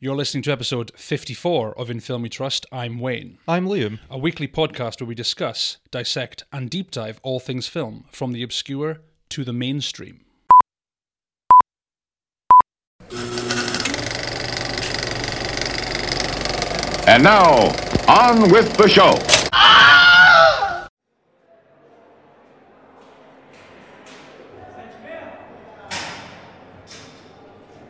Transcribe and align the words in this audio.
You're 0.00 0.14
listening 0.14 0.44
to 0.44 0.52
episode 0.52 0.92
54 0.94 1.76
of 1.76 1.90
In 1.90 1.98
Film 1.98 2.22
We 2.22 2.28
Trust. 2.28 2.64
I'm 2.70 3.00
Wayne, 3.00 3.38
I'm 3.48 3.66
Liam. 3.66 3.98
a 4.08 4.16
weekly 4.16 4.46
podcast 4.46 5.00
where 5.00 5.08
we 5.08 5.16
discuss, 5.16 5.78
dissect, 5.90 6.44
and 6.52 6.70
deep 6.70 6.92
dive 6.92 7.18
all 7.24 7.40
things 7.40 7.66
film, 7.66 8.04
from 8.12 8.30
the 8.30 8.44
obscure 8.44 9.00
to 9.30 9.42
the 9.42 9.52
mainstream. 9.52 10.20
And 17.08 17.24
now, 17.24 17.74
on 18.06 18.52
with 18.52 18.76
the 18.76 18.88
show. 18.88 19.18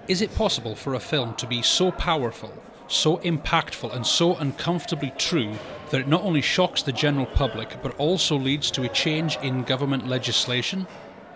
Is 0.09 0.23
it 0.23 0.35
possible 0.35 0.75
for 0.75 0.95
a 0.95 1.01
film 1.01 1.35
to 1.35 1.47
be 1.47 1.61
so 1.61 1.91
powerful, 1.91 2.51
so 2.87 3.19
impactful, 3.19 3.95
and 3.95 4.07
so 4.07 4.37
uncomfortably 4.37 5.13
true 5.19 5.53
that 5.91 6.01
it 6.01 6.09
not 6.09 6.23
only 6.23 6.41
shocks 6.41 6.83
the 6.83 6.93
general 6.93 7.27
public 7.27 7.77
but 7.83 7.95
also 7.97 8.35
leads 8.39 8.71
to 8.71 8.85
a 8.85 8.89
change 8.89 9.37
in 9.43 9.65
government 9.65 10.09
legislation? 10.09 10.87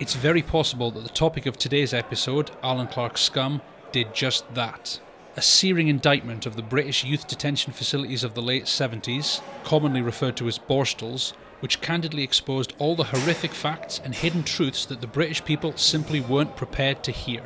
It's 0.01 0.15
very 0.15 0.41
possible 0.41 0.91
that 0.93 1.03
the 1.03 1.11
topic 1.11 1.45
of 1.45 1.59
today's 1.59 1.93
episode, 1.93 2.51
Alan 2.62 2.87
Clarke's 2.87 3.21
Scum, 3.21 3.61
did 3.93 4.15
just 4.15 4.55
that. 4.55 4.98
A 5.37 5.43
searing 5.43 5.89
indictment 5.89 6.47
of 6.47 6.57
the 6.57 6.62
British 6.62 7.05
youth 7.05 7.29
detention 7.29 7.75
facilities 7.75 8.25
of 8.25 8.33
the 8.33 8.41
late 8.41 8.65
70s, 8.65 9.43
commonly 9.65 10.01
referred 10.01 10.39
to 10.39 10.48
as 10.48 10.59
Borstals, 10.59 11.34
which 11.61 11.83
candidly 11.83 12.23
exposed 12.23 12.73
all 12.79 12.97
the 12.97 13.05
horrific 13.05 13.53
facts 13.53 14.01
and 14.03 14.15
hidden 14.15 14.43
truths 14.43 14.87
that 14.87 15.03
the 15.03 15.07
British 15.07 15.45
people 15.45 15.77
simply 15.77 16.23
weren't 16.23 16.57
prepared 16.57 17.05
to 17.05 17.12
hear. 17.12 17.43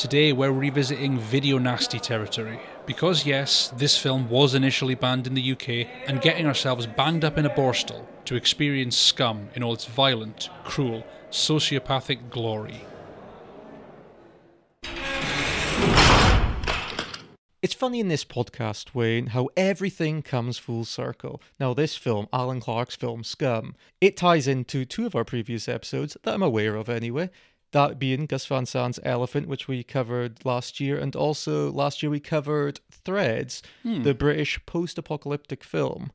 Today 0.00 0.32
we're 0.32 0.50
revisiting 0.50 1.18
video 1.18 1.58
nasty 1.58 1.98
territory. 1.98 2.58
Because, 2.86 3.26
yes, 3.26 3.68
this 3.76 3.98
film 3.98 4.30
was 4.30 4.54
initially 4.54 4.94
banned 4.94 5.26
in 5.26 5.34
the 5.34 5.52
UK, 5.52 5.86
and 6.08 6.22
getting 6.22 6.46
ourselves 6.46 6.86
banged 6.86 7.22
up 7.22 7.36
in 7.36 7.44
a 7.44 7.50
borstal 7.50 8.06
to 8.24 8.34
experience 8.34 8.96
scum 8.96 9.50
in 9.54 9.62
all 9.62 9.74
its 9.74 9.84
violent, 9.84 10.48
cruel, 10.64 11.04
sociopathic 11.30 12.30
glory. 12.30 12.80
It's 17.62 17.74
funny 17.74 18.00
in 18.00 18.08
this 18.08 18.24
podcast, 18.24 18.94
Wayne, 18.94 19.26
how 19.26 19.50
everything 19.54 20.22
comes 20.22 20.56
full 20.56 20.86
circle. 20.86 21.42
Now, 21.58 21.74
this 21.74 21.94
film, 21.94 22.26
Alan 22.32 22.58
Clarke's 22.58 22.96
film 22.96 23.22
Scum, 23.22 23.74
it 24.00 24.16
ties 24.16 24.48
into 24.48 24.86
two 24.86 25.04
of 25.04 25.14
our 25.14 25.26
previous 25.26 25.68
episodes 25.68 26.16
that 26.22 26.32
I'm 26.32 26.42
aware 26.42 26.74
of 26.76 26.88
anyway. 26.88 27.28
That 27.72 27.98
being 27.98 28.26
Gus 28.26 28.46
Van 28.46 28.66
Sant's 28.66 28.98
Elephant, 29.04 29.46
which 29.46 29.68
we 29.68 29.84
covered 29.84 30.44
last 30.44 30.80
year, 30.80 30.98
and 30.98 31.14
also 31.14 31.70
last 31.70 32.02
year 32.02 32.10
we 32.10 32.20
covered 32.20 32.80
Threads, 32.90 33.62
hmm. 33.82 34.02
the 34.02 34.14
British 34.14 34.58
post 34.66 34.98
apocalyptic 34.98 35.62
film. 35.62 36.10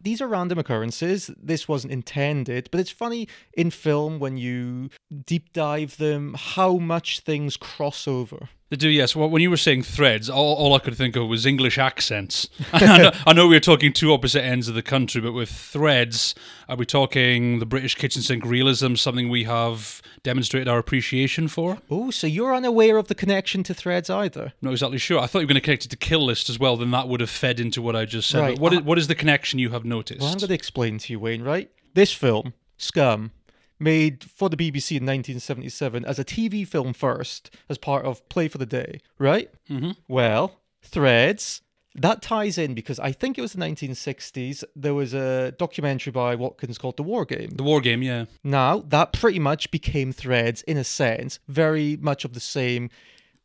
These 0.00 0.20
are 0.20 0.28
random 0.28 0.58
occurrences. 0.58 1.30
This 1.36 1.66
wasn't 1.68 1.92
intended, 1.92 2.68
but 2.70 2.80
it's 2.80 2.90
funny 2.90 3.28
in 3.52 3.70
film 3.70 4.18
when 4.18 4.36
you 4.36 4.90
deep 5.26 5.52
dive 5.52 5.96
them 5.96 6.36
how 6.38 6.78
much 6.78 7.20
things 7.20 7.56
cross 7.56 8.06
over. 8.06 8.48
They 8.70 8.76
do, 8.76 8.88
yes. 8.90 9.16
Well, 9.16 9.30
when 9.30 9.40
you 9.40 9.48
were 9.48 9.56
saying 9.56 9.84
threads, 9.84 10.28
all, 10.28 10.54
all 10.54 10.74
I 10.74 10.78
could 10.78 10.94
think 10.94 11.16
of 11.16 11.26
was 11.26 11.46
English 11.46 11.78
accents. 11.78 12.48
I, 12.72 12.98
know, 12.98 13.10
I 13.26 13.32
know 13.32 13.46
we 13.48 13.56
were 13.56 13.60
talking 13.60 13.94
two 13.94 14.12
opposite 14.12 14.42
ends 14.44 14.68
of 14.68 14.74
the 14.74 14.82
country, 14.82 15.22
but 15.22 15.32
with 15.32 15.48
threads, 15.50 16.34
are 16.68 16.76
we 16.76 16.84
talking 16.84 17.60
the 17.60 17.66
British 17.66 17.94
kitchen 17.94 18.20
sink 18.20 18.44
realism, 18.44 18.94
something 18.94 19.30
we 19.30 19.44
have 19.44 20.02
demonstrated 20.22 20.68
our 20.68 20.78
appreciation 20.78 21.48
for? 21.48 21.78
Oh, 21.90 22.10
so 22.10 22.26
you're 22.26 22.54
unaware 22.54 22.98
of 22.98 23.08
the 23.08 23.14
connection 23.14 23.62
to 23.62 23.72
threads 23.72 24.10
either? 24.10 24.52
Not 24.60 24.72
exactly 24.72 24.98
sure. 24.98 25.18
I 25.18 25.26
thought 25.26 25.38
you 25.38 25.46
were 25.46 25.54
going 25.54 25.62
to 25.62 25.64
connect 25.64 25.86
it 25.86 25.90
to 25.90 25.96
Kill 25.96 26.26
List 26.26 26.50
as 26.50 26.58
well, 26.58 26.76
then 26.76 26.90
that 26.90 27.08
would 27.08 27.20
have 27.20 27.30
fed 27.30 27.60
into 27.60 27.80
what 27.80 27.96
I 27.96 28.04
just 28.04 28.28
said. 28.28 28.40
Right. 28.40 28.54
But 28.56 28.60
what 28.60 28.72
is, 28.74 28.78
Uh, 28.80 28.82
what 28.82 28.98
is 28.98 29.06
the 29.08 29.14
connection 29.14 29.58
you 29.58 29.70
have 29.70 29.86
noticed? 29.86 30.20
Well, 30.20 30.30
I'm 30.30 30.36
going 30.38 30.48
to 30.48 30.54
explain 30.54 30.98
to 30.98 31.12
you, 31.14 31.18
Wayne, 31.18 31.40
right? 31.42 31.70
This 31.94 32.12
film, 32.12 32.52
Scum, 32.76 33.32
made 33.78 34.24
for 34.24 34.48
the 34.48 34.56
BBC 34.56 34.92
in 34.98 35.06
1977 35.06 36.04
as 36.04 36.18
a 36.18 36.24
TV 36.24 36.66
film 36.66 36.92
first, 36.92 37.54
as 37.68 37.78
part 37.78 38.04
of 38.04 38.28
Play 38.28 38.48
for 38.48 38.58
the 38.58 38.66
Day, 38.66 39.00
right? 39.18 39.50
Mm-hmm. 39.70 39.92
Well, 40.08 40.60
Threads. 40.82 41.62
That 41.94 42.22
ties 42.22 42.58
in 42.58 42.74
because 42.74 43.00
I 43.00 43.10
think 43.10 43.38
it 43.38 43.40
was 43.40 43.54
the 43.54 43.60
1960s. 43.60 44.62
There 44.76 44.94
was 44.94 45.14
a 45.14 45.52
documentary 45.58 46.12
by 46.12 46.36
Watkins 46.36 46.78
called 46.78 46.96
The 46.96 47.02
War 47.02 47.24
Game. 47.24 47.50
the 47.50 47.64
war 47.64 47.80
game, 47.80 48.02
yeah. 48.02 48.26
Now, 48.44 48.80
that 48.88 49.12
pretty 49.12 49.40
much 49.40 49.70
became 49.72 50.12
Threads 50.12 50.62
in 50.62 50.76
a 50.76 50.84
sense, 50.84 51.40
very 51.48 51.96
much 51.96 52.24
of 52.24 52.34
the 52.34 52.40
same 52.40 52.90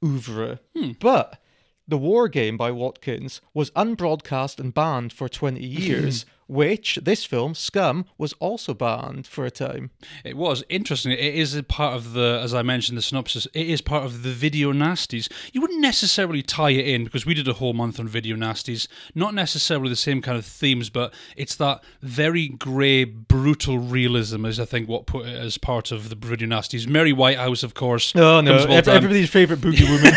oeuvre. 0.04 0.60
But 1.00 1.42
the 1.88 1.98
War 1.98 2.28
Game 2.28 2.56
by 2.56 2.70
Watkins 2.72 3.42
was 3.56 3.72
unbroadcast 3.72 4.60
and 4.60 4.74
banned 4.74 5.14
for 5.14 5.28
20 5.28 5.60
years, 5.66 6.26
which 6.48 7.00
this 7.02 7.26
film, 7.26 7.56
Scum, 7.56 8.06
was 8.18 8.34
also 8.34 8.74
banned 8.74 9.28
for 9.28 9.46
a 9.46 9.52
time. 9.52 9.92
It 10.24 10.38
was 10.38 10.64
interesting. 10.70 11.12
It 11.12 11.36
is 11.36 11.56
a 11.56 11.64
part 11.64 11.96
of 11.96 12.14
the, 12.14 12.40
as 12.44 12.54
I 12.54 12.62
mentioned, 12.62 12.98
the 12.98 13.02
synopsis. 13.02 13.48
It 13.54 13.68
is 13.68 13.82
part 13.82 14.06
of 14.06 14.24
the 14.24 14.32
video 14.32 14.74
nasties. 14.74 15.32
You 15.52 15.62
wouldn't 15.62 15.82
necessarily 15.82 16.42
tie 16.42 16.72
it 16.72 16.88
in 16.88 17.04
because 17.04 17.26
we 17.26 17.34
did 17.34 17.48
a 17.48 17.54
whole 17.54 17.74
month 17.74 18.00
on 18.00 18.08
video 18.08 18.36
nasties. 18.36 18.88
Not 19.16 19.34
necessarily 19.34 19.90
the 19.90 19.96
same 19.96 20.22
kind 20.22 20.38
of 20.38 20.46
themes, 20.46 20.90
but 20.90 21.14
it's 21.36 21.56
that 21.56 21.84
very 22.02 22.48
grey, 22.48 23.04
brutal 23.04 23.80
realism. 23.80 24.46
Is 24.46 24.60
I 24.60 24.66
think 24.66 24.88
what 24.90 25.06
put 25.06 25.26
it 25.26 25.36
as 25.36 25.58
part 25.58 25.92
of 25.92 26.10
the 26.10 26.16
video 26.16 26.48
nasties. 26.48 26.88
Mary 26.88 27.14
Whitehouse, 27.14 27.64
of 27.64 27.74
course. 27.74 28.14
Oh 28.16 28.42
no, 28.42 28.58
well 28.58 28.72
ev- 28.72 28.88
everybody's 28.88 29.30
favorite 29.30 29.62
boogie 29.62 29.90
woman. 29.90 30.14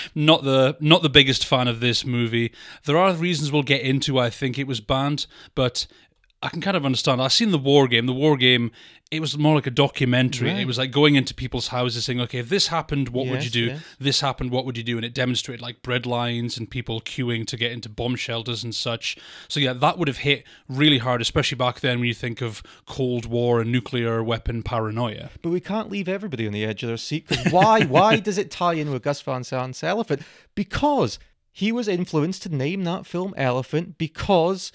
not 0.14 0.44
the 0.44 0.76
not 0.80 1.02
the 1.02 1.08
biggest 1.08 1.44
fan 1.44 1.68
of 1.68 1.80
this 1.80 2.04
movie. 2.04 2.52
There 2.84 2.96
are 2.96 3.12
reasons 3.14 3.52
we'll 3.52 3.62
get 3.62 3.82
into. 3.82 4.14
why 4.14 4.26
I 4.26 4.30
think 4.30 4.58
it 4.58 4.66
was 4.66 4.80
banned, 4.80 5.26
but 5.54 5.63
I 6.44 6.50
can 6.50 6.60
kind 6.60 6.76
of 6.76 6.84
understand. 6.84 7.22
I've 7.22 7.32
seen 7.32 7.52
the 7.52 7.58
War 7.58 7.88
Game. 7.88 8.04
The 8.04 8.12
War 8.12 8.36
Game. 8.36 8.70
It 9.10 9.20
was 9.20 9.38
more 9.38 9.54
like 9.54 9.66
a 9.66 9.70
documentary. 9.70 10.50
It 10.50 10.66
was 10.66 10.76
like 10.76 10.90
going 10.90 11.14
into 11.14 11.32
people's 11.34 11.68
houses, 11.68 12.04
saying, 12.04 12.20
"Okay, 12.20 12.38
if 12.38 12.50
this 12.50 12.66
happened, 12.66 13.10
what 13.10 13.28
would 13.28 13.44
you 13.44 13.50
do? 13.50 13.64
yes. 13.66 13.82
This 13.98 14.20
happened, 14.20 14.50
what 14.50 14.66
would 14.66 14.76
you 14.76 14.82
do?" 14.82 14.96
And 14.96 15.06
it 15.06 15.14
demonstrated 15.14 15.62
like 15.62 15.80
bread 15.80 16.04
lines 16.04 16.58
and 16.58 16.68
people 16.68 17.00
queuing 17.00 17.46
to 17.46 17.56
get 17.56 17.72
into 17.72 17.88
bomb 17.88 18.16
shelters 18.16 18.62
and 18.62 18.74
such. 18.74 19.16
So 19.48 19.58
yeah, 19.58 19.72
that 19.72 19.98
would 19.98 20.08
have 20.08 20.18
hit 20.18 20.44
really 20.68 20.98
hard, 20.98 21.22
especially 21.22 21.56
back 21.56 21.80
then 21.80 22.00
when 22.00 22.08
you 22.08 22.14
think 22.14 22.42
of 22.42 22.62
Cold 22.86 23.24
War 23.24 23.60
and 23.60 23.72
nuclear 23.72 24.22
weapon 24.22 24.62
paranoia. 24.62 25.30
but 25.40 25.50
we 25.50 25.60
can't 25.60 25.90
leave 25.90 26.08
everybody 26.08 26.46
on 26.46 26.52
the 26.52 26.64
edge 26.64 26.82
of 26.82 26.88
their 26.88 26.98
seat. 26.98 27.24
why? 27.50 27.82
why 27.84 28.16
does 28.18 28.36
it 28.36 28.50
tie 28.50 28.74
in 28.74 28.90
with 28.90 29.02
Gus 29.02 29.22
Van 29.22 29.44
Sant's 29.44 29.82
Elephant? 29.82 30.22
Because 30.54 31.18
he 31.50 31.72
was 31.72 31.88
influenced 31.88 32.42
to 32.42 32.54
name 32.54 32.84
that 32.84 33.06
film 33.06 33.32
Elephant 33.36 33.96
because 33.96 34.72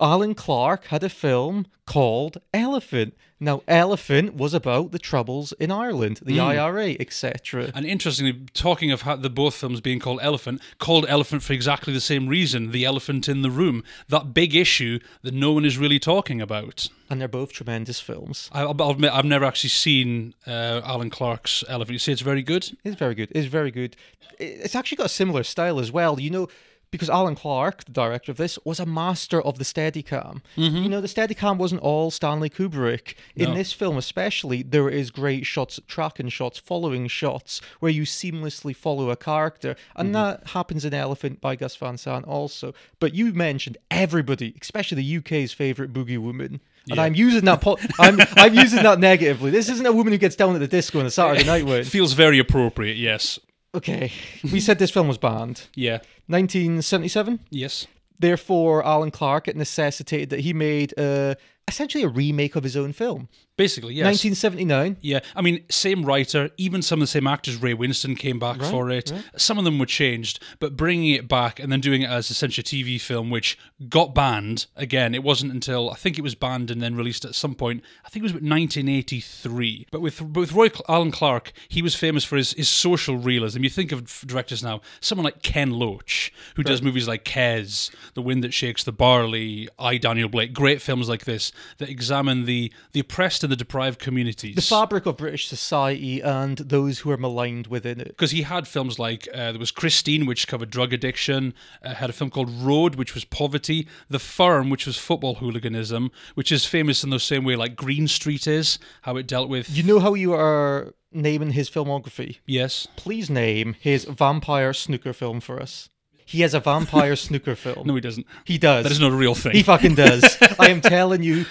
Alan 0.00 0.34
Clarke 0.34 0.86
had 0.86 1.02
a 1.04 1.08
film 1.08 1.66
called 1.86 2.38
Elephant. 2.54 3.14
Now, 3.42 3.62
Elephant 3.66 4.34
was 4.34 4.52
about 4.52 4.92
the 4.92 4.98
troubles 4.98 5.52
in 5.58 5.70
Ireland, 5.70 6.20
the 6.22 6.38
IRA, 6.38 6.90
etc. 7.00 7.70
And 7.74 7.86
interestingly, 7.86 8.44
talking 8.52 8.90
of 8.92 9.02
how 9.02 9.16
the 9.16 9.30
both 9.30 9.54
films 9.54 9.80
being 9.80 9.98
called 9.98 10.20
Elephant, 10.22 10.60
called 10.78 11.06
Elephant 11.08 11.42
for 11.42 11.54
exactly 11.54 11.92
the 11.94 12.02
same 12.02 12.28
reason 12.28 12.70
the 12.70 12.84
elephant 12.84 13.28
in 13.30 13.40
the 13.40 13.50
room, 13.50 13.82
that 14.08 14.34
big 14.34 14.54
issue 14.54 14.98
that 15.22 15.32
no 15.32 15.52
one 15.52 15.64
is 15.64 15.78
really 15.78 15.98
talking 15.98 16.40
about. 16.42 16.88
And 17.08 17.18
they're 17.20 17.28
both 17.28 17.52
tremendous 17.52 17.98
films. 17.98 18.50
I- 18.52 18.60
I'll 18.62 18.76
I'll 18.80 18.90
admit, 18.90 19.12
I've 19.12 19.24
never 19.24 19.46
actually 19.46 19.70
seen 19.70 20.34
uh, 20.46 20.82
Alan 20.84 21.08
Clarke's 21.10 21.64
Elephant. 21.66 21.94
You 21.94 21.98
say 21.98 22.12
it's 22.12 22.20
very 22.20 22.42
good? 22.42 22.70
It's 22.84 22.96
very 22.96 23.14
good. 23.14 23.32
It's 23.34 23.48
very 23.48 23.70
good. 23.70 23.96
It's 24.38 24.74
actually 24.74 24.96
got 24.96 25.06
a 25.06 25.10
similar 25.10 25.42
style 25.44 25.80
as 25.80 25.90
well. 25.90 26.20
You 26.20 26.30
know, 26.30 26.48
because 26.90 27.08
Alan 27.10 27.34
Clarke, 27.34 27.84
the 27.84 27.92
director 27.92 28.32
of 28.32 28.38
this, 28.38 28.58
was 28.64 28.80
a 28.80 28.86
master 28.86 29.40
of 29.40 29.58
the 29.58 29.64
Steadicam. 29.64 30.42
Mm-hmm. 30.56 30.76
You 30.76 30.88
know, 30.88 31.00
the 31.00 31.06
Steadicam 31.08 31.56
wasn't 31.58 31.82
all 31.82 32.10
Stanley 32.10 32.50
Kubrick. 32.50 33.14
In 33.36 33.50
No. 33.50 33.54
this 33.54 33.72
film, 33.72 33.96
especially, 33.96 34.62
there 34.62 34.88
is 34.88 35.10
great 35.10 35.46
shots, 35.46 35.78
tracking 35.86 36.28
shots, 36.28 36.58
following 36.58 37.06
shots, 37.08 37.60
where 37.80 37.92
you 37.92 38.02
seamlessly 38.02 38.74
follow 38.74 39.10
a 39.10 39.16
character, 39.16 39.76
and 39.96 40.06
mm-hmm. 40.08 40.40
that 40.40 40.48
happens 40.48 40.84
in 40.84 40.92
Elephant 40.94 41.40
by 41.40 41.56
Gus 41.56 41.76
Van 41.76 41.96
Sant 41.96 42.24
also. 42.26 42.74
But 42.98 43.14
you 43.14 43.32
mentioned 43.32 43.78
everybody, 43.90 44.54
especially 44.60 45.02
the 45.02 45.16
UK's 45.18 45.52
favorite 45.52 45.92
boogie 45.92 46.18
woman. 46.18 46.60
And 46.88 46.96
Yeah. 46.96 47.02
I'm 47.02 47.14
using 47.14 47.44
that. 47.44 47.60
Po- 47.60 47.78
I'm 47.98 48.18
I'm 48.36 48.54
using 48.54 48.82
that 48.82 48.98
negatively. 48.98 49.50
This 49.50 49.68
isn't 49.68 49.86
a 49.86 49.92
woman 49.92 50.12
who 50.12 50.18
gets 50.18 50.34
down 50.34 50.54
at 50.54 50.60
the 50.60 50.66
disco 50.66 50.98
on 50.98 51.06
a 51.06 51.10
Saturday 51.10 51.44
night. 51.44 51.64
With 51.66 51.88
Feels 51.88 52.14
very 52.14 52.38
appropriate, 52.38 52.96
yes. 52.96 53.38
Okay, 53.74 54.12
we 54.52 54.60
said 54.60 54.78
this 54.78 54.90
film 54.90 55.08
was 55.08 55.18
banned. 55.18 55.68
Yeah. 55.74 55.98
1977. 56.26 57.40
Yes. 57.50 57.86
Therefore, 58.18 58.84
Alan 58.84 59.10
Clarke 59.10 59.48
it 59.48 59.56
necessitated 59.56 60.30
that 60.30 60.40
he 60.40 60.52
made 60.52 60.92
uh, 60.98 61.36
essentially 61.68 62.04
a 62.04 62.08
remake 62.08 62.56
of 62.56 62.64
his 62.64 62.76
own 62.76 62.92
film. 62.92 63.28
Basically, 63.60 63.92
yes. 63.92 64.06
1979. 64.06 64.96
Yeah, 65.02 65.20
I 65.36 65.42
mean, 65.42 65.62
same 65.68 66.02
writer, 66.06 66.48
even 66.56 66.80
some 66.80 67.00
of 67.00 67.02
the 67.02 67.08
same 67.08 67.26
actors. 67.26 67.56
Ray 67.56 67.74
Winstone 67.74 68.16
came 68.16 68.38
back 68.38 68.62
for 68.62 68.90
it. 68.90 69.12
Some 69.36 69.58
of 69.58 69.64
them 69.64 69.78
were 69.78 69.84
changed, 69.84 70.40
but 70.60 70.78
bringing 70.78 71.10
it 71.10 71.28
back 71.28 71.60
and 71.60 71.70
then 71.70 71.80
doing 71.80 72.00
it 72.00 72.08
as 72.08 72.30
essentially 72.30 72.62
a 72.62 72.84
TV 72.84 72.98
film, 72.98 73.28
which 73.28 73.58
got 73.90 74.14
banned 74.14 74.64
again. 74.76 75.14
It 75.14 75.22
wasn't 75.22 75.52
until 75.52 75.90
I 75.90 75.96
think 75.96 76.18
it 76.18 76.22
was 76.22 76.34
banned 76.34 76.70
and 76.70 76.80
then 76.80 76.96
released 76.96 77.26
at 77.26 77.34
some 77.34 77.54
point. 77.54 77.84
I 78.02 78.08
think 78.08 78.22
it 78.22 78.24
was 78.24 78.32
about 78.32 78.48
1983. 78.48 79.88
But 79.90 80.00
with 80.00 80.22
with 80.22 80.52
Roy 80.52 80.70
Alan 80.88 81.10
Clarke, 81.10 81.52
he 81.68 81.82
was 81.82 81.94
famous 81.94 82.24
for 82.24 82.36
his, 82.36 82.54
his 82.54 82.70
social 82.70 83.18
realism. 83.18 83.62
You 83.62 83.68
think 83.68 83.92
of 83.92 84.24
directors 84.26 84.62
now, 84.62 84.80
someone 85.00 85.26
like 85.26 85.42
Ken 85.42 85.70
Loach, 85.70 86.32
who 86.56 86.62
does 86.62 86.80
movies 86.80 87.06
like 87.06 87.26
Kes, 87.26 87.94
The 88.14 88.22
Wind 88.22 88.42
That 88.42 88.54
Shakes 88.54 88.84
the 88.84 88.92
Barley, 88.92 89.68
I 89.78 89.98
Daniel 89.98 90.30
Blake, 90.30 90.54
great 90.54 90.80
films 90.80 91.10
like 91.10 91.26
this 91.26 91.52
that 91.76 91.90
examine 91.90 92.46
the 92.46 92.72
the 92.92 93.00
oppressed 93.00 93.44
and 93.50 93.58
the 93.58 93.64
deprived 93.64 93.98
communities. 93.98 94.54
The 94.54 94.62
fabric 94.62 95.06
of 95.06 95.16
British 95.16 95.48
society 95.48 96.20
and 96.20 96.56
those 96.58 97.00
who 97.00 97.10
are 97.10 97.16
maligned 97.16 97.66
within 97.66 97.98
it. 98.00 98.08
because 98.08 98.30
he 98.30 98.42
had 98.42 98.68
films 98.68 98.96
like 98.98 99.26
uh, 99.34 99.50
there 99.50 99.58
was 99.58 99.72
Christine, 99.72 100.24
which 100.24 100.46
covered 100.46 100.70
drug 100.70 100.92
addiction. 100.92 101.52
Uh, 101.82 101.94
had 101.94 102.10
a 102.10 102.12
film 102.12 102.30
called 102.30 102.48
Road, 102.50 102.94
which 102.94 103.12
was 103.14 103.24
poverty. 103.24 103.88
The 104.08 104.20
Firm, 104.20 104.70
which 104.70 104.86
was 104.86 104.96
football 104.96 105.34
hooliganism, 105.36 106.12
which 106.34 106.52
is 106.52 106.64
famous 106.64 107.02
in 107.02 107.10
the 107.10 107.18
same 107.18 107.42
way 107.44 107.56
like 107.56 107.74
Green 107.74 108.06
Street 108.06 108.46
is, 108.46 108.78
how 109.02 109.16
it 109.16 109.26
dealt 109.26 109.48
with. 109.48 109.68
You 109.68 109.82
know 109.82 109.98
how 109.98 110.14
you 110.14 110.32
are 110.32 110.94
naming 111.12 111.50
his 111.52 111.68
filmography? 111.68 112.38
yes, 112.46 112.86
Please 112.94 113.28
name 113.28 113.74
his 113.80 114.04
vampire 114.04 114.72
snooker 114.72 115.12
film 115.12 115.40
for 115.40 115.60
us. 115.60 115.88
He 116.24 116.42
has 116.42 116.54
a 116.54 116.60
vampire 116.60 117.16
snooker 117.26 117.56
film. 117.56 117.88
no, 117.88 117.94
he 117.96 118.00
doesn't. 118.00 118.26
he 118.44 118.58
does. 118.58 118.84
That 118.84 118.92
is 118.92 119.00
not 119.00 119.10
a 119.10 119.16
real 119.16 119.34
thing. 119.34 119.52
He 119.52 119.64
fucking 119.64 119.96
does. 119.96 120.22
I 120.60 120.68
am 120.70 120.80
telling 120.80 121.24
you. 121.24 121.46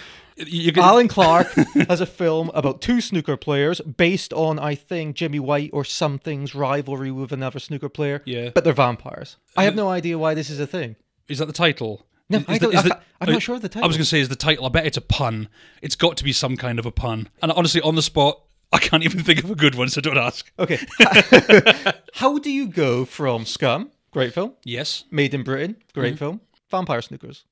You 0.46 0.72
can- 0.72 0.84
Alan 0.84 1.08
Clarke 1.08 1.52
has 1.90 2.02
a 2.02 2.06
film 2.06 2.50
about 2.54 2.82
two 2.82 3.02
snooker 3.02 3.36
players 3.38 3.82
based 3.82 4.32
on, 4.34 4.58
I 4.60 4.76
think, 4.76 5.16
Jimmy 5.16 5.40
White 5.40 5.70
or 5.74 5.84
something's 5.84 6.56
rivalry 6.56 7.12
with 7.12 7.32
another 7.32 7.60
snooker 7.60 7.90
player. 7.90 8.22
Yeah. 8.26 8.50
But 8.54 8.64
they're 8.64 8.74
vampires. 8.74 9.38
I 9.58 9.64
have 9.66 9.76
no 9.76 9.90
idea 9.90 10.18
why 10.18 10.34
this 10.34 10.50
is 10.50 10.60
a 10.60 10.68
thing. 10.68 10.96
is 11.28 11.40
that 11.40 11.46
the 11.48 11.54
title? 11.54 12.06
No, 12.30 12.38
Is 12.40 12.46
I 12.48 12.58
don't- 12.58 12.74
is 12.74 12.80
I 12.80 12.84
the- 12.84 12.90
ca- 12.92 13.02
I'm 13.22 13.34
not 13.34 13.42
sure 13.42 13.56
of 13.56 13.62
the 13.62 13.70
title. 13.70 13.84
I 13.84 13.88
was 13.88 13.98
going 13.98 14.04
to 14.04 14.10
say, 14.10 14.20
is 14.22 14.30
the 14.30 14.36
title? 14.36 14.66
I 14.66 14.70
bet 14.70 14.86
it's 14.86 14.98
a 14.98 15.02
pun. 15.02 15.50
It's 15.82 15.96
got 15.96 16.16
to 16.18 16.24
be 16.24 16.32
some 16.32 16.56
kind 16.58 16.80
of 16.80 16.86
a 16.86 16.92
pun. 16.92 17.28
And 17.42 17.52
honestly, 17.52 17.82
on 17.82 17.96
the 17.96 18.02
spot, 18.02 18.40
I 18.72 18.78
can't 18.80 19.04
even 19.04 19.24
think 19.24 19.44
of 19.44 19.50
a 19.52 19.56
good 19.56 19.74
one, 19.76 19.90
so 19.90 20.00
don't 20.00 20.18
ask. 20.18 20.50
Okay. 20.60 20.78
How 22.14 22.38
do 22.38 22.52
you 22.52 22.68
go 22.68 23.04
from 23.06 23.46
Scum, 23.46 23.90
great 24.12 24.34
film, 24.34 24.54
Yes, 24.64 25.06
Made 25.12 25.34
in 25.34 25.44
Britain, 25.44 25.76
great 25.94 26.14
Mm-hmm. 26.16 26.18
film, 26.18 26.42
Vampire 26.70 27.00
Snookers? 27.02 27.44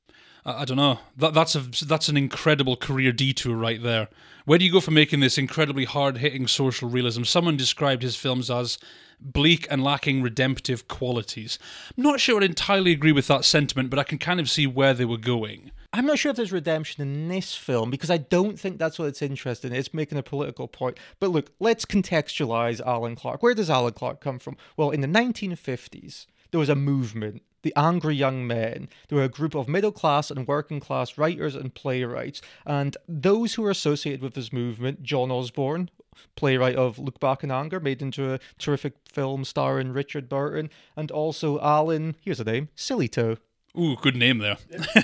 I, 0.47 0.61
I 0.61 0.65
don't 0.65 0.77
know. 0.77 0.99
That 1.17 1.33
that's 1.33 1.55
a 1.55 1.59
that's 1.85 2.09
an 2.09 2.17
incredible 2.17 2.75
career 2.77 3.11
detour 3.11 3.55
right 3.55 3.83
there. 3.83 4.07
Where 4.45 4.57
do 4.57 4.65
you 4.65 4.71
go 4.71 4.79
from 4.79 4.93
making 4.93 5.19
this 5.19 5.37
incredibly 5.37 5.85
hard 5.85 6.17
hitting 6.17 6.47
social 6.47 6.89
realism? 6.89 7.23
Someone 7.23 7.57
described 7.57 8.01
his 8.01 8.15
films 8.15 8.49
as 8.49 8.79
bleak 9.19 9.67
and 9.69 9.83
lacking 9.83 10.21
redemptive 10.21 10.87
qualities. 10.87 11.59
I'm 11.97 12.03
not 12.03 12.19
sure 12.19 12.41
I 12.41 12.45
entirely 12.45 12.91
agree 12.91 13.11
with 13.11 13.27
that 13.27 13.45
sentiment, 13.45 13.89
but 13.89 13.99
I 13.99 14.03
can 14.03 14.17
kind 14.17 14.39
of 14.39 14.49
see 14.49 14.65
where 14.65 14.93
they 14.93 15.05
were 15.05 15.17
going. 15.17 15.71
I'm 15.93 16.05
not 16.05 16.19
sure 16.19 16.29
if 16.29 16.35
there's 16.35 16.51
redemption 16.51 17.01
in 17.01 17.27
this 17.27 17.55
film 17.55 17.89
because 17.89 18.11
I 18.11 18.17
don't 18.17 18.59
think 18.59 18.77
that's 18.77 18.99
what 18.99 19.07
it's 19.07 19.21
interested 19.21 19.71
in. 19.71 19.77
It's 19.77 19.93
making 19.93 20.17
a 20.17 20.23
political 20.23 20.67
point. 20.67 20.97
But 21.19 21.31
look, 21.31 21.51
let's 21.59 21.85
contextualize 21.85 22.79
Alan 22.85 23.15
Clarke. 23.15 23.41
Where 23.41 23.55
does 23.55 23.69
Alan 23.69 23.93
Clarke 23.93 24.21
come 24.21 24.39
from? 24.39 24.57
Well, 24.75 24.91
in 24.91 25.01
the 25.01 25.07
1950s, 25.07 26.27
there 26.51 26.59
was 26.59 26.69
a 26.69 26.75
movement, 26.75 27.41
the 27.67 27.73
Angry 27.75 28.15
Young 28.15 28.47
Men. 28.47 28.87
They 29.09 29.17
were 29.17 29.23
a 29.23 29.29
group 29.29 29.53
of 29.53 29.67
middle 29.67 29.91
class 29.91 30.31
and 30.31 30.47
working 30.47 30.79
class 30.79 31.17
writers 31.17 31.53
and 31.53 31.73
playwrights. 31.73 32.41
And 32.65 32.95
those 33.09 33.55
who 33.55 33.63
were 33.63 33.71
associated 33.71 34.21
with 34.21 34.35
this 34.35 34.53
movement, 34.53 35.03
John 35.03 35.31
Osborne, 35.31 35.89
playwright 36.37 36.77
of 36.77 36.97
Look 36.97 37.19
Back 37.19 37.43
in 37.43 37.51
Anger, 37.51 37.81
made 37.81 38.01
into 38.01 38.33
a 38.33 38.39
terrific 38.57 38.93
film 39.11 39.43
starring 39.43 39.91
Richard 39.91 40.29
Burton, 40.29 40.69
and 40.95 41.11
also 41.11 41.59
Alan, 41.59 42.15
here's 42.21 42.39
a 42.39 42.45
name, 42.45 42.69
Sillitoe 42.77 43.37
Ooh, 43.77 43.95
good 43.95 44.15
name 44.15 44.39
there. 44.39 44.57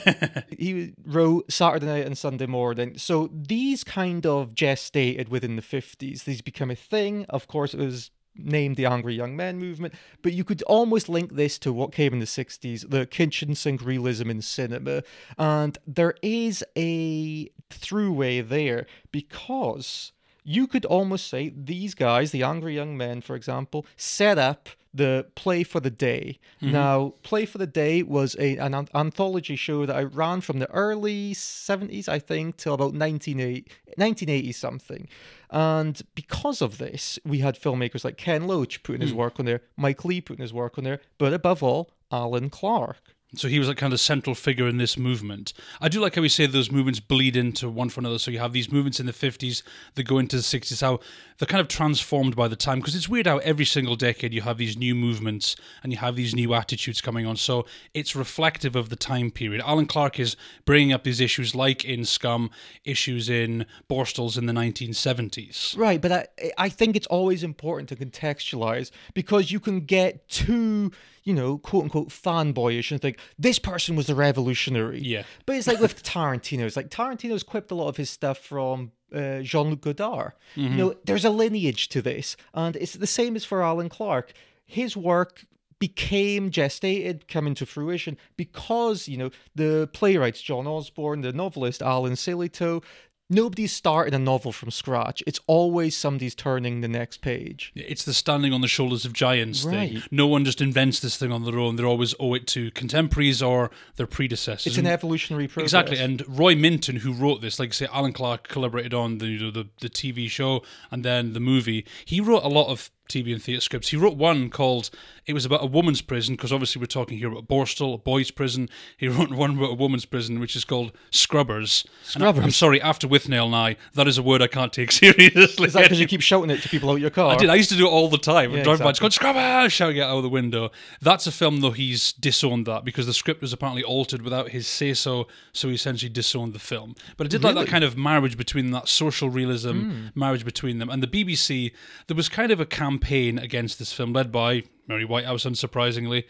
he 0.57 0.93
wrote 1.05 1.51
Saturday 1.51 1.85
Night 1.85 2.07
and 2.07 2.17
Sunday 2.17 2.47
Morning. 2.47 2.97
So 2.97 3.29
these 3.31 3.83
kind 3.83 4.25
of 4.25 4.55
gestated 4.55 5.29
within 5.29 5.57
the 5.57 5.61
50s. 5.61 6.23
These 6.23 6.41
become 6.41 6.71
a 6.71 6.75
thing. 6.75 7.25
Of 7.29 7.47
course, 7.47 7.75
it 7.75 7.79
was 7.79 8.09
named 8.35 8.75
the 8.75 8.85
Angry 8.85 9.15
Young 9.15 9.35
Men 9.35 9.59
movement, 9.59 9.93
but 10.21 10.33
you 10.33 10.43
could 10.43 10.61
almost 10.63 11.09
link 11.09 11.35
this 11.35 11.57
to 11.59 11.73
what 11.73 11.91
came 11.91 12.13
in 12.13 12.19
the 12.19 12.25
60s, 12.25 12.89
the 12.89 13.05
kitchen 13.05 13.55
sink 13.55 13.83
realism 13.83 14.29
in 14.29 14.41
cinema. 14.41 15.03
And 15.37 15.77
there 15.85 16.15
is 16.21 16.63
a 16.75 17.49
throughway 17.69 18.47
there 18.47 18.85
because 19.11 20.11
you 20.43 20.67
could 20.67 20.85
almost 20.85 21.27
say 21.27 21.53
these 21.55 21.95
guys, 21.95 22.31
the 22.31 22.43
Angry 22.43 22.75
Young 22.75 22.97
Men, 22.97 23.21
for 23.21 23.35
example, 23.35 23.85
set 23.95 24.37
up 24.37 24.69
the 24.93 25.25
Play 25.35 25.63
for 25.63 25.79
the 25.79 25.89
Day. 25.89 26.39
Mm-hmm. 26.61 26.71
Now, 26.71 27.13
Play 27.23 27.45
for 27.45 27.57
the 27.57 27.67
Day 27.67 28.03
was 28.03 28.35
a, 28.39 28.57
an 28.57 28.73
an- 28.73 28.89
anthology 28.93 29.55
show 29.55 29.85
that 29.85 29.95
I 29.95 30.03
ran 30.03 30.41
from 30.41 30.59
the 30.59 30.69
early 30.69 31.33
70s, 31.33 32.07
I 32.07 32.19
think, 32.19 32.57
till 32.57 32.73
about 32.73 32.93
1980, 32.93 33.61
1980 33.95 34.51
something. 34.51 35.07
And 35.49 36.01
because 36.15 36.61
of 36.61 36.77
this, 36.77 37.19
we 37.25 37.39
had 37.39 37.59
filmmakers 37.59 38.03
like 38.03 38.17
Ken 38.17 38.47
Loach 38.47 38.83
putting 38.83 39.01
his 39.01 39.11
hmm. 39.11 39.17
work 39.17 39.39
on 39.39 39.45
there, 39.45 39.61
Mike 39.77 40.05
Leigh 40.05 40.21
putting 40.21 40.41
his 40.41 40.53
work 40.53 40.77
on 40.77 40.83
there, 40.83 40.99
but 41.17 41.33
above 41.33 41.63
all, 41.63 41.91
Alan 42.11 42.49
Clarke. 42.49 43.15
So 43.35 43.47
he 43.47 43.59
was 43.59 43.69
a 43.69 43.75
kind 43.75 43.93
of 43.93 43.99
central 43.99 44.35
figure 44.35 44.67
in 44.67 44.77
this 44.77 44.97
movement. 44.97 45.53
I 45.81 45.89
do 45.89 45.99
like 45.99 46.15
how 46.15 46.21
we 46.21 46.29
say 46.29 46.45
those 46.45 46.71
movements 46.71 46.99
bleed 46.99 47.35
into 47.35 47.69
one 47.69 47.89
for 47.89 47.99
another. 47.99 48.19
So 48.19 48.31
you 48.31 48.39
have 48.39 48.53
these 48.53 48.71
movements 48.71 48.99
in 48.99 49.05
the 49.05 49.13
50s 49.13 49.63
that 49.95 50.03
go 50.03 50.19
into 50.19 50.35
the 50.35 50.41
60s, 50.41 50.81
how 50.81 50.99
they're 51.37 51.47
kind 51.47 51.61
of 51.61 51.67
transformed 51.67 52.35
by 52.35 52.47
the 52.47 52.55
time. 52.55 52.79
Because 52.79 52.95
it's 52.95 53.09
weird 53.09 53.27
how 53.27 53.37
every 53.39 53.65
single 53.65 53.95
decade 53.95 54.33
you 54.33 54.41
have 54.41 54.57
these 54.57 54.77
new 54.77 54.95
movements 54.95 55.55
and 55.81 55.91
you 55.91 55.97
have 55.97 56.15
these 56.15 56.35
new 56.35 56.53
attitudes 56.53 57.01
coming 57.01 57.25
on. 57.25 57.35
So 57.35 57.65
it's 57.93 58.15
reflective 58.15 58.75
of 58.75 58.89
the 58.89 58.95
time 58.95 59.31
period. 59.31 59.61
Alan 59.65 59.85
Clarke 59.85 60.19
is 60.19 60.35
bringing 60.65 60.93
up 60.93 61.03
these 61.03 61.19
issues 61.19 61.55
like 61.55 61.83
in 61.85 62.05
Scum, 62.05 62.49
issues 62.85 63.29
in 63.29 63.65
Borstals 63.89 64.37
in 64.37 64.45
the 64.45 64.53
1970s. 64.53 65.77
Right, 65.77 66.01
but 66.01 66.11
I 66.11 66.63
I 66.63 66.69
think 66.69 66.95
it's 66.95 67.07
always 67.07 67.43
important 67.43 67.89
to 67.89 67.95
contextualize 67.95 68.91
because 69.13 69.51
you 69.51 69.59
can 69.59 69.81
get 69.81 70.27
too, 70.29 70.91
you 71.23 71.33
know, 71.33 71.57
quote 71.57 71.83
unquote 71.83 72.09
fanboyish 72.09 72.91
and 72.91 73.01
think 73.01 73.17
this 73.39 73.59
person 73.59 73.95
was 73.95 74.09
a 74.09 74.15
revolutionary. 74.15 74.99
Yeah. 75.01 75.23
But 75.45 75.55
it's 75.55 75.67
like 75.67 75.79
with 75.79 76.03
Tarantino. 76.03 76.61
It's 76.61 76.75
like 76.75 76.89
Tarantino's 76.89 77.43
quipped 77.43 77.71
a 77.71 77.75
lot 77.75 77.87
of 77.87 77.97
his 77.97 78.09
stuff 78.09 78.37
from 78.37 78.91
uh, 79.13 79.39
Jean 79.39 79.69
Luc 79.69 79.81
Godard. 79.81 80.33
You 80.55 80.69
know, 80.69 80.95
there's 81.05 81.25
a 81.25 81.29
lineage 81.29 81.89
to 81.89 82.01
this, 82.01 82.35
and 82.53 82.75
it's 82.75 82.93
the 82.93 83.07
same 83.07 83.35
as 83.35 83.45
for 83.45 83.63
Alan 83.63 83.89
Clarke. 83.89 84.33
His 84.65 84.97
work 84.97 85.45
became 85.79 86.49
gestated, 86.49 87.27
coming 87.27 87.53
to 87.55 87.65
fruition 87.65 88.17
because 88.37 89.07
you 89.07 89.17
know 89.17 89.29
the 89.53 89.89
playwrights 89.93 90.41
John 90.41 90.65
Osborne, 90.65 91.21
the 91.21 91.33
novelist 91.33 91.81
Alan 91.81 92.13
Sillitoe. 92.13 92.83
Nobody's 93.29 93.71
starting 93.73 94.13
a 94.13 94.19
novel 94.19 94.51
from 94.51 94.69
scratch. 94.69 95.23
It's 95.25 95.39
always 95.47 95.95
somebody's 95.95 96.35
turning 96.35 96.81
the 96.81 96.87
next 96.87 97.21
page. 97.21 97.71
It's 97.73 98.03
the 98.03 98.13
standing 98.13 98.53
on 98.53 98.61
the 98.61 98.67
shoulders 98.67 99.05
of 99.05 99.13
giants 99.13 99.63
thing. 99.63 100.03
No 100.11 100.27
one 100.27 100.43
just 100.45 100.61
invents 100.61 100.99
this 100.99 101.15
thing 101.17 101.31
on 101.31 101.43
their 101.45 101.57
own. 101.57 101.77
They 101.77 101.83
always 101.83 102.13
owe 102.19 102.33
it 102.33 102.47
to 102.47 102.69
contemporaries 102.71 103.41
or 103.41 103.71
their 103.95 104.07
predecessors. 104.07 104.67
It's 104.67 104.77
an 104.77 104.85
And- 104.85 104.93
evolutionary 104.93 105.47
process. 105.47 105.67
Exactly, 105.67 105.97
and 105.99 106.21
Roy 106.27 106.55
Minton, 106.55 106.97
who 106.97 107.13
wrote 107.13 107.41
this, 107.41 107.59
like 107.59 107.73
say 107.73 107.87
Alan 107.91 108.13
Clarke 108.13 108.47
collaborated 108.49 108.93
on 108.93 109.17
the 109.19 109.27
you 109.27 109.39
know, 109.39 109.51
the 109.51 109.67
the 109.79 109.89
TV 109.89 110.29
show 110.29 110.61
and 110.91 111.03
then 111.03 111.33
the 111.33 111.39
movie. 111.39 111.85
He 112.05 112.19
wrote 112.19 112.43
a 112.43 112.49
lot 112.49 112.67
of 112.67 112.91
TV 113.13 113.33
and 113.33 113.41
theatre 113.41 113.61
scripts. 113.61 113.89
He 113.89 113.97
wrote 113.97 114.17
one 114.17 114.49
called 114.49 114.89
it 115.25 115.33
was 115.33 115.45
about 115.45 115.63
a 115.63 115.67
woman's 115.67 116.01
prison 116.01 116.35
because 116.35 116.51
obviously 116.51 116.79
we're 116.81 116.87
talking 116.87 117.17
here 117.17 117.31
about 117.31 117.47
Borstal, 117.47 117.95
a 117.95 117.97
boys' 117.97 118.31
prison. 118.31 118.69
He 118.97 119.07
wrote 119.09 119.31
one 119.31 119.57
about 119.57 119.71
a 119.71 119.75
woman's 119.75 120.05
prison 120.05 120.39
which 120.39 120.55
is 120.55 120.65
called 120.65 120.91
Scrubbers. 121.11 121.85
And 122.13 122.23
I- 122.23 122.29
I'm 122.29 122.51
sorry, 122.51 122.81
after 122.81 123.07
Withnail 123.07 123.45
and 123.45 123.55
I, 123.55 123.77
that 123.93 124.07
is 124.07 124.17
a 124.17 124.23
word 124.23 124.41
I 124.41 124.47
can't 124.47 124.73
take 124.73 124.91
seriously. 125.03 125.67
Is 125.67 125.73
that 125.73 125.83
because 125.83 125.99
you 125.99 126.07
keep 126.07 126.21
shouting 126.21 126.49
it 126.49 126.61
to 126.61 126.69
people 126.69 126.89
out 126.89 126.99
your 126.99 127.09
car? 127.11 127.33
I 127.33 127.37
did. 127.37 127.49
I 127.49 127.55
used 127.55 127.69
to 127.69 127.77
do 127.77 127.87
it 127.87 127.91
all 127.91 128.09
the 128.09 128.17
time. 128.17 128.51
Yeah, 128.51 128.63
driving 128.63 128.83
by, 128.83 128.91
just 128.91 129.01
exactly. 129.01 129.33
going 129.33 129.43
Scrubber, 129.43 129.69
shouting 129.69 129.97
it 129.97 130.01
out 130.01 130.17
of 130.17 130.23
the 130.23 130.29
window. 130.29 130.71
That's 131.01 131.27
a 131.27 131.31
film 131.31 131.61
though. 131.61 131.71
He's 131.71 132.13
disowned 132.13 132.65
that 132.67 132.83
because 132.83 133.05
the 133.05 133.13
script 133.13 133.41
was 133.41 133.53
apparently 133.53 133.83
altered 133.83 134.21
without 134.21 134.49
his 134.49 134.67
say 134.67 134.93
so. 134.93 135.27
So 135.53 135.69
he 135.69 135.75
essentially 135.75 136.09
disowned 136.09 136.53
the 136.53 136.59
film. 136.59 136.95
But 137.15 137.27
I 137.27 137.29
did 137.29 137.43
like 137.43 137.55
that 137.55 137.67
kind 137.67 137.83
of 137.83 137.97
marriage 137.97 138.37
between 138.37 138.71
that 138.71 138.87
social 138.87 139.29
realism 139.29 139.71
hmm. 139.71 140.07
marriage 140.15 140.43
between 140.43 140.79
them 140.79 140.89
and 140.89 141.01
the 141.01 141.07
BBC. 141.07 141.71
There 142.07 142.17
was 142.17 142.27
kind 142.27 142.51
of 142.51 142.59
a 142.59 142.65
campaign 143.03 143.37
against 143.37 143.79
this 143.79 143.91
film 143.91 144.13
led 144.13 144.31
by 144.31 144.63
Mary 144.87 145.03
Whitehouse, 145.03 145.43
unsurprisingly. 145.43 146.23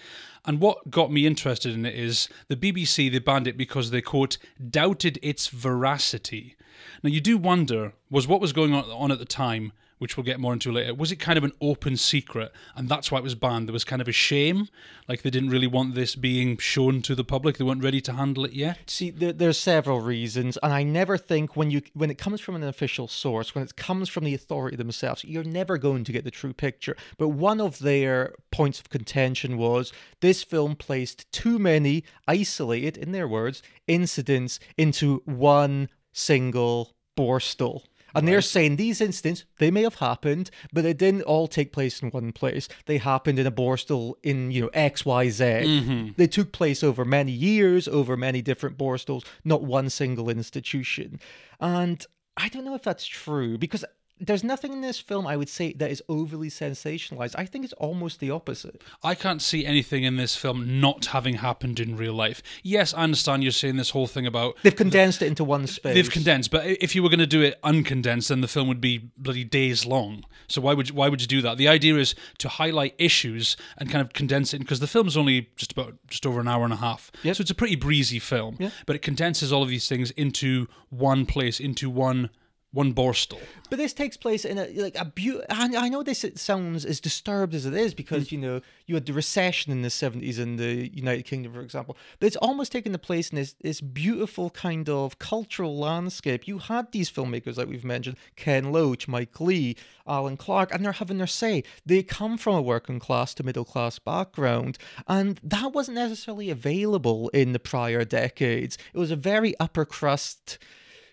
And 0.45 0.59
what 0.59 0.89
got 0.89 1.11
me 1.11 1.25
interested 1.27 1.73
in 1.73 1.85
it 1.85 1.95
is 1.95 2.27
the 2.47 2.55
BBC, 2.55 3.11
they 3.11 3.19
banned 3.19 3.47
it 3.47 3.57
because 3.57 3.91
they, 3.91 4.01
quote, 4.01 4.37
doubted 4.69 5.19
its 5.21 5.47
veracity. 5.47 6.55
Now, 7.03 7.11
you 7.11 7.21
do 7.21 7.37
wonder, 7.37 7.93
was 8.09 8.27
what 8.27 8.41
was 8.41 8.53
going 8.53 8.73
on, 8.73 8.85
on 8.85 9.11
at 9.11 9.19
the 9.19 9.25
time 9.25 9.71
which 10.03 10.17
we'll 10.17 10.25
get 10.25 10.37
more 10.37 10.51
into 10.51 10.69
later, 10.69 10.93
was 10.93 11.13
it 11.13 11.15
kind 11.15 11.37
of 11.37 11.45
an 11.45 11.53
open 11.61 11.95
secret 11.95 12.51
and 12.75 12.89
that's 12.89 13.09
why 13.09 13.19
it 13.19 13.23
was 13.23 13.35
banned? 13.35 13.69
There 13.69 13.73
was 13.73 13.85
kind 13.85 14.01
of 14.01 14.09
a 14.09 14.11
shame, 14.11 14.67
like 15.07 15.21
they 15.21 15.29
didn't 15.29 15.49
really 15.49 15.65
want 15.65 15.95
this 15.95 16.13
being 16.13 16.57
shown 16.57 17.01
to 17.03 17.15
the 17.15 17.23
public. 17.23 17.57
They 17.57 17.63
weren't 17.63 17.81
ready 17.81 18.01
to 18.01 18.11
handle 18.11 18.43
it 18.43 18.51
yet. 18.51 18.79
See, 18.87 19.11
there, 19.11 19.31
there's 19.31 19.57
several 19.57 20.01
reasons, 20.01 20.57
and 20.61 20.73
I 20.73 20.83
never 20.83 21.17
think 21.17 21.55
when 21.55 21.71
you 21.71 21.81
when 21.93 22.11
it 22.11 22.17
comes 22.17 22.41
from 22.41 22.55
an 22.55 22.63
official 22.63 23.07
source, 23.07 23.55
when 23.55 23.63
it 23.63 23.77
comes 23.77 24.09
from 24.09 24.25
the 24.25 24.33
authority 24.33 24.75
themselves, 24.75 25.23
you're 25.23 25.45
never 25.45 25.77
going 25.77 26.03
to 26.03 26.11
get 26.11 26.25
the 26.25 26.31
true 26.31 26.53
picture. 26.53 26.97
But 27.17 27.29
one 27.29 27.61
of 27.61 27.79
their 27.79 28.35
points 28.51 28.81
of 28.81 28.89
contention 28.89 29.57
was 29.57 29.93
this 30.19 30.43
film 30.43 30.75
placed 30.75 31.31
too 31.31 31.57
many 31.57 32.03
isolated, 32.27 32.97
in 32.97 33.13
their 33.13 33.27
words, 33.27 33.63
incidents 33.87 34.59
into 34.77 35.21
one 35.25 35.87
single 36.11 36.93
Borstal. 37.15 37.83
And 38.15 38.27
they're 38.27 38.41
saying 38.41 38.75
these 38.75 39.01
incidents, 39.01 39.45
they 39.57 39.71
may 39.71 39.83
have 39.83 39.95
happened, 39.95 40.51
but 40.71 40.83
they 40.83 40.93
didn't 40.93 41.23
all 41.23 41.47
take 41.47 41.71
place 41.71 42.01
in 42.01 42.09
one 42.09 42.31
place. 42.31 42.67
They 42.85 42.97
happened 42.97 43.39
in 43.39 43.47
a 43.47 43.51
Borstal 43.51 44.15
in, 44.23 44.51
you 44.51 44.61
know, 44.61 44.69
XYZ. 44.69 45.65
Mm-hmm. 45.65 46.09
They 46.17 46.27
took 46.27 46.51
place 46.51 46.83
over 46.83 47.05
many 47.05 47.31
years, 47.31 47.87
over 47.87 48.15
many 48.17 48.41
different 48.41 48.77
Borstals, 48.77 49.25
not 49.43 49.63
one 49.63 49.89
single 49.89 50.29
institution. 50.29 51.19
And 51.59 52.05
I 52.37 52.49
don't 52.49 52.65
know 52.65 52.75
if 52.75 52.83
that's 52.83 53.05
true 53.05 53.57
because 53.57 53.85
there's 54.19 54.43
nothing 54.43 54.71
in 54.71 54.81
this 54.81 54.99
film 54.99 55.25
I 55.27 55.35
would 55.35 55.49
say 55.49 55.73
that 55.73 55.91
is 55.91 56.01
overly 56.07 56.49
sensationalized. 56.49 57.35
I 57.37 57.45
think 57.45 57.63
it's 57.65 57.73
almost 57.73 58.19
the 58.19 58.31
opposite. 58.31 58.81
I 59.03 59.15
can't 59.15 59.41
see 59.41 59.65
anything 59.65 60.03
in 60.03 60.15
this 60.17 60.35
film 60.35 60.79
not 60.79 61.07
having 61.07 61.35
happened 61.35 61.79
in 61.79 61.97
real 61.97 62.13
life. 62.13 62.41
Yes, 62.61 62.93
I 62.93 63.03
understand 63.03 63.43
you're 63.43 63.51
saying 63.51 63.75
this 63.77 63.89
whole 63.89 64.07
thing 64.07 64.25
about 64.25 64.55
They've 64.63 64.75
condensed 64.75 65.21
it 65.21 65.27
into 65.27 65.43
one 65.43 65.67
space. 65.67 65.93
They've 65.95 66.09
condensed, 66.09 66.51
but 66.51 66.65
if 66.65 66.95
you 66.95 67.03
were 67.03 67.09
going 67.09 67.19
to 67.19 67.27
do 67.27 67.41
it 67.41 67.59
uncondensed, 67.63 68.29
then 68.29 68.41
the 68.41 68.47
film 68.47 68.67
would 68.67 68.81
be 68.81 69.09
bloody 69.17 69.43
days 69.43 69.85
long. 69.85 70.23
So 70.47 70.61
why 70.61 70.73
would 70.73 70.89
you, 70.89 70.95
why 70.95 71.09
would 71.09 71.21
you 71.21 71.27
do 71.27 71.41
that? 71.41 71.57
The 71.57 71.67
idea 71.67 71.95
is 71.97 72.15
to 72.39 72.47
highlight 72.49 72.95
issues 72.97 73.57
and 73.77 73.89
kind 73.89 74.01
of 74.05 74.13
condense 74.13 74.53
it 74.53 74.59
because 74.59 74.79
the 74.79 74.87
film's 74.87 75.17
only 75.17 75.49
just 75.55 75.71
about 75.71 75.95
just 76.07 76.25
over 76.25 76.39
an 76.39 76.47
hour 76.47 76.63
and 76.63 76.73
a 76.73 76.77
half. 76.77 77.11
Yep. 77.23 77.35
So 77.37 77.41
it's 77.41 77.51
a 77.51 77.55
pretty 77.55 77.75
breezy 77.75 78.19
film, 78.19 78.57
Yeah. 78.59 78.69
but 78.85 78.95
it 78.95 79.01
condenses 79.01 79.51
all 79.51 79.63
of 79.63 79.69
these 79.69 79.89
things 79.89 80.11
into 80.11 80.67
one 80.89 81.25
place, 81.25 81.59
into 81.59 81.89
one 81.89 82.29
one 82.73 82.93
borstal. 82.93 83.39
But 83.69 83.77
this 83.77 83.93
takes 83.93 84.17
place 84.17 84.45
in 84.45 84.57
a 84.57 84.67
like 84.73 84.97
a 84.99 85.05
beautiful. 85.05 85.45
I, 85.49 85.89
know 85.89 86.03
this 86.03 86.23
it 86.23 86.39
sounds 86.39 86.85
as 86.85 86.99
disturbed 86.99 87.53
as 87.53 87.65
it 87.65 87.73
is 87.73 87.93
because 87.93 88.27
mm. 88.27 88.31
you 88.33 88.37
know 88.39 88.61
you 88.87 88.95
had 88.95 89.05
the 89.05 89.13
recession 89.13 89.71
in 89.71 89.83
the 89.83 89.89
seventies 89.89 90.39
in 90.39 90.57
the 90.57 90.93
United 90.93 91.23
Kingdom, 91.23 91.53
for 91.53 91.61
example. 91.61 91.95
But 92.19 92.27
it's 92.27 92.35
almost 92.37 92.71
taken 92.71 92.91
the 92.91 92.99
place 92.99 93.29
in 93.29 93.37
this 93.37 93.53
this 93.61 93.79
beautiful 93.79 94.49
kind 94.49 94.89
of 94.89 95.19
cultural 95.19 95.77
landscape. 95.77 96.47
You 96.47 96.57
had 96.57 96.91
these 96.91 97.09
filmmakers 97.09 97.57
like 97.57 97.67
we've 97.67 97.85
mentioned, 97.85 98.17
Ken 98.35 98.71
Loach, 98.71 99.07
Mike 99.07 99.39
Leigh, 99.39 99.75
Alan 100.07 100.35
Clarke, 100.35 100.73
and 100.73 100.83
they're 100.83 100.93
having 100.93 101.19
their 101.19 101.27
say. 101.27 101.63
They 101.85 102.01
come 102.01 102.37
from 102.37 102.55
a 102.55 102.61
working 102.61 102.99
class 102.99 103.33
to 103.35 103.43
middle 103.43 103.65
class 103.65 103.99
background, 103.99 104.79
and 105.07 105.39
that 105.43 105.73
wasn't 105.73 105.95
necessarily 105.95 106.49
available 106.49 107.29
in 107.29 107.53
the 107.53 107.59
prior 107.59 108.03
decades. 108.03 108.77
It 108.93 108.97
was 108.97 109.11
a 109.11 109.15
very 109.15 109.53
upper 109.59 109.85
crust 109.85 110.57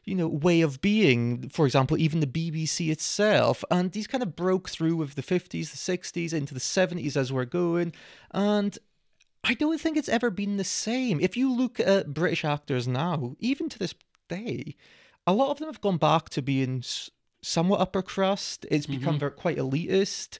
you 0.04 0.14
know, 0.14 0.28
way 0.28 0.60
of 0.60 0.80
being. 0.80 1.48
For 1.50 1.66
example, 1.66 1.98
even 1.98 2.20
the 2.20 2.26
BBC 2.26 2.90
itself. 2.90 3.64
And 3.70 3.92
these 3.92 4.06
kind 4.06 4.22
of 4.22 4.36
broke 4.36 4.68
through 4.68 4.96
with 4.96 5.14
the 5.14 5.22
50s, 5.22 5.70
the 5.70 5.98
60s, 5.98 6.32
into 6.32 6.54
the 6.54 6.60
70s 6.60 7.16
as 7.16 7.32
we're 7.32 7.44
going. 7.44 7.92
And 8.32 8.78
I 9.44 9.54
don't 9.54 9.80
think 9.80 9.96
it's 9.96 10.08
ever 10.08 10.30
been 10.30 10.56
the 10.56 10.64
same. 10.64 11.20
If 11.20 11.36
you 11.36 11.52
look 11.52 11.80
at 11.80 12.12
British 12.14 12.44
actors 12.44 12.86
now, 12.86 13.36
even 13.38 13.68
to 13.68 13.78
this 13.78 13.94
day, 14.28 14.76
a 15.26 15.32
lot 15.32 15.50
of 15.50 15.58
them 15.58 15.68
have 15.68 15.80
gone 15.80 15.98
back 15.98 16.28
to 16.30 16.42
being 16.42 16.82
somewhat 17.42 17.80
upper 17.80 18.02
crust. 18.02 18.66
It's 18.70 18.86
become 18.86 19.14
mm-hmm. 19.14 19.18
very, 19.18 19.32
quite 19.32 19.58
elitist. 19.58 20.38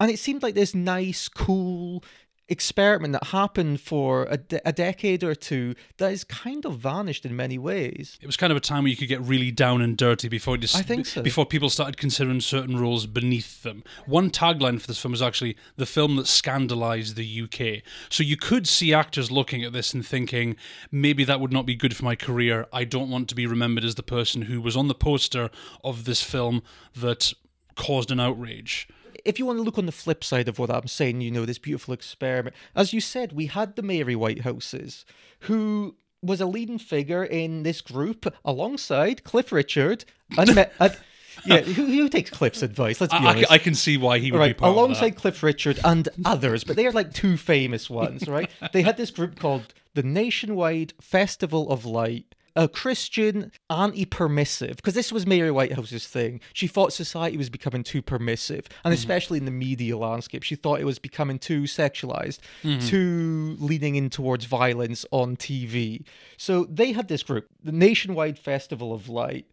And 0.00 0.10
it 0.10 0.18
seemed 0.18 0.42
like 0.42 0.54
this 0.54 0.74
nice, 0.74 1.28
cool 1.28 2.04
experiment 2.48 3.12
that 3.12 3.24
happened 3.24 3.80
for 3.80 4.26
a, 4.30 4.38
de- 4.38 4.68
a 4.68 4.72
decade 4.72 5.22
or 5.22 5.34
two 5.34 5.74
that 5.98 6.10
has 6.10 6.24
kind 6.24 6.64
of 6.64 6.78
vanished 6.78 7.26
in 7.26 7.36
many 7.36 7.58
ways. 7.58 8.18
It 8.22 8.26
was 8.26 8.36
kind 8.36 8.50
of 8.50 8.56
a 8.56 8.60
time 8.60 8.84
where 8.84 8.90
you 8.90 8.96
could 8.96 9.08
get 9.08 9.20
really 9.20 9.50
down 9.50 9.82
and 9.82 9.96
dirty 9.96 10.28
before 10.28 10.56
just, 10.56 10.74
I 10.76 10.82
think 10.82 11.06
so. 11.06 11.22
before 11.22 11.44
people 11.44 11.68
started 11.68 11.96
considering 11.96 12.40
certain 12.40 12.80
roles 12.80 13.06
beneath 13.06 13.62
them. 13.62 13.84
One 14.06 14.30
tagline 14.30 14.80
for 14.80 14.86
this 14.86 14.98
film 14.98 15.12
was 15.12 15.22
actually 15.22 15.56
the 15.76 15.86
film 15.86 16.16
that 16.16 16.26
scandalized 16.26 17.16
the 17.16 17.42
UK. 17.42 17.82
So 18.08 18.22
you 18.22 18.36
could 18.36 18.66
see 18.66 18.94
actors 18.94 19.30
looking 19.30 19.62
at 19.62 19.72
this 19.72 19.92
and 19.92 20.06
thinking, 20.06 20.56
maybe 20.90 21.24
that 21.24 21.40
would 21.40 21.52
not 21.52 21.66
be 21.66 21.74
good 21.74 21.94
for 21.94 22.04
my 22.04 22.16
career. 22.16 22.66
I 22.72 22.84
don't 22.84 23.10
want 23.10 23.28
to 23.28 23.34
be 23.34 23.46
remembered 23.46 23.84
as 23.84 23.96
the 23.96 24.02
person 24.02 24.42
who 24.42 24.60
was 24.60 24.76
on 24.76 24.88
the 24.88 24.94
poster 24.94 25.50
of 25.84 26.04
this 26.04 26.22
film 26.22 26.62
that 26.96 27.32
caused 27.74 28.10
an 28.10 28.20
outrage. 28.20 28.88
If 29.24 29.38
you 29.38 29.46
want 29.46 29.58
to 29.58 29.62
look 29.62 29.78
on 29.78 29.86
the 29.86 29.92
flip 29.92 30.22
side 30.24 30.48
of 30.48 30.58
what 30.58 30.70
I'm 30.70 30.86
saying, 30.88 31.20
you 31.20 31.30
know, 31.30 31.44
this 31.44 31.58
beautiful 31.58 31.94
experiment, 31.94 32.54
as 32.74 32.92
you 32.92 33.00
said, 33.00 33.32
we 33.32 33.46
had 33.46 33.76
the 33.76 33.82
Mary 33.82 34.14
Whitehouses, 34.14 35.04
who 35.40 35.96
was 36.22 36.40
a 36.40 36.46
leading 36.46 36.78
figure 36.78 37.24
in 37.24 37.62
this 37.62 37.80
group 37.80 38.32
alongside 38.44 39.24
Cliff 39.24 39.52
Richard. 39.52 40.04
And 40.36 40.54
me- 40.54 40.64
uh, 40.80 40.88
yeah, 41.44 41.60
who, 41.60 41.86
who 41.86 42.08
takes 42.08 42.30
Cliff's 42.30 42.62
advice? 42.62 43.00
Let's 43.00 43.12
be 43.12 43.18
I, 43.18 43.22
I, 43.24 43.30
honest. 43.30 43.52
I 43.52 43.58
can 43.58 43.74
see 43.74 43.96
why 43.96 44.18
he 44.18 44.32
would 44.32 44.38
Right, 44.38 44.56
be 44.56 44.60
part 44.60 44.72
alongside. 44.72 45.16
Cliff 45.16 45.42
Richard 45.42 45.78
and 45.84 46.08
others, 46.24 46.64
but 46.64 46.76
they 46.76 46.86
are 46.86 46.92
like 46.92 47.12
two 47.12 47.36
famous 47.36 47.88
ones, 47.88 48.28
right? 48.28 48.50
they 48.72 48.82
had 48.82 48.96
this 48.96 49.10
group 49.10 49.38
called 49.38 49.72
the 49.94 50.02
Nationwide 50.02 50.92
Festival 51.00 51.70
of 51.70 51.84
Light, 51.84 52.34
a 52.56 52.68
Christian 52.68 53.52
anti-permissive, 53.70 54.76
because 54.76 54.94
this 54.94 55.12
was 55.12 55.26
Mary 55.26 55.50
Whitehouse's 55.50 56.06
thing. 56.06 56.40
She 56.52 56.66
thought 56.66 56.92
society 56.92 57.36
was 57.36 57.50
becoming 57.50 57.82
too 57.82 58.02
permissive, 58.02 58.66
and 58.84 58.92
mm-hmm. 58.92 58.98
especially 58.98 59.38
in 59.38 59.44
the 59.44 59.50
media 59.50 59.96
landscape, 59.96 60.42
she 60.42 60.56
thought 60.56 60.80
it 60.80 60.84
was 60.84 60.98
becoming 60.98 61.38
too 61.38 61.62
sexualized, 61.62 62.40
mm-hmm. 62.62 62.86
too 62.86 63.56
leaning 63.58 63.96
in 63.96 64.10
towards 64.10 64.44
violence 64.44 65.04
on 65.10 65.36
TV. 65.36 66.04
So 66.36 66.64
they 66.64 66.92
had 66.92 67.08
this 67.08 67.22
group, 67.22 67.48
the 67.62 67.72
Nationwide 67.72 68.38
Festival 68.38 68.92
of 68.92 69.08
Light. 69.08 69.46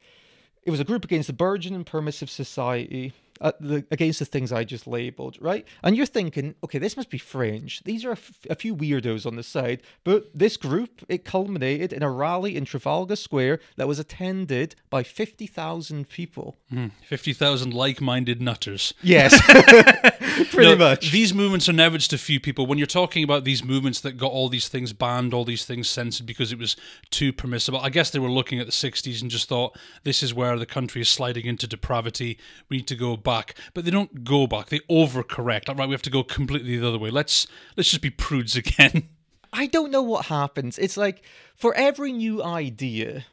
It 0.64 0.72
was 0.72 0.80
a 0.80 0.84
group 0.84 1.04
against 1.06 1.28
the 1.28 1.34
burgeoning 1.34 1.84
permissive 1.84 2.30
society, 2.30 3.14
Uh, 3.42 3.52
the, 3.60 3.86
against 3.92 4.20
the 4.20 4.26
things 4.26 4.52
I 4.54 4.64
just 4.64 4.88
labeled, 4.88 5.38
right? 5.42 5.68
And 5.84 5.98
you're 5.98 6.06
thinking, 6.06 6.56
okay, 6.64 6.80
this 6.80 6.96
must 6.96 7.10
be 7.10 7.18
fringe. 7.18 7.84
These 7.84 8.06
are 8.06 8.12
a, 8.12 8.14
f- 8.14 8.40
a 8.50 8.56
few 8.56 8.74
weirdos 8.76 9.26
on 9.26 9.36
the 9.36 9.44
side, 9.44 9.82
but 10.06 10.30
this 10.34 10.56
group 10.56 11.04
it 11.10 11.26
culminated 11.26 11.92
in 11.92 12.02
a 12.02 12.10
rally 12.10 12.56
in 12.56 12.64
Trafalgar 12.64 13.18
Square 13.18 13.60
that 13.76 13.88
was 13.90 14.00
attended 14.00 14.76
by 14.90 15.04
fifty 15.04 15.48
thousand 15.48 16.08
people. 16.08 16.56
Hmm, 16.70 16.88
50,000 17.06 17.74
like 17.74 18.00
minded 18.02 18.42
nutters. 18.42 18.94
Yes, 19.02 19.34
pretty 20.52 20.72
No, 20.72 20.76
much. 20.78 21.12
These 21.12 21.34
movements 21.34 21.68
are 21.70 21.74
never 21.74 21.98
just 21.98 22.14
a 22.14 22.18
few 22.18 22.40
people. 22.40 22.66
When 22.66 22.78
you're 22.78 22.88
talking 22.88 23.24
about 23.24 23.44
these 23.44 23.64
movements 23.64 24.00
that 24.02 24.14
got 24.14 24.32
all 24.32 24.50
these 24.50 24.68
things 24.68 24.94
banned, 24.94 25.34
all 25.34 25.46
these 25.46 25.66
things 25.66 25.90
censored 25.90 26.26
because 26.26 26.52
it 26.52 26.60
was 26.60 26.76
too 27.10 27.32
permissible, 27.34 27.80
I 27.80 27.90
guess 27.90 28.10
they 28.12 28.20
were 28.20 28.32
looking 28.32 28.60
at 28.60 28.66
the 28.66 28.72
60s 28.72 29.22
and 29.22 29.30
just 29.30 29.48
thought, 29.50 29.78
this 30.04 30.24
is 30.24 30.34
where 30.34 30.58
the 30.58 30.66
country 30.66 31.02
is 31.02 31.10
sliding 31.10 31.46
into 31.46 31.68
depravity. 31.68 32.38
We 32.70 32.78
need 32.78 32.88
to 32.88 32.96
go 32.96 33.18
back. 33.26 33.56
But 33.74 33.84
they 33.84 33.92
don't 33.92 34.24
go 34.24 34.48
back. 34.48 34.70
They 34.70 34.80
overcorrect. 34.90 35.68
Like, 35.68 35.78
right, 35.78 35.90
we 35.90 35.94
have 35.94 36.02
to 36.04 36.10
go 36.10 36.24
completely 36.24 36.78
the 36.78 36.88
other 36.88 36.98
way. 36.98 37.10
Let's 37.10 37.46
let's 37.76 37.90
just 37.90 38.02
be 38.02 38.10
prudes 38.10 38.56
again. 38.56 39.10
I 39.54 39.68
don't 39.68 39.92
know 39.92 40.02
what 40.02 40.28
happens. 40.28 40.78
It's 40.78 40.96
like 40.96 41.24
for 41.56 41.74
every 41.76 42.14
new 42.14 42.42
idea. 42.42 43.26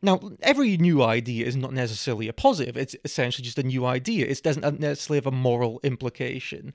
Now, 0.00 0.20
every 0.42 0.76
new 0.76 1.02
idea 1.02 1.44
is 1.44 1.56
not 1.56 1.72
necessarily 1.72 2.28
a 2.28 2.32
positive. 2.32 2.76
It's 2.76 2.94
essentially 3.04 3.44
just 3.44 3.58
a 3.58 3.64
new 3.64 3.84
idea. 3.84 4.26
It 4.26 4.40
doesn't 4.44 4.78
necessarily 4.78 5.18
have 5.18 5.26
a 5.26 5.36
moral 5.36 5.80
implication. 5.82 6.72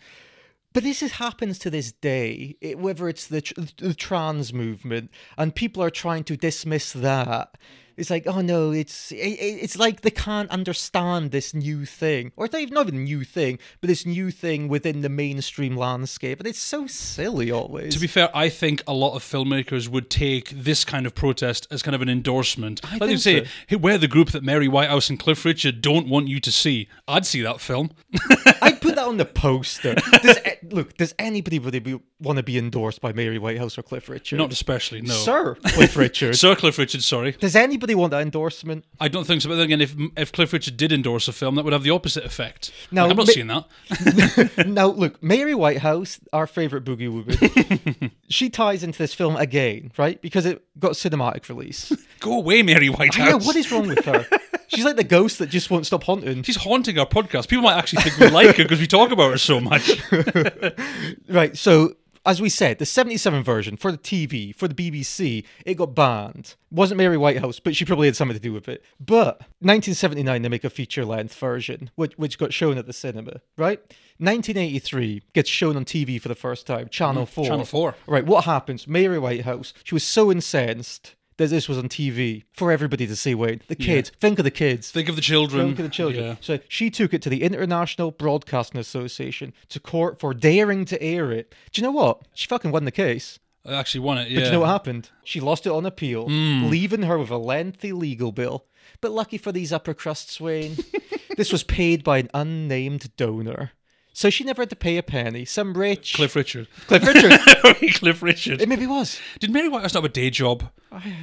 But 0.74 0.84
this 0.84 1.02
is, 1.04 1.14
happens 1.14 1.60
to 1.60 1.70
this 1.70 1.92
day, 1.92 2.58
it, 2.60 2.80
whether 2.80 3.08
it's 3.08 3.28
the, 3.28 3.42
tr- 3.42 3.62
the 3.78 3.94
trans 3.94 4.52
movement, 4.52 5.12
and 5.38 5.56
people 5.56 5.84
are 5.84 5.92
trying 5.92 6.24
to 6.26 6.36
dismiss 6.36 6.92
that. 6.92 7.56
It's 7.98 8.10
like, 8.10 8.26
oh 8.28 8.42
no, 8.42 8.72
it's 8.72 9.12
it, 9.12 9.16
it- 9.18 9.60
it's 9.64 9.78
like 9.78 10.02
they 10.02 10.10
can't 10.12 10.50
understand 10.50 11.32
this 11.32 11.54
new 11.54 11.86
thing, 11.86 12.32
or 12.36 12.46
it's 12.46 12.54
not 12.54 12.62
even, 12.62 12.74
not 12.74 12.88
even 12.88 13.00
a 13.02 13.04
new 13.04 13.24
thing, 13.24 13.60
but 13.82 13.88
this 13.88 14.06
new 14.06 14.32
thing 14.32 14.68
within 14.68 15.02
the 15.02 15.10
mainstream 15.10 15.76
landscape, 15.76 16.40
and 16.40 16.48
it's 16.48 16.60
so 16.60 16.88
silly 16.88 17.52
always. 17.52 17.94
to 17.94 18.00
be 18.00 18.08
fair, 18.08 18.30
I 18.36 18.50
think 18.50 18.82
a 18.88 18.94
lot 18.94 19.16
of 19.16 19.24
filmmakers 19.24 19.88
would 19.88 20.10
take 20.10 20.50
this 20.50 20.84
kind 20.86 21.06
of 21.06 21.14
protest 21.16 21.68
as 21.72 21.82
kind 21.84 21.96
of 21.96 22.02
an 22.02 22.10
endorsement. 22.10 22.82
like 22.92 23.00
they 23.02 23.18
say, 23.18 23.44
so. 23.44 23.50
hey, 23.68 23.76
we're 23.76 23.98
the 23.98 24.08
group 24.08 24.32
that 24.32 24.44
Mary 24.44 24.68
Whitehouse 24.68 25.10
and 25.10 25.20
Cliff 25.20 25.44
Richard 25.46 25.82
don't 25.82 26.08
want 26.08 26.28
you 26.28 26.40
to 26.40 26.52
see. 26.52 26.88
I'd 27.08 27.26
see 27.26 27.42
that 27.42 27.60
film. 27.60 27.92
I'd 28.62 28.80
put 28.82 28.96
that 28.96 29.06
on 29.06 29.18
the 29.18 29.26
poster. 29.26 29.96
Does, 30.24 30.38
look, 30.70 30.96
does 30.96 31.14
anybody 31.20 31.60
really 31.60 31.80
be, 31.80 32.00
want 32.22 32.38
to 32.38 32.44
be 32.44 32.58
endorsed 32.58 33.02
by 33.02 33.12
Mary 33.12 33.38
Whitehouse 33.38 33.78
or 33.78 33.84
Cliff 33.84 34.08
Richard? 34.08 34.38
Not 34.38 34.52
especially, 34.54 35.02
no. 35.02 35.14
Sir 35.14 35.56
Cliff 35.56 35.98
Richard. 35.98 36.36
Sir 36.38 36.56
Cliff 36.56 36.78
Richard, 36.78 37.04
sorry. 37.04 37.34
Does 37.34 37.56
anybody 37.58 37.83
want 37.94 38.12
that 38.12 38.22
endorsement? 38.22 38.86
I 39.00 39.08
don't 39.08 39.26
think 39.26 39.42
so. 39.42 39.50
But 39.50 39.56
then 39.56 39.66
again, 39.66 39.82
if 39.82 39.96
if 40.18 40.32
Cliff 40.32 40.54
Richard 40.54 40.78
did 40.78 40.92
endorse 40.92 41.28
a 41.28 41.34
film, 41.34 41.56
that 41.56 41.64
would 41.64 41.74
have 41.74 41.84
the 41.84 41.90
opposite 41.92 42.24
effect. 42.26 42.72
No, 42.92 43.04
Like, 43.04 43.12
I'm 43.12 43.18
not 43.18 43.28
ma- 43.28 43.32
seeing 43.34 43.48
that. 43.48 44.66
now, 44.68 44.88
look, 44.88 45.22
Mary 45.22 45.54
Whitehouse, 45.54 46.20
our 46.32 46.48
favourite 46.48 46.86
boogie 46.86 47.10
woman, 47.12 48.12
she 48.30 48.50
ties 48.50 48.84
into 48.84 48.98
this 48.98 49.14
film 49.14 49.36
again, 49.36 49.92
right? 49.98 50.22
Because 50.22 50.46
it 50.46 50.64
got 50.80 50.94
cinematic 50.94 51.50
release. 51.50 51.92
Go 52.20 52.38
away, 52.38 52.64
Mary 52.64 52.88
I 52.88 52.90
know, 52.90 52.96
Whitehouse. 52.98 53.46
what 53.46 53.56
is 53.58 53.72
wrong 53.72 53.88
with 53.88 54.06
her? 54.06 54.26
She's 54.68 54.86
like 54.86 54.96
the 54.96 55.04
ghost 55.04 55.38
that 55.40 55.50
just 55.50 55.70
won't 55.70 55.86
stop 55.86 56.04
haunting. 56.04 56.42
She's 56.44 56.56
haunting 56.56 56.98
our 56.98 57.06
podcast. 57.06 57.48
People 57.50 57.64
might 57.64 57.78
actually 57.78 58.02
think 58.04 58.18
we 58.18 58.30
like 58.30 58.56
her 58.56 58.64
because 58.64 58.80
we 58.80 58.88
talk 58.88 59.12
about 59.12 59.32
her 59.32 59.38
so 59.38 59.60
much. 59.60 60.02
Right, 61.30 61.56
so 61.58 61.96
as 62.26 62.42
we 62.42 62.50
said, 62.50 62.80
the 62.80 62.86
77 62.86 63.44
version 63.44 63.76
for 63.76 63.92
the 63.92 63.98
TV, 63.98 64.56
for 64.56 64.68
the 64.68 64.74
BBC, 64.74 65.44
it 65.66 65.76
got 65.76 65.94
banned. 65.94 66.56
It 66.72 66.76
Wasn't 66.76 66.98
Mary 66.98 67.18
Whitehouse, 67.18 67.60
but 67.60 67.76
she 67.76 67.86
probably 67.86 68.08
had 68.08 68.16
something 68.16 68.36
to 68.36 68.42
do 68.42 68.54
with 68.54 68.70
it. 68.70 68.84
But 69.00 69.40
1979, 69.60 70.42
they 70.42 70.50
make 70.50 70.64
a 70.64 70.70
feature 70.70 71.06
length 71.06 71.36
version, 71.36 71.92
which, 71.96 72.18
which 72.18 72.38
got 72.38 72.54
shown 72.54 72.78
at 72.78 72.86
the 72.86 72.94
cinema, 72.94 73.42
right? 73.58 73.80
1983 74.20 75.24
gets 75.34 75.50
shown 75.50 75.76
on 75.76 75.86
TV 75.86 76.22
for 76.22 76.30
the 76.30 76.36
first 76.36 76.66
time, 76.66 76.88
Channel 76.88 77.26
mm-hmm. 77.26 77.34
4. 77.34 77.46
Channel 77.46 77.66
4. 77.66 77.96
Right, 78.08 78.26
what 78.26 78.46
happens? 78.46 78.88
Mary 78.88 79.20
Whitehouse, 79.20 79.74
she 79.84 79.96
was 79.96 80.04
so 80.04 80.32
incensed 80.32 81.16
that 81.38 81.50
this 81.50 81.68
was 81.68 81.78
on 81.78 81.90
TV 81.90 82.44
for 82.54 82.72
everybody 82.72 83.08
to 83.08 83.16
see, 83.16 83.36
Wayne. 83.36 83.62
The 83.68 83.76
kids, 83.76 84.12
think 84.20 84.40
of 84.40 84.46
the 84.46 84.52
kids. 84.52 84.92
Think 84.92 85.10
of 85.10 85.16
the 85.16 85.22
children. 85.22 85.68
Think 85.68 85.80
of 85.80 85.86
the 85.86 85.92
children. 85.92 86.26
Yeah. 86.26 86.36
So 86.42 86.60
she 86.68 86.90
took 86.90 87.14
it 87.14 87.22
to 87.24 87.30
the 87.30 87.44
International 87.44 88.12
Broadcasting 88.12 88.80
Association 88.80 89.54
to 89.70 89.80
court 89.80 90.20
for 90.20 90.34
daring 90.34 90.86
to 90.86 91.02
air 91.02 91.32
it. 91.32 91.54
Do 91.72 91.82
you 91.82 91.88
know 91.88 91.92
what? 91.92 92.22
She 92.34 92.48
fucking 92.48 92.72
won 92.72 92.86
the 92.86 92.92
case. 92.92 93.40
I 93.66 93.74
actually 93.74 94.02
won 94.02 94.18
it. 94.18 94.30
Yeah. 94.30 94.36
But 94.36 94.42
do 94.42 94.46
you 94.48 94.52
know 94.52 94.60
what 94.62 94.70
happened? 94.70 95.10
She 95.24 95.40
lost 95.40 95.66
it 95.66 95.72
on 95.72 95.86
appeal, 95.86 96.28
hmm. 96.28 96.70
leaving 96.70 97.04
her 97.04 97.18
with 97.18 97.30
a 97.30 97.38
lengthy 97.38 97.94
legal 97.94 98.32
bill. 98.32 98.66
But 99.00 99.12
lucky 99.12 99.38
for 99.38 99.52
these 99.52 99.72
upper 99.72 99.94
crusts, 99.94 100.40
Wayne, 100.40 100.78
this 101.38 101.52
was 101.52 101.64
paid 101.64 102.04
by 102.04 102.18
an 102.18 102.30
unnamed 102.34 103.16
donor. 103.16 103.72
So 104.14 104.30
she 104.30 104.44
never 104.44 104.62
had 104.62 104.70
to 104.70 104.76
pay 104.76 104.98
a 104.98 105.04
penny. 105.04 105.44
Some 105.44 105.74
rich 105.74 106.14
Cliff 106.14 106.36
Richard. 106.36 106.68
Cliff 106.88 107.06
Richard. 107.06 107.32
Cliff 107.96 108.22
Richard. 108.22 108.62
it 108.62 108.70
maybe 108.70 108.86
was. 108.86 109.20
Did 109.40 109.52
Mary 109.52 109.70
Whitehouse 109.70 109.96
not 109.96 110.04
have 110.04 110.12
a 110.12 110.14
day 110.14 110.30
job? 110.30 110.70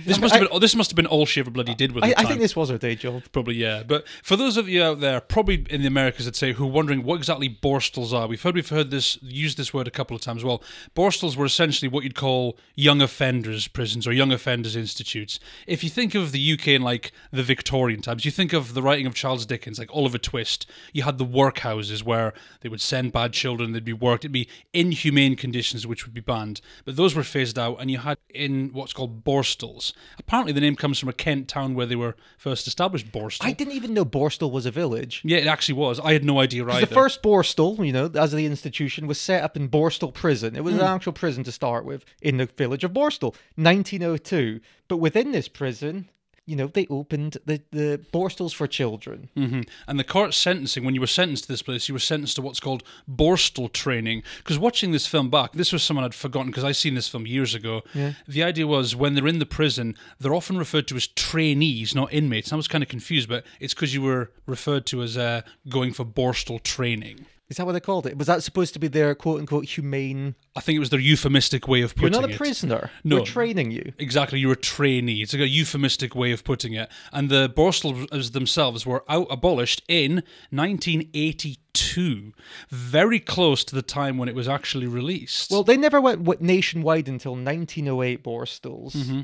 This 0.04 0.18
I- 0.18 0.20
must 0.20 0.34
have 0.34 0.42
been. 0.42 0.48
Oh, 0.52 0.58
this 0.58 0.74
must 0.74 0.90
have 0.90 0.96
been 0.96 1.06
all 1.06 1.26
she 1.26 1.40
ever 1.40 1.50
bloody 1.50 1.74
did 1.74 1.92
with 1.92 2.04
I, 2.04 2.14
I 2.16 2.24
think 2.24 2.40
this 2.40 2.56
was 2.56 2.70
her 2.70 2.78
day 2.78 2.94
job. 2.94 3.22
Probably, 3.32 3.54
yeah. 3.54 3.82
But 3.82 4.06
for 4.22 4.36
those 4.36 4.56
of 4.56 4.68
you 4.68 4.82
out 4.82 5.00
there, 5.00 5.20
probably 5.20 5.66
in 5.70 5.82
the 5.82 5.86
Americas, 5.86 6.26
I'd 6.26 6.36
say, 6.36 6.52
who 6.52 6.64
are 6.64 6.70
wondering 6.70 7.02
what 7.02 7.16
exactly 7.16 7.48
borstals 7.48 8.12
are, 8.12 8.26
we've 8.26 8.42
heard 8.42 8.54
we've 8.54 8.68
heard 8.68 8.90
this 8.90 9.18
used 9.22 9.56
this 9.58 9.72
word 9.72 9.86
a 9.86 9.90
couple 9.90 10.14
of 10.14 10.22
times. 10.22 10.44
Well, 10.44 10.62
borstals 10.94 11.36
were 11.36 11.44
essentially 11.44 11.88
what 11.88 12.04
you'd 12.04 12.14
call 12.14 12.58
young 12.74 13.00
offenders 13.02 13.68
prisons 13.68 14.06
or 14.06 14.12
young 14.12 14.32
offenders 14.32 14.76
institutes. 14.76 15.38
If 15.66 15.84
you 15.84 15.90
think 15.90 16.14
of 16.14 16.32
the 16.32 16.52
UK 16.52 16.68
in 16.68 16.82
like 16.82 17.12
the 17.30 17.42
Victorian 17.42 18.00
times, 18.02 18.24
you 18.24 18.30
think 18.30 18.52
of 18.52 18.74
the 18.74 18.82
writing 18.82 19.06
of 19.06 19.14
Charles 19.14 19.46
Dickens, 19.46 19.78
like 19.78 19.90
Oliver 19.92 20.18
Twist. 20.18 20.66
You 20.92 21.02
had 21.02 21.18
the 21.18 21.26
workhouses 21.26 22.02
where 22.02 22.32
they 22.60 22.68
would 22.68 22.80
send 22.80 23.12
bad 23.12 23.32
children, 23.32 23.72
they'd 23.72 23.84
be 23.84 23.92
worked, 23.92 24.24
it'd 24.24 24.32
be 24.32 24.48
inhumane 24.72 25.36
conditions 25.36 25.86
which 25.86 26.04
would 26.06 26.14
be 26.14 26.20
banned. 26.20 26.60
But 26.84 26.96
those 26.96 27.14
were 27.14 27.22
phased 27.22 27.58
out, 27.58 27.76
and 27.80 27.90
you 27.90 27.98
had 27.98 28.18
in 28.34 28.70
what's 28.72 28.92
called 28.92 29.24
borstals. 29.60 29.92
Apparently, 30.18 30.52
the 30.52 30.60
name 30.60 30.76
comes 30.76 30.98
from 30.98 31.08
a 31.08 31.12
Kent 31.12 31.48
town 31.48 31.74
where 31.74 31.86
they 31.86 31.96
were 31.96 32.16
first 32.38 32.66
established. 32.66 33.10
Borstal. 33.12 33.44
I 33.46 33.52
didn't 33.52 33.74
even 33.74 33.94
know 33.94 34.04
Borstal 34.04 34.50
was 34.50 34.66
a 34.66 34.70
village. 34.70 35.22
Yeah, 35.24 35.38
it 35.38 35.46
actually 35.46 35.74
was. 35.74 36.00
I 36.00 36.12
had 36.12 36.24
no 36.24 36.40
idea 36.40 36.66
either. 36.66 36.86
The 36.86 36.94
first 36.94 37.22
Borstal, 37.22 37.84
you 37.84 37.92
know, 37.92 38.10
as 38.14 38.32
the 38.32 38.46
institution, 38.46 39.06
was 39.06 39.20
set 39.20 39.42
up 39.42 39.56
in 39.56 39.68
Borstal 39.68 40.12
Prison. 40.12 40.56
It 40.56 40.64
was 40.64 40.74
Hmm. 40.74 40.80
an 40.80 40.86
actual 40.86 41.12
prison 41.12 41.44
to 41.44 41.52
start 41.52 41.84
with 41.84 42.04
in 42.22 42.36
the 42.38 42.46
village 42.46 42.84
of 42.84 42.92
Borstal, 42.92 43.34
1902. 43.56 44.60
But 44.88 44.98
within 44.98 45.32
this 45.32 45.48
prison, 45.48 46.08
you 46.50 46.56
know, 46.56 46.66
they 46.66 46.86
opened 46.90 47.36
the, 47.46 47.62
the 47.70 48.00
Borstals 48.12 48.52
for 48.52 48.66
children. 48.66 49.28
hmm 49.36 49.60
And 49.86 49.98
the 50.00 50.04
court 50.04 50.34
sentencing, 50.34 50.84
when 50.84 50.94
you 50.94 51.00
were 51.00 51.06
sentenced 51.06 51.44
to 51.44 51.52
this 51.52 51.62
place, 51.62 51.88
you 51.88 51.94
were 51.94 52.00
sentenced 52.00 52.36
to 52.36 52.42
what's 52.42 52.58
called 52.60 52.82
borstal 53.08 53.72
training. 53.72 54.24
Because 54.38 54.58
watching 54.58 54.90
this 54.90 55.06
film 55.06 55.30
back, 55.30 55.52
this 55.52 55.72
was 55.72 55.82
someone 55.84 56.04
I'd 56.04 56.14
forgotten 56.14 56.50
because 56.50 56.64
I 56.64 56.72
seen 56.72 56.94
this 56.94 57.08
film 57.08 57.24
years 57.26 57.54
ago. 57.54 57.82
Yeah. 57.94 58.14
The 58.26 58.42
idea 58.42 58.66
was 58.66 58.96
when 58.96 59.14
they're 59.14 59.28
in 59.28 59.38
the 59.38 59.46
prison, 59.46 59.96
they're 60.18 60.34
often 60.34 60.58
referred 60.58 60.88
to 60.88 60.96
as 60.96 61.06
trainees, 61.06 61.94
not 61.94 62.12
inmates. 62.12 62.48
And 62.48 62.54
I 62.54 62.56
was 62.56 62.68
kind 62.68 62.82
of 62.82 62.88
confused, 62.88 63.28
but 63.28 63.44
it's 63.60 63.74
because 63.74 63.94
you 63.94 64.02
were 64.02 64.32
referred 64.46 64.86
to 64.86 65.02
as 65.02 65.16
uh, 65.16 65.42
going 65.68 65.92
for 65.92 66.04
borstal 66.04 66.60
training. 66.62 67.26
Is 67.50 67.56
that 67.56 67.66
what 67.66 67.72
they 67.72 67.80
called 67.80 68.06
it? 68.06 68.16
Was 68.16 68.28
that 68.28 68.44
supposed 68.44 68.74
to 68.74 68.78
be 68.78 68.86
their 68.86 69.12
quote 69.16 69.40
unquote 69.40 69.64
humane? 69.64 70.36
I 70.54 70.60
think 70.60 70.76
it 70.76 70.78
was 70.78 70.90
their 70.90 71.00
euphemistic 71.00 71.66
way 71.66 71.82
of 71.82 71.96
putting 71.96 72.12
it. 72.12 72.12
You're 72.12 72.20
not 72.22 72.30
a 72.30 72.32
it. 72.32 72.36
prisoner. 72.36 72.90
No. 73.02 73.16
We're 73.16 73.24
training 73.24 73.72
you. 73.72 73.92
Exactly, 73.98 74.38
you're 74.38 74.52
a 74.52 74.56
trainee. 74.56 75.20
It's 75.20 75.32
like 75.32 75.42
a 75.42 75.48
euphemistic 75.48 76.14
way 76.14 76.30
of 76.30 76.44
putting 76.44 76.74
it. 76.74 76.88
And 77.12 77.28
the 77.28 77.50
Borstals 77.50 78.32
themselves 78.32 78.86
were 78.86 79.04
out 79.08 79.26
abolished 79.30 79.82
in 79.88 80.22
1982, 80.50 82.32
very 82.70 83.18
close 83.18 83.64
to 83.64 83.74
the 83.74 83.82
time 83.82 84.16
when 84.16 84.28
it 84.28 84.36
was 84.36 84.46
actually 84.46 84.86
released. 84.86 85.50
Well, 85.50 85.64
they 85.64 85.76
never 85.76 86.00
went 86.00 86.40
nationwide 86.40 87.08
until 87.08 87.32
1908 87.32 88.22
Borstals. 88.22 88.92
Mm-hmm. 88.92 89.20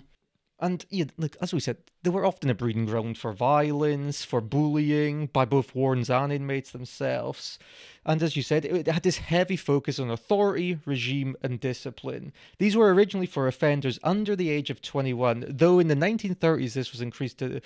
And 0.58 0.86
yeah, 0.88 1.04
look, 1.18 1.36
as 1.42 1.52
we 1.52 1.60
said, 1.60 1.76
they 2.02 2.08
were 2.08 2.25
often 2.25 2.48
a 2.48 2.54
breeding 2.54 2.86
ground 2.86 3.18
for 3.18 3.32
violence, 3.32 4.25
for 4.25 4.40
bullying 4.40 5.26
by 5.26 5.44
both 5.44 5.75
wardens 5.75 6.08
and 6.08 6.32
inmates 6.32 6.70
themselves. 6.70 7.58
And 8.06 8.22
as 8.22 8.36
you 8.36 8.42
said, 8.42 8.64
it 8.64 8.86
had 8.86 9.02
this 9.02 9.18
heavy 9.18 9.56
focus 9.56 9.98
on 9.98 10.10
authority, 10.10 10.78
regime, 10.86 11.36
and 11.42 11.60
discipline. 11.60 12.32
These 12.58 12.76
were 12.76 12.94
originally 12.94 13.26
for 13.26 13.46
offenders 13.46 13.98
under 14.02 14.34
the 14.34 14.48
age 14.48 14.70
of 14.70 14.81
21, 14.81 15.44
though 15.48 15.78
in 15.78 15.88
the 15.88 15.94
1930s 15.94 16.72
this 16.72 16.92
was 16.92 17.02
increased 17.02 17.38
to 17.38 17.61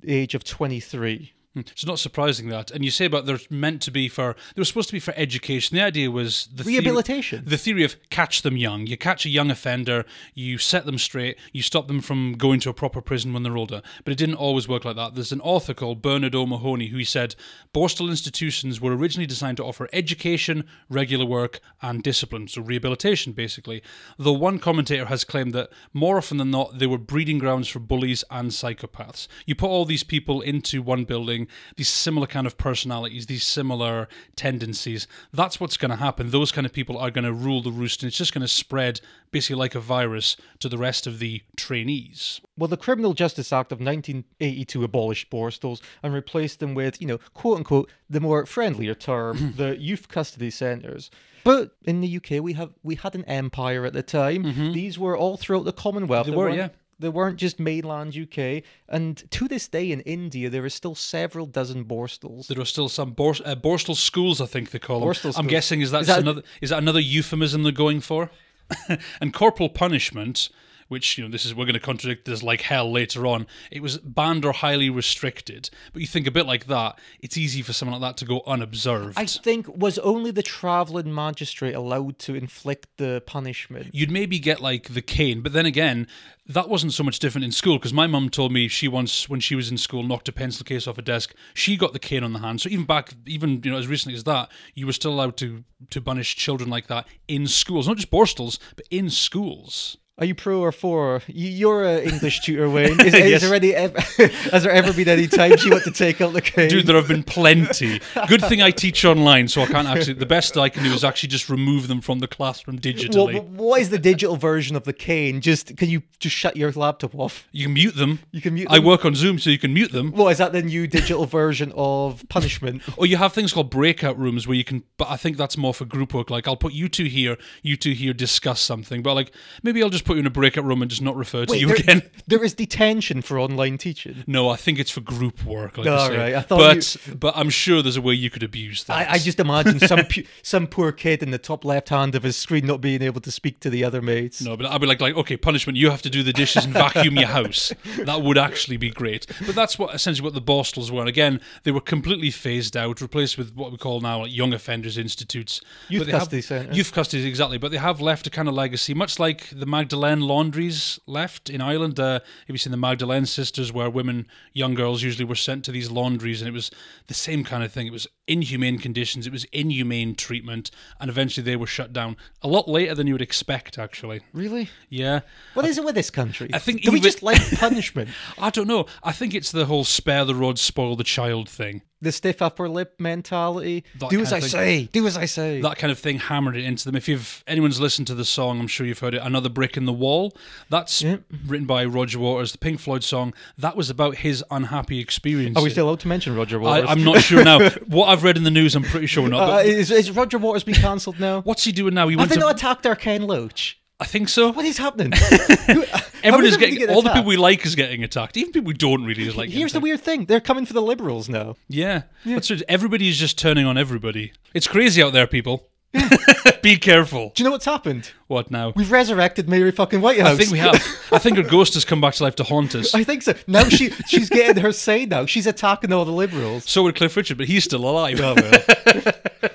the 0.00 0.14
age 0.14 0.34
of 0.34 0.44
23. 0.44 1.32
Hmm. 1.56 1.60
it's 1.72 1.86
not 1.86 1.98
surprising 1.98 2.50
that. 2.50 2.70
And 2.70 2.84
you 2.84 2.90
say 2.90 3.06
about 3.06 3.24
they're 3.24 3.38
meant 3.48 3.80
to 3.82 3.90
be 3.90 4.08
for, 4.08 4.36
they 4.54 4.60
were 4.60 4.64
supposed 4.66 4.90
to 4.90 4.92
be 4.92 5.00
for 5.00 5.14
education. 5.16 5.74
The 5.74 5.82
idea 5.82 6.10
was 6.10 6.48
the 6.54 6.64
theory- 6.64 6.80
Rehabilitation. 6.80 7.44
the 7.46 7.56
theory 7.56 7.82
of 7.82 7.96
catch 8.10 8.42
them 8.42 8.58
young. 8.58 8.86
You 8.86 8.98
catch 8.98 9.24
a 9.24 9.30
young 9.30 9.50
offender, 9.50 10.04
you 10.34 10.58
set 10.58 10.84
them 10.84 10.98
straight, 10.98 11.38
you 11.52 11.62
stop 11.62 11.88
them 11.88 12.02
from 12.02 12.34
going 12.34 12.60
to 12.60 12.68
a 12.68 12.74
proper 12.74 13.00
prison 13.00 13.32
when 13.32 13.42
they're 13.42 13.56
older. 13.56 13.80
But 14.04 14.12
it 14.12 14.18
didn't 14.18 14.34
always 14.34 14.68
work 14.68 14.84
like 14.84 14.96
that. 14.96 15.14
There's 15.14 15.32
an 15.32 15.40
author 15.40 15.72
called 15.72 16.02
Bernard 16.02 16.34
O'Mahony 16.34 16.88
who 16.88 17.04
said 17.04 17.34
Borstal 17.74 18.10
institutions 18.10 18.78
were 18.78 18.94
originally 18.94 19.26
designed 19.26 19.56
to 19.56 19.64
offer 19.64 19.88
education, 19.94 20.64
regular 20.90 21.24
work, 21.24 21.60
and 21.80 22.02
discipline, 22.02 22.48
so 22.48 22.60
rehabilitation 22.60 23.32
basically. 23.32 23.82
Though 24.18 24.32
one 24.32 24.58
commentator 24.58 25.06
has 25.06 25.24
claimed 25.24 25.52
that 25.54 25.70
more 25.94 26.18
often 26.18 26.36
than 26.36 26.50
not, 26.50 26.78
they 26.78 26.86
were 26.86 26.98
breeding 26.98 27.38
grounds 27.38 27.68
for 27.68 27.78
bullies 27.78 28.24
and 28.30 28.50
psychopaths. 28.50 29.26
You 29.46 29.54
put 29.54 29.68
all 29.70 29.86
these 29.86 30.04
people 30.04 30.42
into 30.42 30.82
one 30.82 31.04
building, 31.04 31.45
these 31.76 31.88
similar 31.88 32.26
kind 32.26 32.46
of 32.46 32.58
personalities, 32.58 33.26
these 33.26 33.44
similar 33.44 34.08
tendencies. 34.34 35.06
That's 35.32 35.60
what's 35.60 35.76
going 35.76 35.90
to 35.90 35.96
happen. 35.96 36.30
Those 36.30 36.52
kind 36.52 36.66
of 36.66 36.72
people 36.72 36.98
are 36.98 37.10
going 37.10 37.24
to 37.24 37.32
rule 37.32 37.62
the 37.62 37.70
roost, 37.70 38.02
and 38.02 38.08
it's 38.08 38.18
just 38.18 38.32
going 38.32 38.42
to 38.42 38.48
spread 38.48 39.00
basically 39.30 39.56
like 39.56 39.74
a 39.74 39.80
virus 39.80 40.36
to 40.60 40.68
the 40.68 40.78
rest 40.78 41.06
of 41.06 41.18
the 41.18 41.42
trainees. 41.56 42.40
Well, 42.56 42.68
the 42.68 42.76
Criminal 42.76 43.12
Justice 43.12 43.52
Act 43.52 43.72
of 43.72 43.80
1982 43.80 44.84
abolished 44.84 45.30
Borstals 45.30 45.80
and 46.02 46.14
replaced 46.14 46.60
them 46.60 46.74
with, 46.74 47.00
you 47.00 47.06
know, 47.06 47.18
quote 47.34 47.58
unquote, 47.58 47.90
the 48.08 48.20
more 48.20 48.46
friendlier 48.46 48.94
term, 48.94 49.54
the 49.56 49.76
youth 49.78 50.08
custody 50.08 50.50
centres. 50.50 51.10
But 51.44 51.76
in 51.84 52.00
the 52.00 52.16
UK, 52.16 52.42
we 52.42 52.54
have 52.54 52.72
we 52.82 52.96
had 52.96 53.14
an 53.14 53.24
empire 53.26 53.84
at 53.86 53.92
the 53.92 54.02
time. 54.02 54.72
These 54.72 54.98
were 54.98 55.16
all 55.16 55.36
throughout 55.36 55.64
the 55.64 55.72
Commonwealth. 55.72 56.26
Mm-hmm. 56.26 56.32
They 56.32 56.36
were, 56.36 56.50
yeah. 56.50 56.68
They 56.98 57.08
weren't 57.10 57.36
just 57.36 57.60
mainland 57.60 58.16
UK. 58.16 58.62
And 58.88 59.30
to 59.30 59.48
this 59.48 59.68
day 59.68 59.92
in 59.92 60.00
India, 60.00 60.48
there 60.48 60.64
are 60.64 60.70
still 60.70 60.94
several 60.94 61.44
dozen 61.46 61.84
Borstals. 61.84 62.46
There 62.46 62.58
are 62.60 62.64
still 62.64 62.88
some 62.88 63.12
Bors- 63.12 63.42
uh, 63.44 63.54
Borstal 63.54 63.94
schools, 63.96 64.40
I 64.40 64.46
think 64.46 64.70
they 64.70 64.78
call 64.78 65.00
them. 65.00 65.08
Borstal 65.10 65.26
I'm 65.26 65.32
schools. 65.32 65.46
guessing 65.50 65.80
is 65.82 65.90
that, 65.90 66.02
Is 66.02 66.06
that- 66.06 66.20
another 66.20 66.42
is 66.60 66.70
that 66.70 66.78
another 66.78 67.00
euphemism 67.00 67.62
they're 67.64 67.72
going 67.72 68.00
for? 68.00 68.30
and 69.20 69.32
corporal 69.32 69.68
punishment, 69.68 70.48
which 70.88 71.18
you 71.18 71.24
know 71.24 71.30
this 71.30 71.44
is 71.44 71.54
we're 71.54 71.64
going 71.64 71.74
to 71.74 71.80
contradict 71.80 72.24
this 72.24 72.42
like 72.42 72.62
hell 72.62 72.90
later 72.90 73.26
on. 73.26 73.46
It 73.70 73.82
was 73.82 73.98
banned 73.98 74.44
or 74.44 74.52
highly 74.52 74.90
restricted. 74.90 75.70
But 75.92 76.02
you 76.02 76.08
think 76.08 76.26
a 76.26 76.30
bit 76.30 76.46
like 76.46 76.66
that, 76.66 76.98
it's 77.20 77.36
easy 77.36 77.62
for 77.62 77.72
someone 77.72 78.00
like 78.00 78.10
that 78.10 78.18
to 78.18 78.24
go 78.24 78.42
unobserved. 78.46 79.18
I 79.18 79.26
think 79.26 79.68
was 79.68 79.98
only 79.98 80.30
the 80.30 80.42
travelling 80.42 81.14
magistrate 81.14 81.74
allowed 81.74 82.18
to 82.20 82.34
inflict 82.34 82.88
the 82.96 83.22
punishment. 83.26 83.90
You'd 83.92 84.10
maybe 84.10 84.38
get 84.38 84.60
like 84.60 84.94
the 84.94 85.02
cane, 85.02 85.40
but 85.42 85.52
then 85.52 85.66
again, 85.66 86.06
that 86.48 86.68
wasn't 86.68 86.92
so 86.92 87.02
much 87.02 87.18
different 87.18 87.44
in 87.44 87.52
school 87.52 87.78
because 87.78 87.92
my 87.92 88.06
mum 88.06 88.30
told 88.30 88.52
me 88.52 88.68
she 88.68 88.86
once, 88.86 89.28
when 89.28 89.40
she 89.40 89.56
was 89.56 89.70
in 89.70 89.78
school, 89.78 90.02
knocked 90.02 90.28
a 90.28 90.32
pencil 90.32 90.64
case 90.64 90.86
off 90.86 90.98
a 90.98 91.02
desk. 91.02 91.34
She 91.54 91.76
got 91.76 91.92
the 91.92 91.98
cane 91.98 92.22
on 92.22 92.32
the 92.32 92.38
hand. 92.38 92.60
So 92.60 92.68
even 92.68 92.84
back, 92.84 93.14
even 93.26 93.60
you 93.64 93.70
know, 93.70 93.78
as 93.78 93.88
recently 93.88 94.16
as 94.16 94.24
that, 94.24 94.50
you 94.74 94.86
were 94.86 94.92
still 94.92 95.12
allowed 95.12 95.36
to 95.38 95.64
to 95.90 96.00
punish 96.00 96.36
children 96.36 96.70
like 96.70 96.86
that 96.86 97.06
in 97.28 97.46
schools, 97.46 97.88
not 97.88 97.96
just 97.96 98.10
Borstals, 98.10 98.58
but 98.76 98.86
in 98.90 99.10
schools. 99.10 99.96
Are 100.18 100.24
you 100.24 100.34
pro 100.34 100.60
or 100.60 100.72
for? 100.72 101.20
You- 101.26 101.50
You're 101.50 101.84
an 101.84 102.08
English 102.10 102.40
tutor, 102.40 102.70
Wayne. 102.70 102.98
Is, 103.00 103.12
Yes. 103.12 103.42
is 103.42 103.48
there 103.50 103.54
any? 103.54 103.74
ev- 103.74 103.94
Has 104.50 104.62
there 104.62 104.72
ever 104.72 104.90
been 104.94 105.08
any 105.08 105.26
times 105.26 105.62
you 105.62 105.70
want 105.72 105.84
to 105.84 105.90
take 105.90 106.22
out 106.22 106.32
the 106.32 106.40
cane? 106.40 106.70
Dude, 106.70 106.86
there 106.86 106.96
have 106.96 107.06
been 107.08 107.22
plenty. 107.22 108.00
Good 108.26 108.40
thing 108.42 108.62
I 108.62 108.70
teach 108.70 109.04
online, 109.04 109.46
so 109.48 109.60
I 109.60 109.66
can't 109.66 109.86
actually. 109.86 110.14
The 110.14 110.24
best 110.24 110.56
I 110.56 110.70
can 110.70 110.84
do 110.84 110.92
is 110.94 111.04
actually 111.04 111.28
just 111.28 111.50
remove 111.50 111.88
them 111.88 112.00
from 112.00 112.20
the 112.20 112.26
classroom 112.28 112.76
Well, 112.76 112.94
digitally. 112.94 113.40
wh- 113.46 113.58
what 113.58 113.80
is 113.82 113.90
the 113.90 113.98
digital 113.98 114.36
version 114.36 114.74
of 114.74 114.84
the 114.84 114.94
cane? 114.94 115.42
Just 115.42 115.76
can 115.76 115.90
you 115.90 116.02
just 116.18 116.34
shut 116.34 116.56
your 116.56 116.72
laptop 116.72 117.14
off? 117.14 117.46
you 117.52 117.64
can 117.66 117.74
mute 117.74 117.96
them. 117.96 118.20
You 118.32 118.40
can 118.40 118.54
mute. 118.54 118.68
I 118.70 118.78
work 118.78 119.04
on 119.04 119.14
Zoom, 119.14 119.38
so 119.38 119.50
you 119.50 119.58
can 119.58 119.74
mute 119.74 119.92
them. 119.92 120.12
What 120.12 120.30
is 120.32 120.38
that? 120.38 120.52
The 120.52 120.62
new 120.62 120.86
digital 120.86 121.26
version 121.26 121.72
of 121.76 122.24
punishment? 122.30 122.80
Or 122.96 123.04
you 123.04 123.18
have 123.18 123.34
things 123.34 123.52
called 123.52 123.68
breakout 123.68 124.18
rooms 124.18 124.46
where 124.46 124.56
you 124.56 124.64
can, 124.64 124.82
but 124.96 125.10
I 125.10 125.18
think 125.18 125.36
that's 125.36 125.58
more 125.58 125.74
for 125.74 125.84
group 125.84 126.14
work. 126.14 126.30
Like 126.30 126.48
I'll 126.48 126.56
put 126.56 126.72
you 126.72 126.88
two 126.88 127.04
here, 127.04 127.36
you 127.62 127.76
two 127.76 127.92
here 127.92 128.14
discuss 128.14 128.60
something. 128.62 129.02
But 129.02 129.12
like 129.12 129.32
maybe 129.62 129.82
I'll 129.82 129.90
just 129.90 130.05
put 130.06 130.16
you 130.16 130.20
in 130.20 130.26
a 130.26 130.30
breakout 130.30 130.64
room 130.64 130.80
and 130.80 130.90
just 130.90 131.02
not 131.02 131.16
refer 131.16 131.44
to 131.44 131.52
Wait, 131.52 131.60
you 131.60 131.66
there, 131.66 131.76
again. 131.76 132.02
there 132.26 132.42
is 132.42 132.54
detention 132.54 133.22
for 133.22 133.38
online 133.38 133.76
teaching. 133.76 134.24
No, 134.26 134.48
I 134.48 134.56
think 134.56 134.78
it's 134.78 134.90
for 134.90 135.00
group 135.00 135.44
work. 135.44 135.76
Like 135.76 135.88
All 135.88 136.10
right, 136.10 136.34
I 136.34 136.40
thought 136.40 136.58
but 136.58 136.96
but 137.18 137.36
I'm 137.36 137.50
sure 137.50 137.82
there's 137.82 137.96
a 137.96 138.00
way 138.00 138.14
you 138.14 138.30
could 138.30 138.42
abuse 138.42 138.84
that. 138.84 139.08
I, 139.08 139.12
I 139.14 139.18
just 139.18 139.40
imagine 139.40 139.80
some 139.80 140.04
pu- 140.04 140.24
some 140.42 140.66
poor 140.66 140.92
kid 140.92 141.22
in 141.22 141.30
the 141.30 141.38
top 141.38 141.64
left 141.64 141.88
hand 141.90 142.14
of 142.14 142.22
his 142.22 142.36
screen 142.36 142.66
not 142.66 142.80
being 142.80 143.02
able 143.02 143.20
to 143.20 143.30
speak 143.30 143.60
to 143.60 143.70
the 143.70 143.84
other 143.84 144.00
mates. 144.00 144.42
No, 144.42 144.56
but 144.56 144.66
I'd 144.66 144.80
be 144.80 144.86
like, 144.86 145.00
like, 145.00 145.16
okay, 145.16 145.36
punishment. 145.36 145.76
You 145.76 145.90
have 145.90 146.02
to 146.02 146.10
do 146.10 146.22
the 146.22 146.32
dishes 146.32 146.64
and 146.64 146.72
vacuum 146.72 147.16
your 147.16 147.28
house. 147.28 147.72
That 148.06 148.22
would 148.22 148.38
actually 148.38 148.76
be 148.76 148.90
great. 148.90 149.26
But 149.46 149.54
that's 149.54 149.78
what 149.78 149.94
essentially 149.94 150.24
what 150.24 150.34
the 150.34 150.42
Borstals 150.42 150.90
were. 150.90 151.00
And 151.00 151.08
again, 151.08 151.40
they 151.64 151.72
were 151.72 151.80
completely 151.80 152.30
phased 152.30 152.76
out, 152.76 153.00
replaced 153.00 153.36
with 153.38 153.54
what 153.54 153.72
we 153.72 153.78
call 153.78 154.00
now 154.00 154.20
like 154.20 154.34
young 154.34 154.52
offenders 154.52 154.96
institutes. 154.98 155.60
Youth 155.88 156.06
have- 156.06 156.20
custody 156.20 156.42
centres. 156.42 156.76
Youth 156.76 156.92
custody, 156.92 157.26
exactly. 157.26 157.58
But 157.58 157.70
they 157.72 157.78
have 157.78 158.00
left 158.00 158.26
a 158.26 158.30
kind 158.30 158.48
of 158.48 158.54
legacy, 158.54 158.94
much 158.94 159.18
like 159.18 159.48
the 159.50 159.66
Magdalene 159.66 159.95
laundries 160.00 160.98
left 161.06 161.48
in 161.50 161.60
Ireland. 161.60 161.98
Uh, 161.98 162.20
have 162.20 162.54
you 162.54 162.58
seen 162.58 162.70
the 162.70 162.76
Magdalene 162.76 163.26
sisters, 163.26 163.72
where 163.72 163.88
women, 163.90 164.26
young 164.52 164.74
girls, 164.74 165.02
usually 165.02 165.24
were 165.24 165.34
sent 165.34 165.64
to 165.64 165.72
these 165.72 165.90
laundries, 165.90 166.40
and 166.40 166.48
it 166.48 166.52
was 166.52 166.70
the 167.06 167.14
same 167.14 167.44
kind 167.44 167.62
of 167.64 167.72
thing. 167.72 167.86
It 167.86 167.92
was 167.92 168.06
inhumane 168.26 168.78
conditions. 168.78 169.26
It 169.26 169.32
was 169.32 169.44
inhumane 169.52 170.14
treatment, 170.14 170.70
and 171.00 171.08
eventually 171.10 171.44
they 171.44 171.56
were 171.56 171.66
shut 171.66 171.92
down 171.92 172.16
a 172.42 172.48
lot 172.48 172.68
later 172.68 172.94
than 172.94 173.06
you 173.06 173.14
would 173.14 173.22
expect. 173.22 173.78
Actually, 173.78 174.20
Really? 174.32 174.68
yeah. 174.88 175.20
What 175.54 175.66
is 175.66 175.78
it 175.78 175.84
with 175.84 175.94
this 175.94 176.10
country? 176.10 176.50
I 176.52 176.58
think 176.58 176.82
Do 176.82 176.92
we 176.92 177.00
just 177.00 177.22
like 177.22 177.40
punishment? 177.58 178.10
I 178.38 178.50
don't 178.50 178.68
know. 178.68 178.86
I 179.02 179.12
think 179.12 179.34
it's 179.34 179.52
the 179.52 179.66
whole 179.66 179.84
spare 179.84 180.24
the 180.24 180.34
rod, 180.34 180.58
spoil 180.58 180.96
the 180.96 181.04
child 181.04 181.48
thing. 181.48 181.82
The 182.02 182.12
stiff 182.12 182.42
upper 182.42 182.68
lip 182.68 182.94
mentality. 182.98 183.84
That 184.00 184.10
Do 184.10 184.20
as 184.20 184.32
I 184.32 184.40
thing. 184.40 184.48
say. 184.50 184.88
Do 184.92 185.06
as 185.06 185.16
I 185.16 185.24
say. 185.24 185.62
That 185.62 185.78
kind 185.78 185.90
of 185.90 185.98
thing 185.98 186.18
hammered 186.18 186.54
it 186.56 186.64
into 186.64 186.84
them. 186.84 186.94
If 186.94 187.08
you've 187.08 187.42
anyone's 187.46 187.80
listened 187.80 188.06
to 188.08 188.14
the 188.14 188.24
song, 188.24 188.60
I'm 188.60 188.66
sure 188.66 188.86
you've 188.86 188.98
heard 188.98 189.14
it. 189.14 189.22
Another 189.22 189.48
brick 189.48 189.76
in 189.78 189.86
the 189.86 189.92
wall. 189.94 190.36
That's 190.68 191.00
Yep. 191.02 191.22
written 191.46 191.66
by 191.66 191.84
Roger 191.86 192.18
Waters, 192.18 192.52
the 192.52 192.58
Pink 192.58 192.80
Floyd 192.80 193.02
song. 193.02 193.32
That 193.56 193.76
was 193.76 193.88
about 193.88 194.16
his 194.16 194.44
unhappy 194.50 194.98
experience. 195.00 195.56
Are 195.56 195.62
we 195.62 195.70
still 195.70 195.86
allowed 195.88 196.00
to 196.00 196.08
mention 196.08 196.36
Roger 196.36 196.58
I, 196.58 196.80
Waters? 196.80 196.86
I'm 196.90 197.02
not 197.04 197.22
sure 197.22 197.42
now. 197.42 197.70
what 197.86 198.08
I've 198.08 198.22
read 198.24 198.36
in 198.36 198.44
the 198.44 198.50
news, 198.50 198.74
I'm 198.76 198.82
pretty 198.82 199.06
sure 199.06 199.26
not. 199.28 199.48
Uh, 199.50 199.56
is, 199.62 199.90
is 199.90 200.10
Roger 200.10 200.36
Waters 200.38 200.64
been 200.64 200.74
cancelled 200.74 201.18
now? 201.18 201.40
what's 201.42 201.64
he 201.64 201.72
doing 201.72 201.94
now? 201.94 202.08
He 202.08 202.12
Have 202.14 202.18
went 202.20 202.30
they 202.30 202.34
to. 202.36 202.40
not 202.40 202.56
attacked 202.56 202.84
our 202.86 202.96
Ken 202.96 203.22
Loach? 203.22 203.80
I 203.98 204.04
think 204.04 204.28
so. 204.28 204.52
What 204.52 204.64
is 204.66 204.76
happening? 204.76 205.12
Who- 205.66 205.82
uh, 205.84 206.00
Everyone 206.22 206.44
is 206.46 206.56
getting 206.56 206.90
all 206.90 207.02
the 207.02 207.10
people 207.10 207.28
we 207.28 207.36
like 207.36 207.64
is 207.64 207.74
getting 207.74 208.02
attacked. 208.04 208.36
Even 208.36 208.52
people 208.52 208.66
we 208.66 208.74
don't 208.74 209.04
really 209.04 209.30
like. 209.30 209.48
Here's 209.48 209.72
the 209.72 209.80
weird 209.80 210.00
thing: 210.00 210.26
they're 210.26 210.40
coming 210.40 210.66
for 210.66 210.72
the 210.74 210.82
liberals 210.82 211.28
now. 211.28 211.56
Yeah, 211.68 212.02
that's 212.24 212.50
right. 212.50 212.62
Everybody 212.68 213.08
is 213.08 213.16
just 213.18 213.38
turning 213.38 213.64
on 213.64 213.78
everybody. 213.78 214.32
It's 214.52 214.66
crazy 214.66 215.02
out 215.02 215.12
there, 215.12 215.26
people. 215.26 215.68
Be 216.62 216.76
careful. 216.76 217.32
Do 217.34 217.42
you 217.42 217.44
know 217.48 217.52
what's 217.52 217.64
happened? 217.64 218.10
What 218.26 218.50
now? 218.50 218.72
We've 218.76 218.90
resurrected 218.90 219.48
Mary 219.48 219.70
fucking 219.70 220.00
Whitehouse. 220.00 220.32
I 220.32 220.36
think 220.36 220.50
we 220.50 220.58
have. 220.58 220.74
I 221.12 221.18
think 221.18 221.36
her 221.38 221.42
ghost 221.42 221.74
has 221.74 221.84
come 221.86 222.00
back 222.00 222.14
to 222.14 222.24
life 222.24 222.36
to 222.36 222.44
haunt 222.44 222.74
us. 222.74 222.92
I 222.94 223.02
think 223.04 223.22
so. 223.22 223.34
Now 223.46 223.64
she 223.68 223.90
she's 224.08 224.28
getting 224.28 224.62
her 224.62 224.72
say 224.72 225.06
now. 225.06 225.24
She's 225.26 225.46
attacking 225.46 225.92
all 225.92 226.04
the 226.04 226.12
liberals. 226.12 226.68
So 226.68 226.82
would 226.82 226.96
Cliff 226.96 227.16
Richard, 227.16 227.38
but 227.38 227.46
he's 227.46 227.64
still 227.64 227.88
alive. 227.88 228.20
Oh, 228.20 228.34
well. 228.34 229.52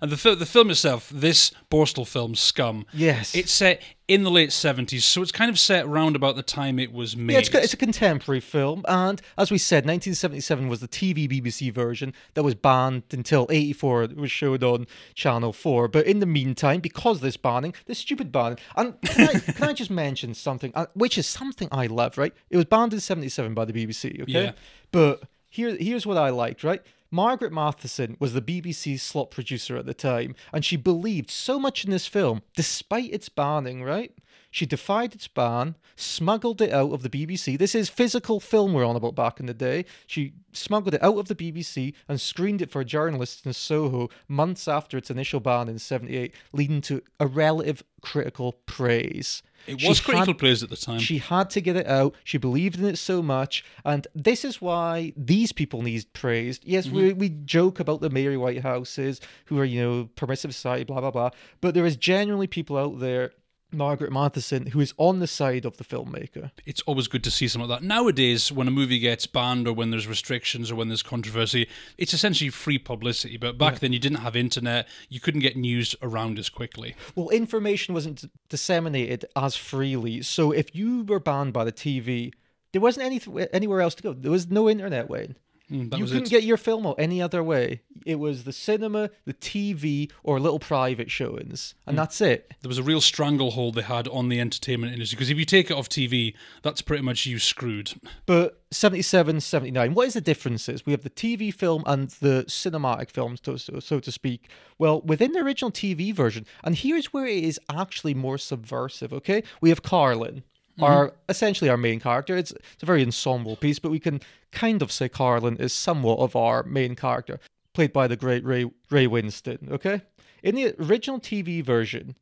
And 0.00 0.10
the 0.10 0.16
fil- 0.16 0.36
the 0.36 0.46
film 0.46 0.70
itself, 0.70 1.10
this 1.12 1.50
Borstal 1.70 2.06
film, 2.06 2.34
Scum. 2.34 2.86
Yes. 2.92 3.34
It's 3.34 3.52
set 3.52 3.82
in 4.06 4.22
the 4.22 4.30
late 4.30 4.52
seventies, 4.52 5.04
so 5.04 5.20
it's 5.20 5.32
kind 5.32 5.50
of 5.50 5.58
set 5.58 5.86
round 5.86 6.16
about 6.16 6.34
the 6.34 6.42
time 6.42 6.78
it 6.78 6.92
was 6.92 7.14
made. 7.14 7.34
Yeah, 7.34 7.40
it's, 7.40 7.50
it's 7.50 7.74
a 7.74 7.76
contemporary 7.76 8.40
film, 8.40 8.82
and 8.88 9.20
as 9.36 9.50
we 9.50 9.58
said, 9.58 9.84
1977 9.84 10.68
was 10.68 10.80
the 10.80 10.88
TV 10.88 11.28
BBC 11.28 11.72
version 11.72 12.14
that 12.34 12.42
was 12.42 12.54
banned 12.54 13.02
until 13.12 13.46
84. 13.50 14.04
It 14.04 14.16
was 14.16 14.30
showed 14.30 14.64
on 14.64 14.86
Channel 15.14 15.52
4. 15.52 15.88
But 15.88 16.06
in 16.06 16.20
the 16.20 16.26
meantime, 16.26 16.80
because 16.80 17.18
of 17.18 17.22
this 17.22 17.36
banning, 17.36 17.74
this 17.84 17.98
stupid 17.98 18.32
banning, 18.32 18.58
and 18.76 19.00
can 19.02 19.28
I, 19.28 19.38
can 19.40 19.68
I 19.68 19.72
just 19.74 19.90
mention 19.90 20.32
something, 20.32 20.72
uh, 20.74 20.86
which 20.94 21.18
is 21.18 21.26
something 21.26 21.68
I 21.70 21.86
love, 21.86 22.16
right? 22.16 22.32
It 22.48 22.56
was 22.56 22.64
banned 22.64 22.94
in 22.94 23.00
77 23.00 23.52
by 23.52 23.66
the 23.66 23.72
BBC, 23.74 24.22
okay? 24.22 24.32
Yeah. 24.44 24.52
But 24.90 25.22
here, 25.50 25.76
here's 25.76 26.06
what 26.06 26.16
I 26.16 26.30
liked, 26.30 26.64
right? 26.64 26.80
Margaret 27.10 27.52
Matheson 27.52 28.16
was 28.20 28.34
the 28.34 28.42
BBC's 28.42 29.02
slot 29.02 29.30
producer 29.30 29.76
at 29.76 29.86
the 29.86 29.94
time, 29.94 30.34
and 30.52 30.64
she 30.64 30.76
believed 30.76 31.30
so 31.30 31.58
much 31.58 31.84
in 31.84 31.90
this 31.90 32.06
film, 32.06 32.42
despite 32.54 33.12
its 33.12 33.28
banning, 33.28 33.82
right? 33.82 34.12
She 34.58 34.66
defied 34.66 35.14
its 35.14 35.28
ban, 35.28 35.76
smuggled 35.94 36.60
it 36.60 36.72
out 36.72 36.90
of 36.92 37.04
the 37.04 37.08
BBC. 37.08 37.56
This 37.56 37.76
is 37.76 37.88
physical 37.88 38.40
film 38.40 38.72
we're 38.72 38.84
on 38.84 38.96
about 38.96 39.14
back 39.14 39.38
in 39.38 39.46
the 39.46 39.54
day. 39.54 39.84
She 40.08 40.32
smuggled 40.52 40.94
it 40.94 41.02
out 41.02 41.16
of 41.16 41.28
the 41.28 41.36
BBC 41.36 41.94
and 42.08 42.20
screened 42.20 42.60
it 42.60 42.68
for 42.68 42.82
journalists 42.82 43.46
in 43.46 43.52
Soho 43.52 44.08
months 44.26 44.66
after 44.66 44.98
its 44.98 45.12
initial 45.12 45.38
ban 45.38 45.68
in 45.68 45.78
78, 45.78 46.34
leading 46.52 46.80
to 46.80 47.02
a 47.20 47.28
relative 47.28 47.84
critical 48.00 48.54
praise. 48.66 49.44
It 49.68 49.80
She 49.80 49.88
was 49.88 49.98
had- 49.98 50.04
critical 50.06 50.34
praise 50.34 50.62
at 50.64 50.70
the 50.70 50.76
time. 50.76 50.98
she 50.98 51.18
had 51.18 51.50
to 51.50 51.60
get 51.60 51.76
it 51.76 51.86
out. 51.86 52.16
She 52.24 52.36
believed 52.38 52.78
in 52.80 52.84
it 52.84 52.96
so 52.98 53.22
much. 53.22 53.64
And 53.84 54.08
this 54.12 54.44
is 54.44 54.60
why 54.60 55.12
these 55.16 55.52
people 55.52 55.82
need 55.82 56.04
praised. 56.12 56.64
Yes, 56.64 56.88
we, 56.88 57.10
Mm-hmm. 57.10 57.18
we 57.20 57.28
joke 57.44 57.78
about 57.78 58.00
the 58.00 58.10
Mary 58.10 58.36
Whitehouses 58.36 59.20
who 59.46 59.58
are, 59.60 59.64
you 59.64 59.80
know, 59.80 60.08
permissive 60.16 60.52
society, 60.52 60.82
blah, 60.84 61.00
blah, 61.00 61.10
blah. 61.12 61.30
But 61.60 61.74
there 61.74 61.86
is 61.86 61.96
genuinely 61.96 62.46
people 62.48 62.76
out 62.76 62.98
there, 62.98 63.32
Margaret 63.70 64.10
Matheson, 64.12 64.66
who 64.68 64.80
is 64.80 64.94
on 64.96 65.18
the 65.18 65.26
side 65.26 65.64
of 65.64 65.76
the 65.76 65.84
filmmaker. 65.84 66.50
it's 66.64 66.80
always 66.82 67.06
good 67.06 67.22
to 67.24 67.30
see 67.30 67.46
something 67.48 67.68
like 67.68 67.80
that. 67.80 67.86
Nowadays, 67.86 68.50
when 68.50 68.66
a 68.66 68.70
movie 68.70 68.98
gets 68.98 69.26
banned 69.26 69.68
or 69.68 69.72
when 69.74 69.90
there's 69.90 70.06
restrictions 70.06 70.70
or 70.70 70.74
when 70.74 70.88
there's 70.88 71.02
controversy, 71.02 71.68
it's 71.98 72.14
essentially 72.14 72.50
free 72.50 72.78
publicity. 72.78 73.36
But 73.36 73.58
back 73.58 73.80
then, 73.80 73.92
you 73.92 73.98
didn't 73.98 74.18
have 74.18 74.36
internet, 74.36 74.88
you 75.08 75.20
couldn't 75.20 75.40
get 75.40 75.56
news 75.56 75.94
around 76.02 76.38
as 76.38 76.48
quickly. 76.48 76.96
Well, 77.14 77.28
information 77.28 77.94
wasn't 77.94 78.22
d- 78.22 78.30
disseminated 78.48 79.24
as 79.36 79.56
freely. 79.56 80.22
So 80.22 80.52
if 80.52 80.74
you 80.74 81.04
were 81.04 81.20
banned 81.20 81.52
by 81.52 81.64
the 81.64 81.72
TV, 81.72 82.32
there 82.72 82.80
wasn't 82.80 83.06
any, 83.06 83.20
anywhere 83.52 83.80
else 83.80 83.94
to 83.96 84.02
go. 84.02 84.12
There 84.12 84.30
was 84.30 84.50
no 84.50 84.68
internet, 84.68 85.08
Wayne. 85.08 85.36
Mm, 85.70 85.96
you 85.98 86.06
couldn't 86.06 86.26
it. 86.26 86.30
get 86.30 86.42
your 86.44 86.56
film 86.56 86.86
out 86.86 86.96
any 86.98 87.20
other 87.20 87.42
way. 87.42 87.82
It 88.06 88.16
was 88.18 88.44
the 88.44 88.52
cinema, 88.52 89.10
the 89.26 89.34
TV, 89.34 90.10
or 90.22 90.40
little 90.40 90.58
private 90.58 91.10
showings, 91.10 91.74
and 91.86 91.94
Hmm. 91.94 91.98
that's 91.98 92.20
it. 92.20 92.52
there 92.62 92.68
was 92.68 92.78
a 92.78 92.82
real 92.82 93.00
stranglehold 93.00 93.74
they 93.74 93.82
had 93.82 94.08
on 94.08 94.28
the 94.30 94.40
entertainment 94.40 94.92
industry 94.94 95.16
because 95.16 95.30
if 95.30 95.36
you 95.38 95.44
take 95.44 95.70
it 95.70 95.74
off 95.74 95.88
TV, 95.88 96.34
that's 96.62 96.80
pretty 96.82 97.02
much 97.02 97.26
you 97.26 97.38
screwed. 97.38 97.92
But 98.26 98.62
77, 98.70 99.40
79, 99.40 99.94
what 99.94 100.06
is 100.08 100.14
the 100.14 100.20
differences? 100.20 100.84
We 100.86 100.92
have 100.92 101.02
the 101.02 101.10
TV 101.10 101.52
film 101.52 101.82
and 101.86 102.08
the 102.20 102.44
cinematic 102.48 103.10
films, 103.10 103.40
so, 103.44 103.56
so, 103.56 103.80
so 103.80 104.00
to 104.00 104.10
speak. 104.12 104.48
Well, 104.78 105.00
within 105.02 105.32
the 105.32 105.40
original 105.40 105.70
TV 105.70 106.12
version, 106.14 106.46
and 106.64 106.76
here's 106.76 107.12
where 107.12 107.26
it 107.26 107.42
is 107.44 107.58
actually 107.68 108.14
more 108.14 108.38
subversive, 108.38 109.12
okay? 109.12 109.42
We 109.60 109.68
have 109.70 109.82
Carlin, 109.82 110.44
our 110.80 111.08
mm-hmm. 111.08 111.16
essentially 111.28 111.70
our 111.70 111.76
main 111.76 112.00
character. 112.00 112.36
It's, 112.36 112.52
it's 112.52 112.82
a 112.82 112.86
very 112.86 113.02
ensemble 113.02 113.56
piece, 113.56 113.78
but 113.78 113.90
we 113.90 114.00
can 114.00 114.20
kind 114.52 114.82
of 114.82 114.92
say 114.92 115.08
Carlin 115.08 115.56
is 115.56 115.72
somewhat 115.72 116.18
of 116.18 116.36
our 116.36 116.62
main 116.62 116.94
character, 116.94 117.40
played 117.72 117.92
by 117.92 118.08
the 118.08 118.16
great 118.16 118.44
Ray, 118.44 118.70
Ray 118.90 119.06
Winstone, 119.06 119.68
okay? 119.70 120.02
In 120.42 120.54
the 120.54 120.74
original 120.80 121.20
TV 121.20 121.64
version, 121.64 122.14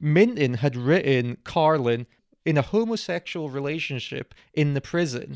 Minton 0.00 0.54
had 0.54 0.76
written 0.76 1.36
Carlin 1.44 2.06
in 2.44 2.56
a 2.56 2.62
homosexual 2.62 3.50
relationship 3.50 4.34
in 4.54 4.74
the 4.74 4.80
prison. 4.80 5.32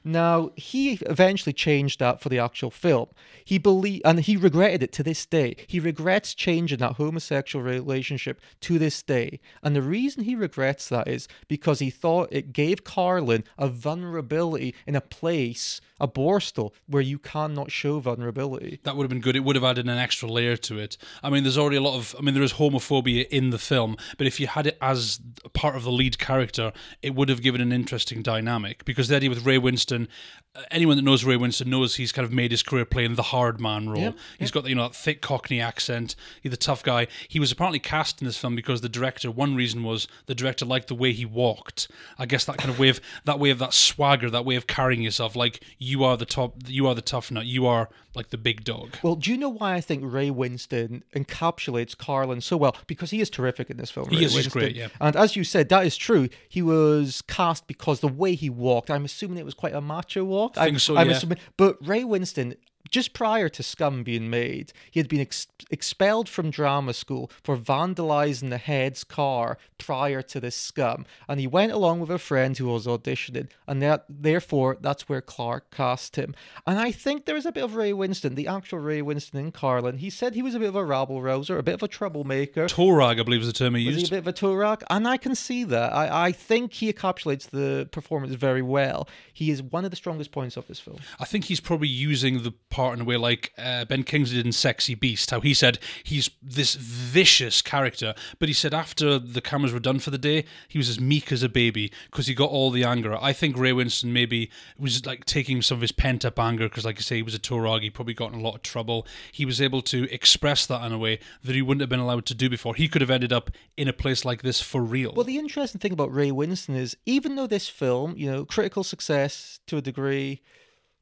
Now, 0.03 0.51
he 0.55 0.93
eventually 1.01 1.53
changed 1.53 1.99
that 1.99 2.21
for 2.21 2.29
the 2.29 2.39
actual 2.39 2.71
film. 2.71 3.07
He 3.43 3.57
believed, 3.57 4.03
and 4.05 4.19
he 4.19 4.35
regretted 4.35 4.83
it 4.83 4.91
to 4.93 5.03
this 5.03 5.25
day. 5.25 5.55
He 5.67 5.79
regrets 5.79 6.33
changing 6.33 6.79
that 6.79 6.93
homosexual 6.93 7.63
relationship 7.63 8.41
to 8.61 8.79
this 8.79 9.01
day. 9.03 9.39
And 9.63 9.75
the 9.75 9.81
reason 9.81 10.23
he 10.23 10.35
regrets 10.35 10.89
that 10.89 11.07
is 11.07 11.27
because 11.47 11.79
he 11.79 11.89
thought 11.89 12.29
it 12.31 12.53
gave 12.53 12.83
Carlin 12.83 13.43
a 13.57 13.67
vulnerability 13.67 14.73
in 14.87 14.95
a 14.95 15.01
place, 15.01 15.81
a 15.99 16.07
Borstal, 16.07 16.73
where 16.87 17.01
you 17.01 17.19
cannot 17.19 17.71
show 17.71 17.99
vulnerability. 17.99 18.79
That 18.83 18.95
would 18.95 19.03
have 19.03 19.09
been 19.09 19.21
good. 19.21 19.35
It 19.35 19.43
would 19.43 19.55
have 19.55 19.65
added 19.65 19.87
an 19.87 19.97
extra 19.97 20.29
layer 20.29 20.57
to 20.57 20.79
it. 20.79 20.97
I 21.21 21.29
mean, 21.29 21.43
there's 21.43 21.57
already 21.57 21.77
a 21.77 21.81
lot 21.81 21.97
of. 21.97 22.15
I 22.17 22.21
mean, 22.21 22.33
there 22.33 22.43
is 22.43 22.53
homophobia 22.53 23.27
in 23.29 23.49
the 23.51 23.59
film, 23.59 23.97
but 24.17 24.27
if 24.27 24.39
you 24.39 24.47
had 24.47 24.67
it 24.67 24.77
as 24.81 25.19
part 25.53 25.75
of 25.75 25.83
the 25.83 25.91
lead 25.91 26.17
character, 26.17 26.73
it 27.01 27.15
would 27.15 27.29
have 27.29 27.41
given 27.41 27.61
an 27.61 27.71
interesting 27.71 28.21
dynamic. 28.21 28.85
Because 28.85 29.07
the 29.07 29.15
idea 29.15 29.29
with 29.29 29.45
Ray 29.45 29.57
Winstone, 29.57 29.90
uh, 29.91 30.63
anyone 30.69 30.97
that 30.97 31.03
knows 31.03 31.23
Ray 31.23 31.37
Winstone 31.37 31.67
knows 31.67 31.95
he's 31.95 32.11
kind 32.11 32.25
of 32.25 32.33
made 32.33 32.51
his 32.51 32.61
career 32.61 32.83
playing 32.83 33.15
the 33.15 33.21
hard 33.23 33.61
man 33.61 33.89
role. 33.89 34.01
Yep, 34.01 34.15
He's 34.37 34.51
got 34.51 34.67
you 34.67 34.75
know 34.75 34.83
that 34.83 34.95
thick 34.95 35.21
Cockney 35.21 35.61
accent. 35.61 36.15
He's 36.41 36.49
the 36.49 36.57
tough 36.57 36.83
guy. 36.83 37.07
He 37.29 37.39
was 37.39 37.51
apparently 37.53 37.79
cast 37.79 38.21
in 38.21 38.25
this 38.25 38.37
film 38.37 38.55
because 38.55 38.81
the 38.81 38.89
director. 38.89 39.31
One 39.31 39.55
reason 39.55 39.83
was 39.83 40.09
the 40.25 40.35
director 40.35 40.65
liked 40.65 40.89
the 40.89 40.95
way 40.95 41.13
he 41.13 41.25
walked. 41.25 41.87
I 42.19 42.25
guess 42.25 42.43
that 42.45 42.57
kind 42.57 42.69
of 42.69 42.79
way 42.79 42.89
of 42.89 42.99
that 43.25 43.39
way 43.39 43.49
of 43.49 43.59
that 43.59 43.73
swagger, 43.73 44.29
that 44.29 44.43
way 44.43 44.55
of 44.55 44.67
carrying 44.67 45.01
yourself, 45.01 45.35
like 45.35 45.63
you 45.77 46.03
are 46.03 46.17
the 46.17 46.25
top, 46.25 46.55
you 46.67 46.85
are 46.87 46.95
the 46.95 47.01
tough 47.01 47.31
nut, 47.31 47.45
you 47.45 47.65
are 47.65 47.89
like 48.15 48.29
the 48.29 48.37
big 48.37 48.63
dog. 48.63 48.97
Well, 49.01 49.15
do 49.15 49.31
you 49.31 49.37
know 49.37 49.49
why 49.49 49.75
I 49.75 49.81
think 49.81 50.03
Ray 50.05 50.29
Winstone 50.29 51.03
encapsulates 51.15 51.97
Carlin 51.97 52.41
so 52.41 52.57
well? 52.57 52.75
Because 52.87 53.11
he 53.11 53.21
is 53.21 53.29
terrific 53.29 53.69
in 53.69 53.77
this 53.77 53.89
film. 53.89 54.09
He 54.09 54.17
Ray 54.17 54.25
is, 54.25 54.35
Winstone. 54.35 54.51
great, 54.51 54.75
yeah. 54.75 54.89
And 54.99 55.15
as 55.15 55.35
you 55.35 55.43
said, 55.43 55.69
that 55.69 55.85
is 55.85 55.95
true. 55.95 56.27
He 56.49 56.61
was 56.61 57.21
cast 57.21 57.67
because 57.67 58.01
the 58.01 58.07
way 58.07 58.35
he 58.35 58.49
walked, 58.49 58.91
I'm 58.91 59.05
assuming 59.05 59.37
it 59.37 59.45
was 59.45 59.53
quite 59.53 59.73
a 59.73 59.80
macho 59.81 60.23
walk. 60.23 60.57
I 60.57 60.65
think 60.65 60.79
so, 60.79 60.97
I'm 60.97 61.09
yeah. 61.09 61.15
assuming, 61.15 61.37
but 61.57 61.77
Ray 61.85 62.03
Winstone 62.03 62.55
just 62.89 63.13
prior 63.13 63.49
to 63.49 63.63
Scum 63.63 64.03
being 64.03 64.29
made, 64.29 64.73
he 64.89 64.99
had 64.99 65.07
been 65.07 65.21
ex- 65.21 65.47
expelled 65.69 66.27
from 66.27 66.49
drama 66.49 66.93
school 66.93 67.31
for 67.43 67.57
vandalizing 67.57 68.49
the 68.49 68.57
head's 68.57 69.03
car 69.03 69.57
prior 69.77 70.21
to 70.21 70.39
this 70.39 70.55
Scum, 70.55 71.05
and 71.27 71.39
he 71.39 71.47
went 71.47 71.71
along 71.71 71.99
with 71.99 72.09
a 72.09 72.19
friend 72.19 72.57
who 72.57 72.67
was 72.67 72.87
auditioning, 72.87 73.49
and 73.67 73.81
that 73.81 74.05
therefore 74.09 74.77
that's 74.81 75.07
where 75.07 75.21
Clarke 75.21 75.71
cast 75.71 76.15
him. 76.15 76.35
And 76.65 76.79
I 76.79 76.91
think 76.91 77.25
there 77.25 77.37
is 77.37 77.45
a 77.45 77.51
bit 77.51 77.63
of 77.63 77.75
Ray 77.75 77.91
Winstone, 77.91 78.35
the 78.35 78.47
actual 78.47 78.79
Ray 78.79 79.01
Winstone 79.01 79.39
in 79.39 79.51
Carlin. 79.51 79.97
He 79.97 80.09
said 80.09 80.33
he 80.33 80.41
was 80.41 80.55
a 80.55 80.59
bit 80.59 80.69
of 80.69 80.75
a 80.75 80.83
rabble 80.83 81.21
rouser, 81.21 81.57
a 81.57 81.63
bit 81.63 81.75
of 81.75 81.83
a 81.83 81.87
troublemaker. 81.87 82.67
Torag, 82.67 83.19
I 83.19 83.23
believe, 83.23 83.41
is 83.41 83.47
the 83.47 83.53
term 83.53 83.75
he 83.75 83.87
Was 83.87 83.97
he 83.97 84.05
a 84.05 84.09
bit 84.09 84.19
of 84.19 84.27
a 84.27 84.33
Turok? 84.33 84.83
And 84.89 85.07
I 85.07 85.17
can 85.17 85.35
see 85.35 85.63
that. 85.65 85.93
I, 85.93 86.27
I 86.27 86.31
think 86.31 86.73
he 86.73 86.91
encapsulates 86.91 87.49
the 87.49 87.87
performance 87.91 88.35
very 88.35 88.61
well. 88.61 89.07
He 89.33 89.51
is 89.51 89.61
one 89.61 89.85
of 89.85 89.91
the 89.91 89.97
strongest 89.97 90.31
points 90.31 90.57
of 90.57 90.67
this 90.67 90.79
film. 90.79 90.97
I 91.19 91.25
think 91.25 91.45
he's 91.45 91.59
probably 91.59 91.87
using 91.87 92.43
the 92.43 92.51
part 92.71 92.95
in 92.95 93.01
a 93.01 93.03
way 93.03 93.17
like 93.17 93.53
uh, 93.57 93.85
Ben 93.85 94.03
Kingsley 94.03 94.37
did 94.37 94.45
in 94.45 94.51
Sexy 94.51 94.95
Beast, 94.95 95.29
how 95.29 95.41
he 95.41 95.53
said 95.53 95.77
he's 96.03 96.29
this 96.41 96.75
vicious 96.75 97.61
character, 97.61 98.15
but 98.39 98.49
he 98.49 98.53
said 98.53 98.73
after 98.73 99.19
the 99.19 99.41
cameras 99.41 99.73
were 99.73 99.79
done 99.79 99.99
for 99.99 100.09
the 100.09 100.17
day, 100.17 100.45
he 100.67 100.77
was 100.77 100.89
as 100.89 100.99
meek 100.99 101.31
as 101.31 101.43
a 101.43 101.49
baby 101.49 101.91
because 102.09 102.27
he 102.27 102.33
got 102.33 102.49
all 102.49 102.71
the 102.71 102.83
anger. 102.83 103.17
I 103.21 103.33
think 103.33 103.57
Ray 103.57 103.71
Winstone 103.71 104.11
maybe 104.11 104.49
was 104.77 105.05
like 105.05 105.25
taking 105.25 105.61
some 105.61 105.75
of 105.75 105.81
his 105.81 105.91
pent 105.91 106.25
up 106.25 106.39
anger 106.39 106.67
because, 106.67 106.85
like 106.85 106.97
I 106.97 107.01
say, 107.01 107.17
he 107.17 107.23
was 107.23 107.35
a 107.35 107.39
Torag, 107.39 107.81
he 107.81 107.89
probably 107.89 108.13
got 108.13 108.33
in 108.33 108.39
a 108.39 108.43
lot 108.43 108.55
of 108.55 108.63
trouble. 108.63 109.05
He 109.31 109.45
was 109.45 109.61
able 109.61 109.81
to 109.83 110.11
express 110.11 110.65
that 110.65 110.83
in 110.85 110.91
a 110.91 110.97
way 110.97 111.19
that 111.43 111.53
he 111.53 111.61
wouldn't 111.61 111.81
have 111.81 111.89
been 111.89 111.99
allowed 111.99 112.25
to 112.27 112.33
do 112.33 112.49
before. 112.49 112.75
He 112.75 112.87
could 112.87 113.01
have 113.01 113.11
ended 113.11 113.33
up 113.33 113.51
in 113.77 113.87
a 113.87 113.93
place 113.93 114.25
like 114.25 114.41
this 114.41 114.61
for 114.61 114.81
real. 114.81 115.13
Well, 115.15 115.25
the 115.25 115.37
interesting 115.37 115.79
thing 115.79 115.93
about 115.93 116.13
Ray 116.13 116.31
Winstone 116.31 116.77
is 116.77 116.95
even 117.05 117.35
though 117.35 117.47
this 117.47 117.67
film, 117.67 118.15
you 118.17 118.31
know, 118.31 118.45
critical 118.45 118.83
success 118.83 119.59
to 119.67 119.77
a 119.77 119.81
degree, 119.81 120.41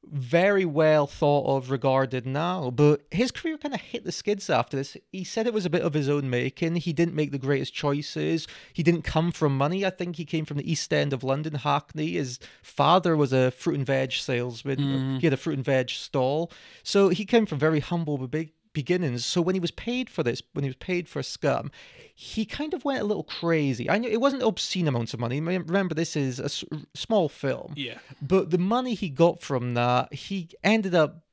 very 0.04 0.66
well 0.66 1.08
thought 1.08 1.58
of, 1.58 1.70
regarded 1.70 2.26
now, 2.26 2.72
but 2.72 3.02
his 3.12 3.32
career 3.32 3.58
kind 3.58 3.74
of 3.74 3.82
hit 3.82 4.04
the 4.04 4.12
skids 4.12 4.50
after 4.50 4.78
this. 4.78 4.98
He 5.12 5.24
said 5.24 5.46
it 5.46 5.54
was 5.54 5.66
a 5.66 5.70
bit 5.70 5.82
of 5.82 5.94
his 5.94 6.10
own 6.10 6.30
making. 6.30 6.78
He 6.78 6.94
didn't 6.94 7.16
make 7.16 7.32
the 7.32 7.38
greatest 7.38 7.74
choices. 7.74 8.48
He 8.74 8.84
didn't 8.84 9.04
come 9.04 9.32
from 9.32 9.58
money. 9.58 9.86
I 9.86 9.90
think 9.90 10.16
he 10.16 10.26
came 10.26 10.46
from 10.46 10.58
the 10.58 10.70
East 10.72 10.92
End 10.94 11.14
of 11.14 11.24
London, 11.24 11.56
Hackney. 11.56 12.12
His 12.12 12.40
father 12.64 13.16
was 13.16 13.34
a 13.34 13.52
fruit 13.52 13.76
and 13.76 13.86
veg 13.86 14.14
salesman. 14.14 14.80
Mm-hmm. 14.80 15.18
He 15.18 15.28
had 15.28 15.34
a 15.34 15.38
fruit 15.38 15.58
and 15.58 15.66
veg 15.66 15.90
stall. 15.90 16.52
So 16.84 17.10
he 17.10 17.26
came 17.26 17.46
from 17.46 17.60
very 17.60 17.80
humble 17.80 18.18
but 18.18 18.32
big 18.32 18.52
beginnings. 18.74 19.26
So 19.26 19.42
when 19.42 19.56
he 19.56 19.60
was 19.60 19.72
paid 19.72 20.10
for 20.10 20.24
this, 20.24 20.42
when 20.54 20.64
he 20.64 20.70
was 20.70 20.76
paid 20.78 21.08
for 21.10 21.22
Scum, 21.24 21.72
he 22.14 22.46
kind 22.46 22.74
of 22.74 22.86
went 22.86 23.02
a 23.02 23.06
little 23.06 23.24
crazy. 23.24 23.90
I 23.90 23.98
know 23.98 24.08
it 24.10 24.22
wasn't 24.22 24.44
obscene 24.44 24.88
amounts 24.88 25.14
of 25.14 25.20
money. 25.20 25.40
Remember, 25.42 25.96
this 25.96 26.16
is 26.16 26.40
a 26.40 26.46
s- 26.46 26.64
small 26.94 27.30
film. 27.30 27.74
yeah. 27.76 27.98
But 28.22 28.50
the 28.52 28.58
money 28.58 28.94
he 28.94 29.10
got 29.10 29.42
from 29.42 29.74
that, 29.76 30.14
he 30.14 30.50
ended 30.64 30.94
up 30.96 31.24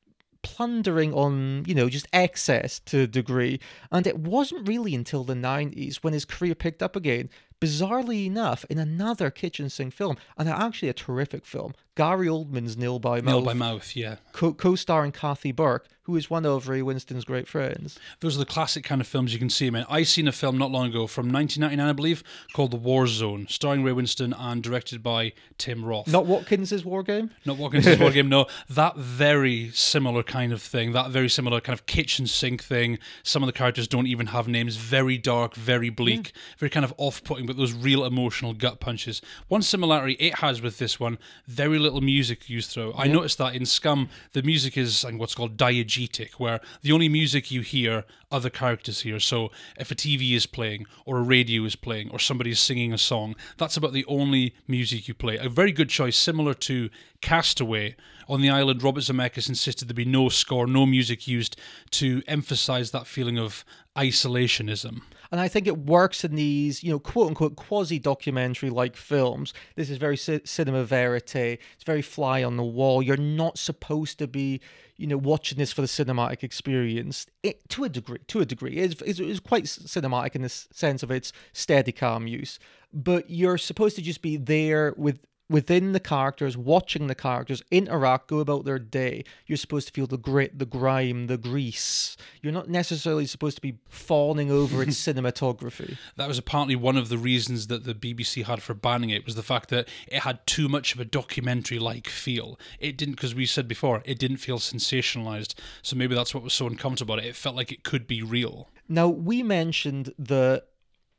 plundering 0.43 1.13
on, 1.13 1.63
you 1.67 1.75
know, 1.75 1.89
just 1.89 2.07
excess 2.13 2.79
to 2.79 3.01
a 3.01 3.07
degree. 3.07 3.59
And 3.91 4.07
it 4.07 4.17
wasn't 4.19 4.67
really 4.67 4.95
until 4.95 5.23
the 5.23 5.33
90s 5.33 5.97
when 5.97 6.13
his 6.13 6.25
career 6.25 6.55
picked 6.55 6.81
up 6.81 6.95
again, 6.95 7.29
bizarrely 7.59 8.25
enough, 8.25 8.65
in 8.69 8.77
another 8.77 9.31
kitchen 9.31 9.69
sink 9.69 9.93
film, 9.93 10.17
and 10.37 10.47
actually 10.49 10.89
a 10.89 10.93
terrific 10.93 11.45
film. 11.45 11.73
Gary 11.97 12.27
Oldman's 12.27 12.77
Nil 12.77 12.99
by 12.99 13.21
Mouth, 13.21 13.33
Nail 13.33 13.41
by 13.41 13.53
mouth, 13.55 13.95
yeah. 13.95 14.17
co- 14.31 14.53
co-starring 14.53 15.11
Kathy 15.11 15.51
Burke, 15.51 15.87
who 16.03 16.15
is 16.15 16.29
one 16.29 16.45
of 16.45 16.69
Ray 16.69 16.81
Winstone's 16.81 17.25
great 17.25 17.47
friends. 17.47 17.97
Those 18.19 18.35
are 18.35 18.39
the 18.39 18.45
classic 18.45 18.83
kind 18.83 19.01
of 19.01 19.07
films 19.07 19.33
you 19.33 19.39
can 19.39 19.49
see 19.49 19.65
him 19.65 19.75
in. 19.75 19.83
I 19.89 20.03
seen 20.03 20.27
a 20.27 20.31
film 20.31 20.59
not 20.59 20.69
long 20.69 20.85
ago 20.85 21.07
from 21.07 21.31
1999, 21.31 21.89
I 21.89 21.93
believe, 21.93 22.23
called 22.53 22.69
The 22.69 22.77
War 22.77 23.07
Zone, 23.07 23.47
starring 23.49 23.83
Ray 23.83 23.93
Winstone 23.93 24.35
and 24.37 24.61
directed 24.61 25.01
by 25.01 25.33
Tim 25.57 25.83
Roth. 25.83 26.07
Not 26.07 26.27
Watkins' 26.27 26.85
War 26.85 27.01
Game? 27.01 27.31
Not 27.45 27.57
Watkins's 27.57 27.97
board 27.99 28.13
game, 28.13 28.29
no. 28.29 28.45
That 28.69 28.95
very 28.95 29.71
similar 29.71 30.21
kind 30.21 30.53
of 30.53 30.61
thing, 30.61 30.91
that 30.91 31.09
very 31.09 31.29
similar 31.29 31.59
kind 31.61 31.73
of 31.73 31.87
kitchen 31.87 32.27
sink 32.27 32.63
thing. 32.63 32.99
Some 33.23 33.41
of 33.41 33.47
the 33.47 33.53
characters 33.53 33.87
don't 33.87 34.07
even 34.07 34.27
have 34.27 34.47
names. 34.47 34.75
Very 34.75 35.17
dark, 35.17 35.55
very 35.55 35.89
bleak, 35.89 36.31
very 36.59 36.69
kind 36.69 36.85
of 36.85 36.93
off 36.97 37.23
putting, 37.23 37.46
but 37.47 37.57
those 37.57 37.73
real 37.73 38.05
emotional 38.05 38.53
gut 38.53 38.79
punches. 38.79 39.21
One 39.47 39.63
similarity 39.63 40.13
it 40.19 40.35
has 40.35 40.61
with 40.61 40.77
this 40.77 40.99
one, 40.99 41.17
very 41.47 41.79
little 41.79 42.01
music 42.01 42.49
used 42.49 42.69
through. 42.69 42.93
I 42.95 43.07
noticed 43.07 43.39
that 43.39 43.55
in 43.55 43.65
Scum, 43.65 44.09
the 44.33 44.43
music 44.43 44.77
is 44.77 45.03
like 45.03 45.17
what's 45.17 45.33
called 45.33 45.57
diegetic, 45.57 46.33
where 46.33 46.59
the 46.83 46.91
only 46.91 47.09
music 47.09 47.49
you 47.49 47.61
hear 47.61 48.05
the 48.29 48.49
characters 48.49 49.01
here. 49.01 49.19
So 49.19 49.51
if 49.79 49.91
a 49.91 49.95
TV 49.95 50.33
is 50.33 50.45
playing, 50.45 50.85
or 51.05 51.17
a 51.17 51.23
radio 51.23 51.63
is 51.63 51.75
playing, 51.75 52.09
or 52.11 52.19
somebody's 52.19 52.59
singing 52.59 52.93
a 52.93 52.97
song, 52.97 53.35
that's 53.57 53.77
about 53.77 53.93
the 53.93 54.05
only 54.05 54.53
music 54.67 55.07
you 55.07 55.13
play. 55.13 55.37
A 55.37 55.49
very 55.49 55.71
good 55.71 55.89
choice, 55.89 56.17
similar 56.17 56.53
to 56.53 56.89
Castaway. 57.21 57.95
On 58.29 58.41
the 58.41 58.49
island, 58.49 58.83
Robert 58.83 59.01
Zemeckis 59.01 59.47
insisted 59.47 59.87
there 59.87 59.95
be 59.95 60.03
no 60.03 60.27
score, 60.27 60.67
no 60.67 60.85
music 60.85 61.27
used 61.27 61.55
to 61.91 62.21
emphasize 62.27 62.91
that 62.91 63.07
feeling 63.07 63.39
of 63.39 63.63
isolationism. 63.95 65.01
And 65.31 65.41
I 65.41 65.47
think 65.47 65.67
it 65.67 65.77
works 65.77 66.23
in 66.23 66.35
these, 66.35 66.83
you 66.83 66.91
know, 66.91 66.99
quote 66.99 67.29
unquote 67.29 67.55
quasi 67.55 67.99
documentary 67.99 68.69
like 68.69 68.95
films. 68.95 69.53
This 69.75 69.89
is 69.89 69.97
very 69.97 70.17
ci- 70.17 70.41
cinema 70.45 70.83
verite. 70.83 71.35
It's 71.35 71.83
very 71.85 72.01
fly 72.01 72.43
on 72.43 72.57
the 72.57 72.63
wall. 72.63 73.01
You're 73.01 73.17
not 73.17 73.57
supposed 73.57 74.19
to 74.19 74.27
be, 74.27 74.61
you 74.97 75.07
know, 75.07 75.17
watching 75.17 75.57
this 75.57 75.71
for 75.71 75.81
the 75.81 75.87
cinematic 75.87 76.43
experience. 76.43 77.27
It, 77.43 77.67
to 77.69 77.83
a 77.83 77.89
degree, 77.89 78.19
to 78.27 78.39
a 78.41 78.45
degree, 78.45 78.77
it's, 78.77 79.01
it's, 79.01 79.19
it's 79.19 79.39
quite 79.39 79.65
cinematic 79.65 80.35
in 80.35 80.41
the 80.41 80.49
sense 80.49 81.03
of 81.03 81.11
its 81.11 81.31
steadicam 81.53 82.29
use. 82.29 82.59
But 82.93 83.29
you're 83.29 83.57
supposed 83.57 83.95
to 83.97 84.01
just 84.01 84.21
be 84.21 84.37
there 84.37 84.93
with 84.97 85.19
within 85.49 85.93
the 85.93 85.99
characters, 85.99 86.57
watching 86.57 87.07
the 87.07 87.15
characters 87.15 87.61
interact, 87.71 88.27
go 88.27 88.39
about 88.39 88.65
their 88.65 88.79
day. 88.79 89.23
You're 89.45 89.57
supposed 89.57 89.87
to 89.87 89.93
feel 89.93 90.07
the 90.07 90.17
grit, 90.17 90.59
the 90.59 90.65
grime, 90.65 91.27
the 91.27 91.37
grease. 91.37 92.17
You're 92.41 92.53
not 92.53 92.69
necessarily 92.69 93.25
supposed 93.25 93.55
to 93.57 93.61
be 93.61 93.79
fawning 93.89 94.51
over 94.51 94.83
its 94.83 94.97
cinematography. 95.05 95.97
That 96.15 96.27
was 96.27 96.37
apparently 96.37 96.75
one 96.75 96.97
of 96.97 97.09
the 97.09 97.17
reasons 97.17 97.67
that 97.67 97.85
the 97.85 97.95
BBC 97.95 98.45
had 98.45 98.61
for 98.61 98.73
banning 98.73 99.09
it 99.09 99.25
was 99.25 99.35
the 99.35 99.43
fact 99.43 99.69
that 99.69 99.87
it 100.07 100.21
had 100.21 100.45
too 100.45 100.67
much 100.67 100.93
of 100.93 100.99
a 100.99 101.05
documentary-like 101.05 102.07
feel. 102.07 102.59
It 102.79 102.97
didn't, 102.97 103.15
because 103.15 103.33
we 103.33 103.45
said 103.45 103.67
before, 103.67 104.01
it 104.05 104.19
didn't 104.19 104.37
feel 104.37 104.59
sensationalized. 104.59 105.55
So 105.81 105.95
maybe 105.95 106.15
that's 106.15 106.33
what 106.33 106.43
was 106.43 106.53
so 106.53 106.67
uncomfortable 106.67 107.07
about 107.07 107.23
it. 107.23 107.29
It 107.29 107.35
felt 107.35 107.55
like 107.55 107.71
it 107.71 107.83
could 107.83 108.07
be 108.07 108.21
real. 108.21 108.69
Now 108.89 109.07
we 109.07 109.43
mentioned 109.43 110.13
that 110.17 110.67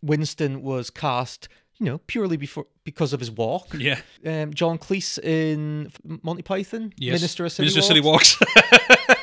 Winstone 0.04 0.60
was 0.60 0.90
cast, 0.90 1.48
you 1.78 1.86
know, 1.86 1.98
purely 2.06 2.36
before 2.36 2.66
because 2.84 3.12
of 3.12 3.20
his 3.20 3.30
walk. 3.30 3.74
Yeah. 3.78 4.00
Um, 4.24 4.52
John 4.54 4.78
Cleese 4.78 5.18
in 5.22 5.90
Monty 6.22 6.42
Python, 6.42 6.92
Yes. 6.96 7.20
Ministry 7.20 7.46
of 7.46 7.52
Silly 7.52 7.64
Ministry 7.66 7.80
of 7.80 7.84
Silly 7.84 8.00
Walks. 8.00 8.36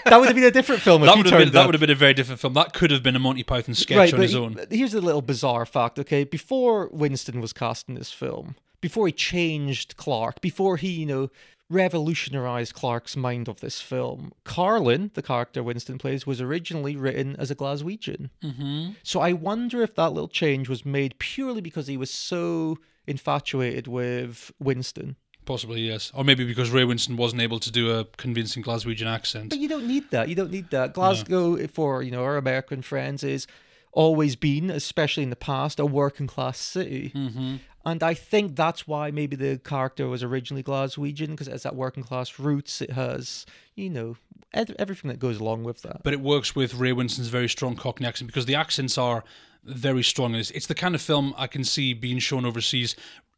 That 0.05 0.19
would 0.19 0.27
have 0.27 0.35
been 0.35 0.45
a 0.45 0.51
different 0.51 0.83
film 0.83 1.01
if 1.01 1.07
that 1.07 1.15
he 1.15 1.23
would 1.23 1.31
have 1.31 1.39
been 1.39 1.51
that 1.53 1.65
would 1.65 1.73
have 1.73 1.79
been 1.81 1.89
a 1.89 1.95
very 1.95 2.13
different 2.13 2.39
film. 2.39 2.53
That 2.53 2.73
could 2.73 2.91
have 2.91 3.01
been 3.01 3.15
a 3.15 3.19
Monty 3.19 3.41
Python 3.41 3.73
sketch 3.73 3.97
right, 3.97 4.13
on 4.13 4.21
his 4.21 4.31
he- 4.33 4.37
own. 4.37 4.55
here's 4.69 4.93
a 4.93 5.01
little 5.01 5.23
bizarre 5.23 5.65
fact. 5.65 5.97
Okay, 5.97 6.23
before 6.23 6.89
Winstone 6.91 7.41
was 7.41 7.53
cast 7.53 7.89
in 7.89 7.95
this 7.95 8.11
film, 8.11 8.55
before 8.81 9.07
he 9.07 9.11
changed 9.11 9.97
Clarke, 9.97 10.41
before 10.41 10.77
he, 10.77 10.89
you 10.89 11.07
know, 11.07 11.29
revolutionized 11.69 12.73
Clarke's 12.73 13.15
mind 13.15 13.47
of 13.47 13.59
this 13.59 13.81
film, 13.81 14.31
Carlin, 14.43 15.11
the 15.13 15.21
character 15.21 15.63
Winstone 15.63 15.99
plays, 15.99 16.27
was 16.27 16.39
originally 16.41 16.95
written 16.95 17.35
as 17.37 17.49
a 17.49 17.55
Glaswegian. 17.55 18.29
Mm-hmm. 18.43 18.91
So 19.03 19.19
I 19.19 19.33
wonder 19.33 19.81
if 19.81 19.95
that 19.95 20.13
little 20.13 20.27
change 20.27 20.69
was 20.69 20.85
made 20.85 21.17
purely 21.19 21.61
because 21.61 21.87
he 21.87 21.97
was 21.97 22.11
so 22.11 22.77
infatuated 23.07 23.87
with 23.87 24.51
Winstone. 24.63 25.15
Possibly, 25.45 25.81
yes. 25.81 26.11
Or 26.15 26.23
maybe 26.23 26.43
because 26.43 26.71
Ray 26.71 26.83
Winstone 26.83 27.17
wasn't 27.17 27.41
able 27.41 27.59
to 27.59 27.71
do 27.71 27.91
a 27.91 28.05
convincing 28.17 28.63
Glaswegian 28.63 29.05
accent. 29.05 29.49
But 29.49 29.59
you 29.59 29.69
don't 29.69 29.87
need 29.87 30.09
that. 30.11 30.27
You 30.27 30.35
don't 30.35 30.51
need 30.51 30.71
that. 30.71 30.93
Glasgow, 30.93 31.67
for 31.67 32.01
you 32.01 32.11
know 32.11 32.23
our 32.23 32.37
American 32.37 32.81
friends, 32.81 33.23
is 33.23 33.45
always 33.91 34.35
been, 34.35 34.69
especially 34.71 35.23
in 35.23 35.29
the 35.29 35.35
past, 35.35 35.79
a 35.79 35.85
working 35.85 36.27
class 36.27 36.57
city. 36.57 37.11
Mm-hmm. 37.15 37.55
And 37.85 38.01
I 38.01 38.15
think 38.15 38.55
that's 38.55 38.87
why 38.87 39.11
maybe 39.11 39.35
the 39.35 39.59
character 39.59 40.07
was 40.07 40.23
originally 40.23 40.63
Glaswegian 40.63 41.27
because 41.27 41.47
it 41.47 41.51
has 41.51 41.63
that 41.63 41.75
working 41.75 42.03
class 42.03 42.39
roots. 42.39 42.81
It 42.81 42.91
has, 42.91 43.45
you 43.75 43.89
know, 43.89 44.17
everything 44.53 45.09
that 45.09 45.19
goes 45.19 45.39
along 45.39 45.63
with 45.63 45.81
that. 45.83 46.01
but 46.03 46.13
it 46.13 46.21
works 46.21 46.55
with 46.55 46.73
Ray 46.75 46.93
Winstone's 46.93 47.27
very 47.27 47.49
strong 47.49 47.75
Cockney 47.75 48.07
accent 48.07 48.27
because 48.27 48.45
the 48.45 48.55
accents 48.55 48.97
are 48.97 49.23
very 49.63 50.03
strong. 50.03 50.33
It's, 50.35 50.51
it's 50.51 50.67
the 50.67 50.75
kind 50.75 50.95
of 50.95 51.01
film 51.01 51.33
I 51.37 51.47
can 51.47 51.63
see 51.63 51.93
being 51.93 52.19
shown 52.19 52.45
overseas 52.45 52.95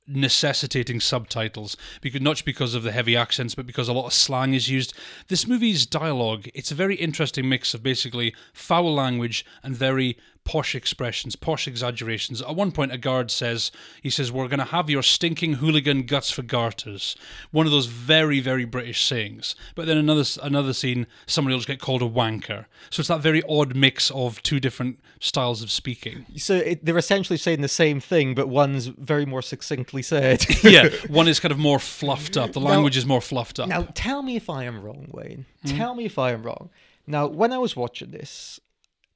necessitating 0.10 1.01
subtitles 1.01 1.75
because 1.99 2.21
not 2.21 2.36
just 2.36 2.45
because 2.45 2.73
of 2.73 2.83
the 2.83 2.93
heavy 2.93 3.17
accents 3.17 3.53
but 3.53 3.65
because 3.67 3.89
a 3.89 3.93
lot 3.93 4.05
of 4.05 4.13
slang 4.13 4.53
is 4.53 4.69
used 4.69 4.93
this 5.27 5.45
movie's 5.45 5.86
dialogue 5.86 6.47
it's 6.53 6.71
a 6.71 6.75
very 6.75 6.95
interesting 6.95 7.49
mix 7.49 7.73
of 7.73 7.83
basically 7.83 8.33
foul 8.53 8.93
language 8.95 9.45
and 9.63 9.75
very 9.75 10.17
posh 10.47 10.75
expressions, 10.75 11.36
posh 11.36 11.67
exaggerations. 11.67 12.41
At 12.41 12.55
one 12.55 12.71
point, 12.71 12.93
a 12.93 12.97
guard 12.97 13.29
says, 13.29 13.69
"He 14.01 14.10
says 14.10 14.31
we're 14.31 14.47
going 14.47 14.60
to 14.60 14.65
have 14.65 14.89
your 14.89 15.03
stinking 15.03 15.55
hooligan 15.55 16.03
guts 16.03 16.31
for 16.31 16.41
garters." 16.41 17.17
One 17.51 17.65
of 17.65 17.73
those 17.73 17.88
very, 17.88 18.39
very 18.39 18.63
British 18.63 19.03
sayings. 19.03 19.57
But 19.75 19.88
then 19.88 19.97
another 19.97 20.23
another 20.41 20.71
scene, 20.71 21.05
somebody 21.25 21.53
will 21.53 21.63
get 21.63 21.81
called 21.81 22.01
a 22.01 22.10
wanker. 22.10 22.65
So 22.89 23.01
it's 23.01 23.10
that 23.10 23.19
very 23.19 23.43
odd 23.49 23.75
mix 23.75 24.10
of 24.12 24.41
two 24.41 24.62
different 24.62 25.01
styles 25.19 25.62
of 25.62 25.69
speaking. 25.69 26.25
So 26.38 26.55
it, 26.55 26.86
they're 26.86 26.97
essentially 26.97 27.38
saying 27.38 27.60
the 27.60 27.67
same 27.67 27.99
thing, 27.99 28.33
but 28.33 28.47
one's 28.47 28.88
very 28.88 29.25
more 29.25 29.41
succinctly 29.41 30.01
said. 30.01 30.45
yeah, 30.63 30.88
one 31.10 31.27
is 31.27 31.41
kind 31.41 31.51
of 31.51 31.57
more 31.57 31.79
fluffed 31.79 32.38
up. 32.38 32.53
The 32.53 32.62
language 32.62 32.95
is 32.95 33.05
more 33.05 33.21
fluffed 33.21 33.60
up. 33.60 33.67
Now, 33.67 33.89
tell 33.95 34.21
me 34.23 34.38
if 34.38 34.49
I 34.49 34.63
am 34.63 34.81
wrong, 34.81 35.10
Wayne. 35.12 35.45
Hmm? 35.63 35.75
Tell 35.75 35.93
me 35.93 36.05
if 36.05 36.17
I 36.17 36.31
am 36.31 36.43
wrong. 36.43 36.69
Now, 37.05 37.27
when 37.27 37.51
I 37.51 37.57
was 37.57 37.75
watching 37.75 38.12
this, 38.12 38.62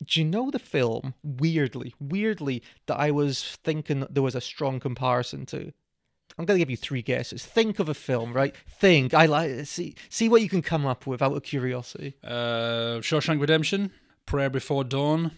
do 0.03 0.19
you 0.19 0.25
know 0.25 0.49
the 0.49 0.59
film, 0.59 1.13
weirdly, 1.23 1.93
weirdly, 1.99 2.63
that 2.87 2.99
I 2.99 3.11
was 3.11 3.57
thinking 3.63 4.05
there 4.09 4.23
was 4.23 4.35
a 4.35 4.41
strong 4.41 4.79
comparison 4.79 5.45
to? 5.47 5.71
I'm 6.37 6.45
going 6.45 6.57
to 6.57 6.59
give 6.59 6.69
you 6.69 6.77
three 6.77 7.01
guesses. 7.01 7.45
Think 7.45 7.79
of 7.79 7.89
a 7.89 7.93
film, 7.93 8.33
right? 8.33 8.55
Think. 8.67 9.13
I 9.13 9.25
like 9.25 9.65
see 9.65 9.95
see 10.09 10.29
what 10.29 10.41
you 10.41 10.49
can 10.49 10.61
come 10.61 10.85
up 10.85 11.05
with 11.05 11.21
out 11.21 11.35
of 11.35 11.43
curiosity. 11.43 12.15
Uh, 12.23 12.99
Shawshank 13.01 13.39
Redemption, 13.39 13.91
Prayer 14.25 14.49
Before 14.49 14.83
Dawn. 14.83 15.31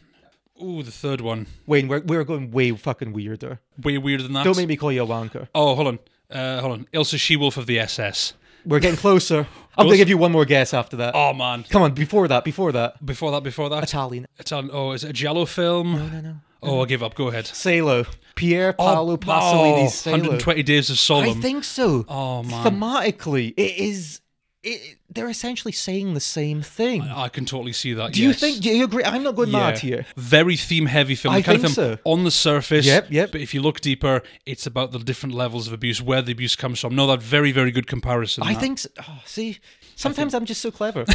Ooh, 0.61 0.83
the 0.83 0.91
third 0.91 1.19
one. 1.19 1.47
Wayne, 1.65 1.87
we're, 1.87 2.01
we're 2.01 2.23
going 2.23 2.51
way 2.51 2.71
fucking 2.71 3.11
weirder. 3.11 3.59
Way 3.81 3.97
weirder 3.97 4.23
than 4.23 4.33
that. 4.33 4.43
Don't 4.43 4.55
make 4.55 4.67
me 4.67 4.77
call 4.77 4.91
you 4.91 5.03
a 5.03 5.07
wanker. 5.07 5.47
Oh, 5.55 5.73
hold 5.73 5.87
on. 5.87 5.99
Uh, 6.29 6.61
hold 6.61 6.73
on. 6.73 6.87
Ilsa 6.93 7.19
She-Wolf 7.19 7.57
of 7.57 7.65
the 7.65 7.79
SS. 7.79 8.33
We're 8.65 8.79
getting 8.79 8.97
closer. 8.97 9.47
I'm 9.77 9.85
going 9.85 9.93
to 9.93 9.97
give 9.97 10.09
you 10.09 10.17
one 10.17 10.31
more 10.31 10.45
guess 10.45 10.73
after 10.73 10.97
that. 10.97 11.15
Oh 11.15 11.33
man. 11.33 11.63
Come 11.69 11.81
on, 11.81 11.93
before 11.93 12.27
that, 12.27 12.43
before 12.43 12.71
that. 12.71 13.03
Before 13.03 13.31
that, 13.31 13.43
before 13.43 13.69
that. 13.69 13.83
Italian. 13.83 14.27
Italian. 14.37 14.69
Oh, 14.71 14.91
is 14.91 15.03
it 15.03 15.09
a 15.09 15.13
Giallo 15.13 15.45
film? 15.45 15.93
No, 15.93 16.07
no, 16.07 16.21
no. 16.21 16.35
Oh, 16.61 16.79
I'll 16.79 16.85
give 16.85 17.03
up. 17.03 17.15
Go 17.15 17.27
ahead. 17.27 17.45
Salo. 17.47 18.05
Pier 18.35 18.73
oh, 18.79 18.83
Paolo 18.83 19.13
oh, 19.13 19.17
Pasolini's 19.17 19.95
Salo. 19.95 20.17
120 20.17 20.63
Days 20.63 20.89
of 20.89 20.97
Sodom. 20.97 21.37
I 21.37 21.41
think 21.41 21.63
so. 21.63 22.05
Oh, 22.07 22.43
man. 22.43 22.65
Thematically, 22.65 23.53
it 23.57 23.77
is. 23.77 24.21
It, 24.63 24.97
they're 25.09 25.29
essentially 25.29 25.73
saying 25.73 26.13
the 26.13 26.21
same 26.21 26.61
thing. 26.61 27.01
I 27.01 27.27
can 27.27 27.43
totally 27.43 27.73
see 27.73 27.93
that. 27.93 28.13
do 28.13 28.21
you 28.21 28.33
think? 28.33 28.61
Do 28.61 28.69
you 28.69 28.85
agree? 28.85 29.03
I'm 29.03 29.21
not 29.21 29.35
going 29.35 29.51
mad 29.51 29.79
here. 29.79 30.05
Very 30.15 30.55
theme 30.55 30.85
heavy 30.85 31.15
film. 31.15 31.35
I 31.35 31.41
kind 31.41 31.59
think 31.59 31.69
of 31.69 31.75
film 31.75 31.97
so. 31.97 32.01
on 32.05 32.23
the 32.23 32.31
surface. 32.31 32.85
Yep, 32.85 33.07
yep. 33.09 33.31
But 33.33 33.41
if 33.41 33.53
you 33.53 33.61
look 33.61 33.81
deeper, 33.81 34.21
it's 34.45 34.65
about 34.65 34.91
the 34.91 34.99
different 34.99 35.35
levels 35.35 35.67
of 35.67 35.73
abuse, 35.73 36.01
where 36.01 36.21
the 36.21 36.31
abuse 36.31 36.55
comes 36.55 36.79
from. 36.79 36.95
No, 36.95 37.07
that 37.07 37.21
very, 37.21 37.51
very 37.51 37.71
good 37.71 37.87
comparison. 37.87 38.43
I 38.43 38.53
that. 38.53 38.59
think. 38.61 38.79
So. 38.79 38.89
Oh, 39.01 39.21
see, 39.25 39.59
sometimes 39.95 40.33
I'm 40.33 40.45
just 40.45 40.61
so 40.61 40.71
clever. 40.71 41.05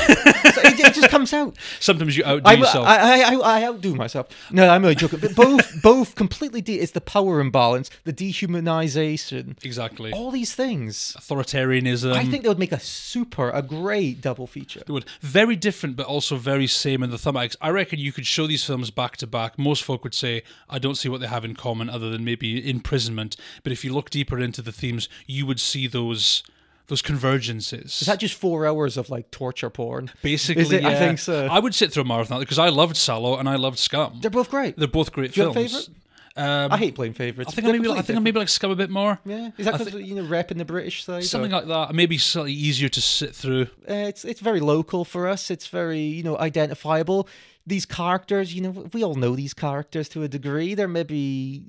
So 0.49 0.63
it, 0.63 0.81
it 0.81 0.95
just 0.95 1.11
comes 1.11 1.33
out. 1.33 1.57
sometimes 1.79 2.17
you 2.17 2.25
outdo 2.25 2.49
I, 2.49 2.53
yourself. 2.55 2.87
I, 2.87 3.23
I, 3.23 3.35
I, 3.35 3.61
I 3.61 3.65
outdo 3.65 3.95
myself. 3.95 4.29
No, 4.51 4.69
I'm 4.69 4.83
only 4.85 4.95
joking. 4.95 5.19
But 5.21 5.35
both, 5.35 5.83
both 5.83 6.15
completely. 6.15 6.61
De- 6.61 6.81
it's 6.81 6.93
the 6.93 7.01
power 7.01 7.41
imbalance, 7.41 7.91
the 8.05 8.13
dehumanization, 8.13 9.63
exactly. 9.65 10.13
all 10.13 10.31
these 10.31 10.55
things. 10.55 11.17
Authoritarianism. 11.19 12.13
I 12.13 12.25
think 12.25 12.43
they 12.43 12.49
would 12.49 12.59
make 12.59 12.73
a 12.73 12.81
super, 12.81 13.51
a 13.51 13.63
great 13.63 14.21
double 14.21 14.47
feature. 14.47 14.81
It 14.81 14.89
would. 14.91 15.05
Very 15.21 15.57
different, 15.57 15.97
but 15.97 16.07
also 16.07 16.37
very 16.37 16.67
same 16.67 17.03
in 17.03 17.11
the 17.11 17.17
thematics. 17.17 17.57
I 17.61 17.71
reckon 17.71 17.99
you 17.99 18.13
could 18.13 18.27
show 18.27 18.47
these 18.47 18.65
films 18.65 18.91
back 18.91 19.17
to 19.19 19.27
back. 19.27 19.59
Most 19.59 19.85
folk 19.85 20.05
would 20.05 20.15
say, 20.15 20.43
I 20.69 20.79
don't 20.79 20.97
see 20.97 21.09
what 21.09 21.21
they 21.21 21.27
have 21.27 21.45
in 21.45 21.55
common 21.55 21.91
other 21.91 22.11
than 22.11 22.25
maybe 22.25 22.69
imprisonment. 22.69 23.37
But 23.63 23.73
if 23.73 23.85
you 23.85 23.93
look 23.93 24.11
deeper 24.11 24.39
into 24.39 24.63
the 24.63 24.73
themes, 24.73 25.09
you 25.27 25.47
would 25.47 25.61
see 25.61 25.87
those 25.87 26.43
those 26.89 27.03
convergences. 27.03 28.01
Is 28.01 28.07
that 28.07 28.19
just 28.19 28.35
four 28.35 28.67
hours 28.67 28.97
of 28.97 29.09
like 29.09 29.31
torture 29.31 29.71
porn? 29.71 30.11
Basically, 30.23 30.77
it? 30.77 30.85
I 30.85 30.99
think 30.99 31.19
so. 31.19 31.47
I 31.47 31.59
would 31.59 31.75
sit 31.75 31.93
through 31.93 32.03
a 32.03 32.07
marathon 32.07 32.41
because 32.41 32.59
I 32.59 32.71
loved 32.71 32.97
Salò 32.97 33.39
and 33.39 33.49
I 33.49 33.57
loved 33.57 33.79
Scum. 33.79 34.19
They're 34.21 34.31
both 34.31 34.51
great. 34.51 34.77
They're 34.77 34.89
both 34.89 35.13
great 35.13 35.33
Do 35.33 35.41
you 35.41 35.47
have 35.47 35.57
a 35.57 35.61
favourite? 35.61 35.89
Um, 36.37 36.71
I 36.71 36.77
hate 36.77 36.95
playing 36.95 37.15
favourites. 37.15 37.53
I 37.53 37.55
think 37.57 37.67
I 37.67 37.73
maybe 37.73 37.91
I 37.91 38.01
think 38.01 38.17
I 38.17 38.21
maybe 38.21 38.39
like 38.39 38.49
Scum 38.49 38.71
a 38.71 38.77
bit 38.77 38.91
more. 38.91 39.19
Yeah, 39.25 39.51
is 39.59 39.67
that 39.67 39.79
because 39.79 39.93
you 39.95 40.15
know 40.15 40.23
rep 40.23 40.53
in 40.53 40.59
the 40.59 40.65
British 40.65 41.05
side? 41.05 41.25
Something 41.25 41.53
or- 41.53 41.57
like 41.57 41.67
that. 41.67 41.95
Maybe 41.95 42.17
slightly 42.17 42.53
easier 42.53 42.89
to 42.89 43.01
sit 43.01 43.35
through. 43.35 43.63
uh, 43.91 44.07
it's 44.09 44.25
it's 44.25 44.41
very 44.41 44.61
local 44.61 45.05
for 45.05 45.27
us. 45.27 45.51
It's 45.51 45.67
very 45.67 46.01
you 46.01 46.23
know 46.23 46.39
identifiable. 46.39 47.29
These 47.67 47.87
characters, 47.87 48.55
you 48.55 48.63
know, 48.63 48.89
we 48.93 49.03
all 49.03 49.17
know 49.17 49.37
these 49.37 49.53
characters 49.53 50.09
to 50.11 50.23
a 50.23 50.29
degree. 50.29 50.75
They're 50.75 50.89
maybe 50.89 51.65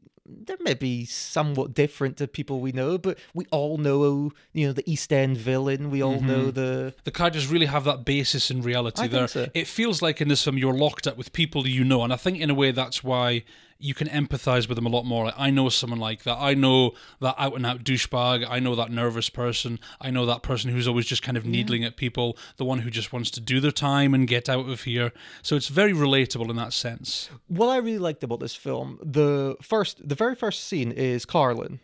they're 0.46 0.58
maybe 0.62 1.06
somewhat 1.06 1.74
different 1.74 2.18
to 2.18 2.28
people 2.28 2.60
we 2.60 2.72
know, 2.72 2.98
but 2.98 3.18
we 3.34 3.46
all 3.52 3.78
know 3.78 4.32
you 4.54 4.68
know 4.68 4.74
the 4.74 4.89
East 4.89 5.12
End 5.12 5.38
villain. 5.38 5.92
We 5.92 6.02
all 6.02 6.22
know 6.22 6.46
mm-hmm. 6.48 6.52
the 6.52 6.96
The 7.04 7.12
characters 7.12 7.48
really 7.48 7.65
have 7.68 7.84
that 7.86 8.06
basis 8.06 8.52
in 8.52 8.62
reality. 8.62 9.04
I 9.04 9.08
think 9.08 9.30
so. 9.30 9.48
It 9.54 9.68
feels 9.68 10.02
like 10.02 10.22
in 10.22 10.28
this 10.28 10.44
film 10.44 10.58
you're 10.58 10.74
locked 10.74 11.08
up 11.08 11.18
with 11.18 11.34
people 11.34 11.68
you 11.68 11.84
know, 11.84 12.04
and 12.04 12.13
I 12.13 12.18
think 12.18 12.39
in 12.39 12.50
a 12.50 12.56
way 12.56 12.72
that's 12.72 13.04
why 13.04 13.44
you 13.80 13.94
can 13.94 14.08
empathize 14.10 14.68
with 14.68 14.76
them 14.76 14.86
a 14.86 14.89
lot 14.89 15.06
more. 15.06 15.26
Like, 15.26 15.36
I 15.38 15.50
know 15.50 15.70
someone 15.70 16.00
like 16.00 16.24
that. 16.24 16.38
I 16.38 16.54
know 16.54 16.92
that 17.22 17.36
out 17.38 17.56
and 17.56 17.65
out 17.65 17.84
douchebag. 17.84 18.46
I 18.48 18.60
know 18.60 18.76
that 18.76 18.92
nervous 18.92 19.30
person. 19.30 19.80
I 20.02 20.12
know 20.12 20.26
that 20.26 20.44
person 20.44 20.72
who's 20.72 20.88
always 20.88 21.06
just 21.06 21.24
kind 21.24 21.38
of 21.38 21.46
needling 21.46 21.86
at 21.86 21.96
people. 21.96 22.38
The 22.58 22.65
one 22.65 22.80
who 22.80 22.89
just 22.89 23.13
wants 23.13 23.32
to 23.32 23.42
do 23.42 23.62
their 23.62 23.72
time 23.72 24.13
and 24.13 24.28
get 24.28 24.50
out 24.50 24.68
of 24.68 24.84
here. 24.84 25.13
So 25.42 25.56
it's 25.56 25.70
very 25.70 25.94
relatable 25.94 26.50
in 26.50 26.58
that 26.58 26.74
sense. 26.74 27.30
what 27.48 27.68
I 27.68 27.78
really 27.78 28.00
liked 28.00 28.24
about 28.24 28.42
this 28.42 28.56
film, 28.56 29.00
the 29.02 29.56
first, 29.62 30.08
the 30.08 30.15
very 30.15 30.36
first 30.36 30.65
scene 30.65 30.92
is 30.92 31.26
Carlin, 31.26 31.80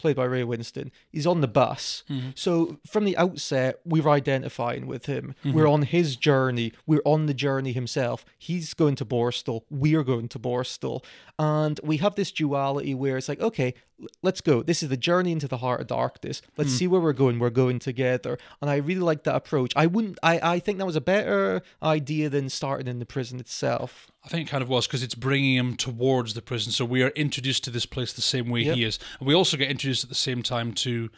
played 0.00 0.16
by 0.16 0.24
Ray 0.24 0.42
Winstone. 0.42 0.90
He's 1.10 1.26
on 1.26 1.40
the 1.40 1.48
bus, 1.48 2.04
mm-hmm. 2.08 2.30
so 2.34 2.78
from 2.86 3.04
the 3.04 3.16
outset, 3.16 3.80
we're 3.84 4.08
identifying 4.08 4.86
with 4.86 5.06
him. 5.06 5.34
Mm-hmm. 5.44 5.56
We're 5.56 5.68
on 5.68 5.82
his 5.82 6.16
journey. 6.16 6.72
We're 6.86 7.02
on 7.04 7.26
the 7.26 7.34
journey 7.34 7.72
himself. 7.72 8.24
He's 8.38 8.74
going 8.74 8.96
to 8.96 9.04
Borstal. 9.04 9.62
We're 9.70 10.04
going 10.04 10.28
to 10.28 10.38
Borstal, 10.38 11.04
and 11.38 11.78
we 11.82 11.98
have 11.98 12.14
this 12.14 12.32
duality 12.32 12.94
where 12.94 13.16
it's 13.16 13.28
like, 13.28 13.40
okay, 13.40 13.74
let's 14.22 14.40
go. 14.40 14.62
This 14.62 14.82
is 14.82 14.88
the 14.88 14.96
journey 14.96 15.32
into 15.32 15.48
the 15.48 15.58
heart 15.58 15.80
of 15.80 15.86
darkness. 15.86 16.42
Let's 16.56 16.70
hmm. 16.70 16.76
see 16.76 16.86
where 16.86 17.00
we're 17.00 17.12
going. 17.12 17.38
We're 17.38 17.50
going 17.50 17.78
together, 17.78 18.38
and 18.60 18.70
I 18.70 18.76
really 18.76 19.00
like 19.00 19.24
that 19.24 19.34
approach. 19.36 19.72
I 19.76 19.86
wouldn't. 19.86 20.18
I 20.22 20.54
I 20.54 20.58
think 20.58 20.78
that 20.78 20.86
was 20.86 20.96
a 20.96 21.00
better 21.00 21.62
idea 21.82 22.28
than 22.28 22.48
starting 22.48 22.88
in 22.88 22.98
the 22.98 23.06
prison 23.06 23.40
itself. 23.40 24.10
I 24.24 24.28
think 24.28 24.48
it 24.48 24.50
kind 24.50 24.62
of 24.62 24.68
was 24.68 24.86
because 24.86 25.02
it's 25.02 25.14
bringing 25.14 25.56
him 25.56 25.76
towards 25.76 26.34
the 26.34 26.42
prison. 26.42 26.72
So 26.72 26.84
we 26.84 27.02
are 27.02 27.08
introduced 27.10 27.64
to 27.64 27.70
this 27.70 27.86
place 27.86 28.12
the 28.12 28.20
same 28.20 28.50
way 28.50 28.62
Yep. 28.62 28.76
he 28.76 28.84
is. 28.84 28.98
And 29.18 29.26
we 29.26 29.34
also 29.34 29.56
get 29.56 29.70
introduced 29.70 30.04
at 30.04 30.10
the 30.10 30.14
same 30.14 30.42
time 30.42 30.72
to, 30.74 31.10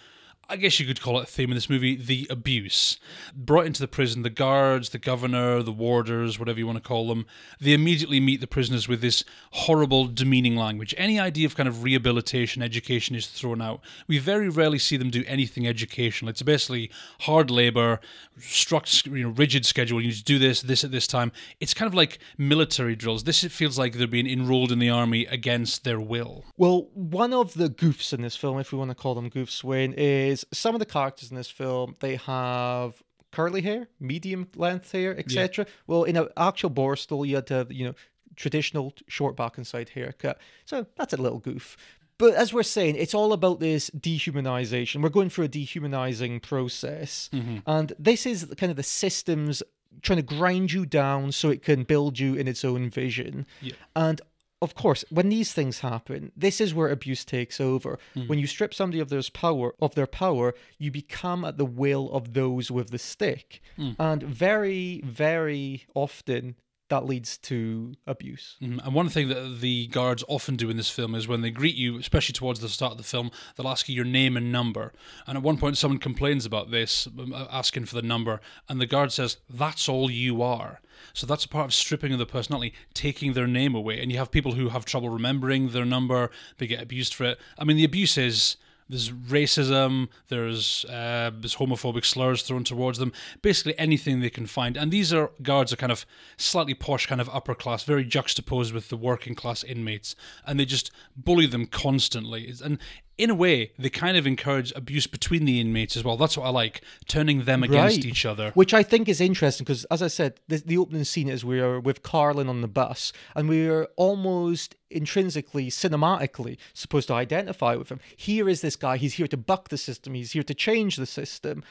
I 0.49 0.57
guess 0.57 0.79
you 0.79 0.87
could 0.87 1.01
call 1.01 1.19
it 1.19 1.23
a 1.23 1.27
theme 1.27 1.51
in 1.51 1.55
this 1.55 1.71
movie, 1.71 1.97
the 1.97 2.27
abuse. 2.29 2.99
Brought 3.35 3.67
into 3.67 3.81
the 3.81 3.89
prison, 3.89 4.23
the 4.23 4.31
guards, 4.31 4.91
the 4.91 4.99
governor, 4.99 5.63
the 5.63 5.73
warders, 5.73 6.39
whatever 6.39 6.59
you 6.59 6.67
want 6.67 6.83
to 6.83 6.87
call 6.87 7.09
them, 7.09 7.27
they 7.61 7.73
immediately 7.73 8.21
meet 8.21 8.41
the 8.41 8.47
prisoners 8.47 8.89
with 8.89 9.01
this 9.01 9.25
horrible, 9.53 10.07
demeaning 10.07 10.57
language. 10.57 10.95
Any 10.99 11.19
idea 11.19 11.47
of 11.47 11.57
kind 11.57 11.69
of 11.69 11.83
rehabilitation, 11.83 12.63
education 12.63 13.17
is 13.17 13.27
thrown 13.27 13.63
out. 13.63 13.81
We 14.09 14.19
very 14.19 14.49
rarely 14.49 14.79
see 14.79 14.97
them 14.97 15.11
do 15.11 15.25
anything 15.27 15.67
educational. 15.67 16.29
It's 16.31 16.43
basically 16.43 16.91
hard 17.21 17.51
labor, 17.51 18.01
struct, 18.39 19.07
you 19.07 19.25
know, 19.25 19.31
rigid 19.31 19.65
schedule. 19.65 20.01
You 20.01 20.09
need 20.09 20.17
to 20.17 20.25
do 20.25 20.39
this, 20.39 20.61
this 20.63 20.85
at 20.85 20.91
this 20.91 21.07
time. 21.07 21.33
It's 21.61 21.75
kind 21.75 21.87
of 21.87 21.95
like 21.95 22.19
military 22.37 22.97
drills. 22.97 23.25
This 23.25 23.45
it 23.45 23.53
feels 23.53 23.79
like 23.79 23.95
they're 23.95 24.07
being 24.07 24.27
enrolled 24.27 24.73
in 24.73 24.79
the 24.79 24.91
army 24.91 25.25
against 25.27 25.85
their 25.85 26.01
will. 26.01 26.45
Well, 26.57 26.89
one 26.95 27.33
of 27.33 27.55
the 27.55 27.69
goofs 27.69 28.13
in 28.13 28.23
this 28.23 28.37
film, 28.37 28.59
if 28.59 28.73
we 28.73 28.79
want 28.79 28.91
to 28.91 28.95
call 28.95 29.15
them 29.15 29.31
goofs, 29.31 29.63
Wayne, 29.65 29.95
is 29.95 30.32
some 30.53 30.75
of 30.75 30.79
the 30.79 30.87
characters 30.87 31.31
in 31.31 31.37
this 31.37 31.51
film, 31.51 31.97
they 32.01 32.17
have 32.17 33.03
curly 33.31 33.63
hair, 33.63 33.89
medium 33.99 34.49
length 34.57 34.93
hair, 34.93 35.19
etc. 35.19 35.67
Well, 35.87 36.05
in 36.05 36.17
an 36.17 36.29
actual 36.37 36.71
Borstal, 36.71 37.27
you 37.27 37.37
had 37.37 37.47
to 37.49 37.55
have, 37.55 37.73
you 37.73 37.87
know, 37.87 37.95
traditional 38.37 38.95
short 39.09 39.37
back 39.37 39.57
and 39.57 39.67
side 39.67 39.91
haircut. 39.91 40.39
So 40.65 40.87
that's 40.97 41.13
a 41.13 41.17
little 41.17 41.39
goof. 41.39 41.77
But 42.19 42.35
as 42.35 42.53
we're 42.53 42.63
saying, 42.63 42.97
it's 42.97 43.15
all 43.15 43.33
about 43.33 43.59
this 43.59 43.91
dehumanization. 43.91 45.03
We're 45.03 45.09
going 45.09 45.31
through 45.31 45.47
a 45.47 45.49
dehumanizing 45.49 46.41
process. 46.41 47.29
Mm-hmm. 47.33 47.59
And 47.67 47.93
this 47.99 48.27
is 48.27 48.45
kind 48.57 48.71
of 48.71 48.77
the 48.77 48.83
systems 48.83 49.63
trying 50.03 50.19
to 50.19 50.23
grind 50.23 50.73
you 50.73 50.87
down 50.87 51.33
so 51.33 51.51
it 51.51 51.63
can 51.63 51.83
build 51.83 52.19
you 52.19 52.35
in 52.35 52.49
its 52.49 52.65
own 52.65 52.91
vision. 52.91 53.47
Yeah. 53.61 53.75
And 53.97 54.21
of 54.63 54.75
course, 54.75 55.05
when 55.11 55.29
these 55.29 55.53
things 55.53 55.81
happen, 55.81 56.33
this 56.37 56.61
is 56.61 56.73
where 56.73 56.89
abuse 56.89 57.25
takes 57.25 57.61
over. 57.61 57.99
When 58.29 58.39
you 58.39 58.47
strip 58.47 58.73
somebody 58.73 59.01
of 59.01 59.09
their 59.11 59.23
power, 59.35 59.75
of 59.81 59.95
their 59.95 60.07
power, 60.07 60.55
you 60.79 60.91
become 60.91 61.45
at 61.45 61.59
the 61.59 61.67
will 61.83 62.11
of 62.13 62.33
those 62.33 62.71
with 62.71 62.91
the 62.91 62.99
stick, 62.99 63.61
and 63.99 64.23
very, 64.23 65.03
very 65.05 65.85
often 65.95 66.55
that 66.89 67.07
leads 67.07 67.39
to 67.39 67.95
abuse. 68.07 68.57
Mm, 68.61 68.85
And 68.85 68.95
one 68.95 69.09
thing 69.09 69.29
that 69.29 69.61
the 69.63 69.87
guards 69.87 70.23
often 70.29 70.57
do 70.57 70.69
in 70.69 70.77
this 70.77 70.91
film 70.91 71.15
is 71.15 71.27
when 71.27 71.41
they 71.41 71.51
greet 71.51 71.75
you, 71.75 71.99
especially 71.99 72.35
towards 72.35 72.61
the 72.61 72.69
start 72.69 72.93
of 72.93 72.99
the 72.99 73.05
film, 73.05 73.31
they'll 73.57 73.69
ask 73.69 73.89
you 73.89 73.95
your 73.95 74.05
name 74.05 74.37
and 74.37 74.53
number. 74.53 74.93
And 75.27 75.39
at 75.39 75.43
one 75.43 75.57
point, 75.57 75.79
someone 75.79 75.99
complains 76.01 76.45
about 76.45 76.71
this, 76.71 77.09
asking 77.51 77.87
for 77.87 77.95
the 77.95 78.03
number, 78.03 78.41
and 78.69 78.79
the 78.79 78.87
guard 78.87 79.11
says, 79.11 79.39
That's 79.49 79.89
all 79.89 80.11
you 80.11 80.43
are. 80.43 80.81
So 81.13 81.27
that's 81.27 81.45
a 81.45 81.49
part 81.49 81.67
of 81.67 81.75
stripping 81.75 82.13
of 82.13 82.19
the 82.19 82.27
personality, 82.27 82.75
taking 82.95 83.33
their 83.33 83.47
name 83.47 83.75
away. 83.75 84.01
And 84.01 84.11
you 84.11 84.19
have 84.19 84.31
people 84.31 84.53
who 84.53 84.69
have 84.71 84.85
trouble 84.85 85.09
remembering 85.09 85.69
their 85.71 85.85
number, 85.85 86.31
they 86.59 86.67
get 86.67 86.83
abused 86.83 87.15
for 87.15 87.25
it. 87.25 87.41
I 87.59 87.65
mean, 87.65 87.77
the 87.77 87.85
abuse 87.85 88.19
is 88.19 88.57
there's 88.89 89.11
racism, 89.11 90.09
there's 90.29 90.85
uh, 90.85 91.31
there's 91.35 91.57
homophobic 91.57 92.05
slurs 92.05 92.43
thrown 92.43 92.63
towards 92.65 92.99
them, 92.99 93.13
basically 93.41 93.79
anything 93.79 94.21
they 94.21 94.31
can 94.31 94.47
find. 94.47 94.77
And 94.77 94.93
these 94.93 95.13
are 95.15 95.31
guards 95.43 95.73
are 95.73 95.77
kind 95.77 95.93
of 95.93 96.05
slightly 96.37 96.75
posh, 96.75 97.07
kind 97.07 97.21
of 97.21 97.31
upper 97.31 97.55
class, 97.55 97.85
very 97.85 98.05
juxtaposed 98.05 98.75
with 98.75 98.91
the 98.91 98.97
working 98.97 99.35
class 99.35 99.65
inmates, 99.65 100.15
and 100.47 100.61
they 100.61 100.67
just 100.67 100.91
bully 101.17 101.47
them 101.47 101.67
constantly. 101.67 102.53
And 102.63 102.79
in 103.19 103.31
a 103.31 103.35
way, 103.35 103.73
they 103.79 103.91
kind 103.91 104.17
of 104.17 104.27
encourage 104.27 104.73
abuse 104.75 105.07
between 105.07 105.45
the 105.45 105.61
inmates 105.61 105.97
as 105.97 106.05
well. 106.05 106.17
That's 106.17 106.37
what 106.37 106.47
I 106.47 106.51
like, 106.51 106.83
turning 107.07 107.45
them 107.45 107.63
against 107.63 107.99
Right. 107.99 108.07
each 108.07 108.25
other. 108.25 108.51
Which 108.55 108.73
I 108.75 108.83
think 108.83 109.09
is 109.09 109.21
interesting 109.21 109.65
because, 109.65 109.85
as 109.87 110.03
I 110.03 110.09
said, 110.09 110.41
the, 110.49 110.59
the 110.59 110.79
opening 110.79 111.05
scene 111.05 111.29
is 111.29 111.45
we 111.45 111.61
are 111.61 111.79
with 111.79 112.03
Carlin 112.03 112.49
on 112.49 112.63
the 112.63 112.69
bus, 112.69 113.13
and 113.35 113.49
we 113.49 113.69
are 113.69 113.85
almost 113.97 114.77
intrinsically, 114.91 115.69
cinematically 115.71 116.57
supposed 116.75 117.09
to 117.09 117.15
identify 117.15 117.75
with 117.77 117.91
him. 117.91 118.01
Here 118.17 118.49
is 118.49 118.61
this 118.61 118.77
guy. 118.77 118.97
He's 118.97 119.15
here 119.15 119.29
to 119.29 119.37
buck 119.37 119.69
the 119.69 119.79
system. 119.79 120.15
He's 120.15 120.33
here 120.33 120.43
to 120.43 120.55
change 120.55 120.97
the 120.97 121.07
system. 121.07 121.63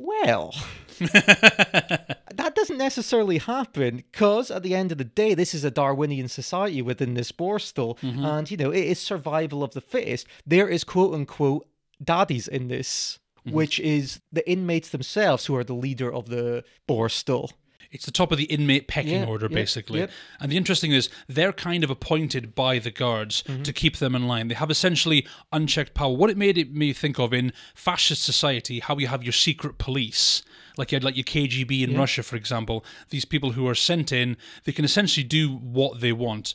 Well, 0.00 0.54
that 0.98 2.52
doesn't 2.54 2.78
necessarily 2.78 3.38
happen 3.38 3.96
because 3.96 4.48
at 4.48 4.62
the 4.62 4.76
end 4.76 4.92
of 4.92 4.98
the 4.98 5.04
day, 5.04 5.34
this 5.34 5.54
is 5.54 5.64
a 5.64 5.72
Darwinian 5.72 6.28
society 6.28 6.80
within 6.82 7.14
this 7.14 7.32
Borstal, 7.32 7.98
mm-hmm. 7.98 8.24
and 8.24 8.48
you 8.48 8.56
know 8.56 8.70
it 8.70 8.84
is 8.84 9.00
survival 9.00 9.64
of 9.64 9.72
the 9.72 9.80
fittest. 9.80 10.28
There 10.46 10.68
is 10.68 10.84
quote 10.84 11.14
unquote 11.14 11.66
daddies 12.02 12.46
in 12.46 12.68
this, 12.68 13.18
mm-hmm. 13.40 13.56
which 13.56 13.80
is 13.80 14.20
the 14.30 14.48
inmates 14.48 14.90
themselves 14.90 15.46
who 15.46 15.56
are 15.56 15.64
the 15.64 15.74
leader 15.74 16.12
of 16.12 16.28
the 16.28 16.62
Borstal. 16.88 17.50
It's 17.90 18.04
the 18.04 18.12
top 18.12 18.32
of 18.32 18.38
the 18.38 18.44
inmate 18.44 18.86
pecking 18.86 19.20
Yeah, 19.22 19.26
order, 19.26 19.48
basically. 19.48 20.06
And 20.40 20.52
the 20.52 20.56
interesting 20.56 20.92
is, 20.92 21.08
they're 21.26 21.52
kind 21.54 21.82
of 21.84 21.90
appointed 21.90 22.54
by 22.54 22.78
the 22.78 22.90
guards 22.90 23.42
Mm-hmm. 23.48 23.62
to 23.62 23.72
keep 23.72 23.96
them 23.96 24.14
in 24.14 24.26
line. 24.26 24.48
They 24.48 24.54
have 24.54 24.70
essentially 24.70 25.26
unchecked 25.52 25.94
power. 25.94 26.12
What 26.14 26.28
it 26.30 26.36
made 26.36 26.58
it 26.58 26.72
me 26.74 26.92
think 26.92 27.18
of 27.18 27.32
in 27.32 27.52
fascist 27.74 28.22
society, 28.24 28.80
how 28.80 28.98
you 28.98 29.06
have 29.06 29.22
your 29.22 29.32
secret 29.32 29.78
police, 29.78 30.42
like 30.76 30.92
you 30.92 30.96
had 30.96 31.04
like 31.04 31.16
your 31.16 31.24
KGB 31.24 31.82
in 31.82 31.96
Russia, 31.96 32.22
for 32.22 32.36
example. 32.36 32.84
These 33.10 33.24
people 33.24 33.52
who 33.52 33.66
are 33.66 33.74
sent 33.74 34.12
in, 34.12 34.36
they 34.64 34.72
can 34.72 34.84
essentially 34.84 35.24
do 35.24 35.56
what 35.56 36.00
they 36.00 36.12
want. 36.12 36.54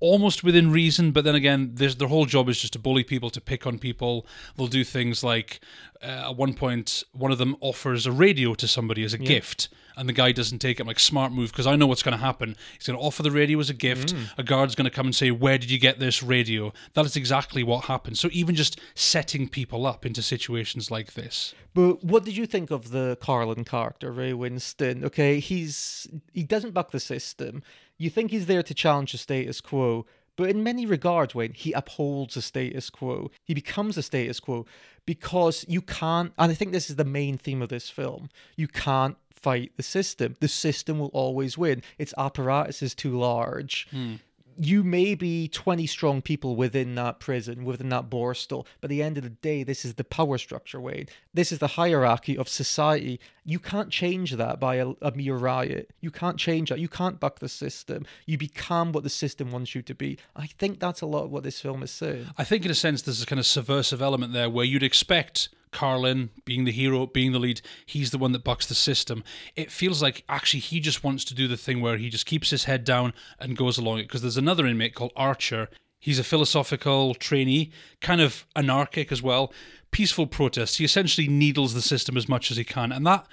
Almost 0.00 0.44
within 0.44 0.70
reason, 0.70 1.10
but 1.10 1.24
then 1.24 1.34
again, 1.34 1.72
their 1.74 2.08
whole 2.08 2.24
job 2.24 2.48
is 2.48 2.60
just 2.60 2.74
to 2.74 2.78
bully 2.78 3.02
people, 3.02 3.30
to 3.30 3.40
pick 3.40 3.66
on 3.66 3.78
people. 3.78 4.26
They'll 4.56 4.68
do 4.68 4.84
things 4.84 5.24
like, 5.24 5.60
uh, 6.02 6.30
at 6.30 6.36
one 6.36 6.54
point, 6.54 7.02
one 7.12 7.32
of 7.32 7.38
them 7.38 7.56
offers 7.60 8.06
a 8.06 8.12
radio 8.12 8.54
to 8.54 8.68
somebody 8.68 9.02
as 9.02 9.12
a 9.12 9.18
gift, 9.18 9.68
and 9.96 10.08
the 10.08 10.12
guy 10.12 10.30
doesn't 10.30 10.60
take 10.60 10.78
it. 10.78 10.82
I'm 10.82 10.86
like, 10.86 11.00
smart 11.00 11.32
move, 11.32 11.50
because 11.50 11.66
I 11.66 11.74
know 11.74 11.88
what's 11.88 12.04
going 12.04 12.16
to 12.16 12.24
happen. 12.24 12.54
He's 12.74 12.86
going 12.86 12.96
to 12.96 13.04
offer 13.04 13.24
the 13.24 13.32
radio 13.32 13.58
as 13.58 13.70
a 13.70 13.74
gift. 13.74 14.14
A 14.38 14.44
guard's 14.44 14.76
going 14.76 14.84
to 14.84 14.90
come 14.90 15.06
and 15.06 15.14
say, 15.16 15.32
Where 15.32 15.58
did 15.58 15.70
you 15.70 15.80
get 15.80 15.98
this 15.98 16.22
radio? 16.22 16.72
That 16.94 17.04
is 17.04 17.16
exactly 17.16 17.64
what 17.64 17.86
happened. 17.86 18.16
So 18.18 18.28
even 18.30 18.54
just 18.54 18.80
setting 18.94 19.48
people 19.48 19.84
up 19.84 20.06
into 20.06 20.22
situations 20.22 20.92
like 20.92 21.14
this. 21.14 21.54
But 21.74 22.04
what 22.04 22.24
did 22.24 22.36
you 22.36 22.46
think 22.46 22.70
of 22.70 22.90
the 22.90 23.18
Carlin 23.20 23.64
character, 23.64 24.12
Ray 24.12 24.32
Winstone? 24.32 25.02
Okay, 25.04 25.40
he's 25.40 26.06
he 26.32 26.44
doesn't 26.44 26.74
buck 26.74 26.92
the 26.92 27.00
system. 27.00 27.62
You 27.98 28.10
think 28.10 28.30
he's 28.30 28.46
there 28.46 28.62
to 28.62 28.74
challenge 28.74 29.12
the 29.12 29.18
status 29.18 29.60
quo, 29.60 30.06
but 30.36 30.50
in 30.50 30.62
many 30.62 30.86
regards, 30.86 31.34
Wayne, 31.34 31.52
he 31.52 31.72
upholds 31.72 32.34
the 32.34 32.42
status 32.42 32.90
quo. 32.90 33.30
He 33.44 33.54
becomes 33.54 33.96
the 33.96 34.02
status 34.02 34.38
quo 34.38 34.66
because 35.04 35.64
you 35.68 35.82
can't. 35.82 36.32
And 36.38 36.52
I 36.52 36.54
think 36.54 36.70
this 36.70 36.88
is 36.88 36.96
the 36.96 37.04
main 37.04 37.36
theme 37.36 37.60
of 37.60 37.70
this 37.70 37.90
film. 37.90 38.30
You 38.54 38.68
can't 38.68 39.16
fight 39.32 39.72
the 39.76 39.82
system. 39.82 40.36
The 40.38 40.48
system 40.48 41.00
will 41.00 41.08
always 41.08 41.58
win. 41.58 41.82
Its 41.98 42.14
apparatus 42.16 42.82
is 42.82 42.94
too 42.94 43.18
large 43.18 43.88
hmm. 43.90 44.16
You 44.58 44.82
may 44.82 45.14
be 45.14 45.48
20 45.48 45.86
strong 45.86 46.20
people 46.20 46.56
within 46.56 46.96
that 46.96 47.20
prison, 47.20 47.64
within 47.64 47.88
that 47.90 48.10
borstal, 48.10 48.66
but 48.80 48.88
at 48.88 48.90
the 48.90 49.02
end 49.02 49.16
of 49.16 49.22
the 49.22 49.30
day, 49.30 49.62
this 49.62 49.84
is 49.84 49.94
the 49.94 50.04
power 50.04 50.36
structure, 50.36 50.80
Wade. 50.80 51.10
This 51.32 51.52
is 51.52 51.60
the 51.60 51.68
hierarchy 51.68 52.36
of 52.36 52.48
society. 52.48 53.20
You 53.44 53.60
can't 53.60 53.90
change 53.90 54.32
that 54.32 54.58
by 54.58 54.76
a, 54.76 54.88
a 55.00 55.12
mere 55.12 55.36
riot. 55.36 55.90
You 56.00 56.10
can't 56.10 56.38
change 56.38 56.70
that. 56.70 56.80
You 56.80 56.88
can't 56.88 57.20
buck 57.20 57.38
the 57.38 57.48
system. 57.48 58.04
You 58.26 58.36
become 58.36 58.92
what 58.92 59.04
the 59.04 59.10
system 59.10 59.52
wants 59.52 59.74
you 59.74 59.82
to 59.82 59.94
be. 59.94 60.18
I 60.34 60.46
think 60.46 60.80
that's 60.80 61.00
a 61.00 61.06
lot 61.06 61.24
of 61.24 61.30
what 61.30 61.44
this 61.44 61.60
film 61.60 61.82
is 61.82 61.92
saying. 61.92 62.26
I 62.36 62.44
think, 62.44 62.64
in 62.64 62.70
a 62.70 62.74
sense, 62.74 63.02
there's 63.02 63.22
a 63.22 63.26
kind 63.26 63.38
of 63.38 63.46
subversive 63.46 64.02
element 64.02 64.32
there 64.32 64.50
where 64.50 64.64
you'd 64.64 64.82
expect 64.82 65.50
Carlin 65.72 66.30
being 66.44 66.64
the 66.64 66.72
hero, 66.72 67.06
being 67.06 67.32
the 67.32 67.38
lead, 67.38 67.60
he's 67.86 68.10
the 68.10 68.18
one 68.18 68.32
that 68.32 68.44
bucks 68.44 68.66
the 68.66 68.74
system. 68.74 69.24
It 69.56 69.70
feels 69.70 70.02
like 70.02 70.24
actually 70.28 70.60
he 70.60 70.80
just 70.80 71.04
wants 71.04 71.24
to 71.26 71.34
do 71.34 71.48
the 71.48 71.56
thing 71.56 71.80
where 71.80 71.96
he 71.96 72.08
just 72.08 72.26
keeps 72.26 72.50
his 72.50 72.64
head 72.64 72.84
down 72.84 73.12
and 73.38 73.56
goes 73.56 73.78
along 73.78 73.98
it. 73.98 74.02
Because 74.04 74.22
there's 74.22 74.36
another 74.36 74.66
inmate 74.66 74.94
called 74.94 75.12
Archer. 75.16 75.68
He's 76.00 76.18
a 76.18 76.24
philosophical 76.24 77.14
trainee, 77.14 77.70
kind 78.00 78.20
of 78.20 78.46
anarchic 78.54 79.10
as 79.10 79.22
well. 79.22 79.52
Peaceful 79.90 80.26
protest. 80.26 80.78
He 80.78 80.84
essentially 80.84 81.28
needles 81.28 81.74
the 81.74 81.82
system 81.82 82.16
as 82.16 82.28
much 82.28 82.50
as 82.50 82.56
he 82.56 82.64
can. 82.64 82.92
And 82.92 83.06
that 83.06 83.26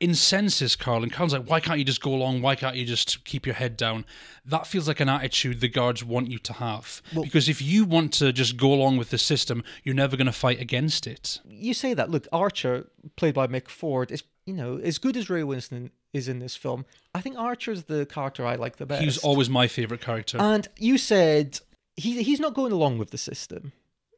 incenses 0.00 0.76
Carlin. 0.76 1.10
Carlin's 1.10 1.32
like, 1.32 1.48
why 1.48 1.60
can't 1.60 1.78
you 1.78 1.84
just 1.84 2.00
go 2.00 2.14
along? 2.14 2.42
Why 2.42 2.54
can't 2.54 2.76
you 2.76 2.84
just 2.84 3.24
keep 3.24 3.46
your 3.46 3.54
head 3.54 3.76
down? 3.76 4.04
That 4.44 4.66
feels 4.66 4.88
like 4.88 5.00
an 5.00 5.08
attitude 5.08 5.60
the 5.60 5.68
guards 5.68 6.04
want 6.04 6.30
you 6.30 6.38
to 6.38 6.52
have. 6.54 7.02
because 7.14 7.48
if 7.48 7.60
you 7.60 7.84
want 7.84 8.12
to 8.14 8.32
just 8.32 8.56
go 8.56 8.72
along 8.72 8.96
with 8.96 9.10
the 9.10 9.18
system, 9.18 9.62
you're 9.84 9.94
never 9.94 10.16
going 10.16 10.26
to 10.26 10.32
fight 10.32 10.60
against 10.60 11.06
it. 11.06 11.40
You 11.48 11.74
say 11.74 11.94
that. 11.94 12.10
Look, 12.10 12.26
Archer, 12.32 12.88
played 13.16 13.34
by 13.34 13.46
Mick 13.46 13.68
Ford, 13.68 14.10
is, 14.10 14.22
you 14.44 14.54
know, 14.54 14.78
as 14.78 14.98
good 14.98 15.16
as 15.16 15.30
Ray 15.30 15.42
Winstone 15.42 15.90
is 16.12 16.28
in 16.28 16.38
this 16.38 16.56
film, 16.56 16.84
I 17.14 17.20
think 17.20 17.36
Archer's 17.38 17.84
the 17.84 18.06
character 18.06 18.46
I 18.46 18.56
like 18.56 18.76
the 18.76 18.86
best. 18.86 19.00
He 19.00 19.06
was 19.06 19.18
always 19.18 19.50
my 19.50 19.68
favorite 19.68 20.00
character. 20.00 20.38
And 20.40 20.66
you 20.78 20.98
said 20.98 21.60
he 21.96 22.22
he's 22.22 22.40
not 22.40 22.54
going 22.54 22.72
along 22.72 22.98
with 22.98 23.10
the 23.10 23.18
system. 23.18 23.72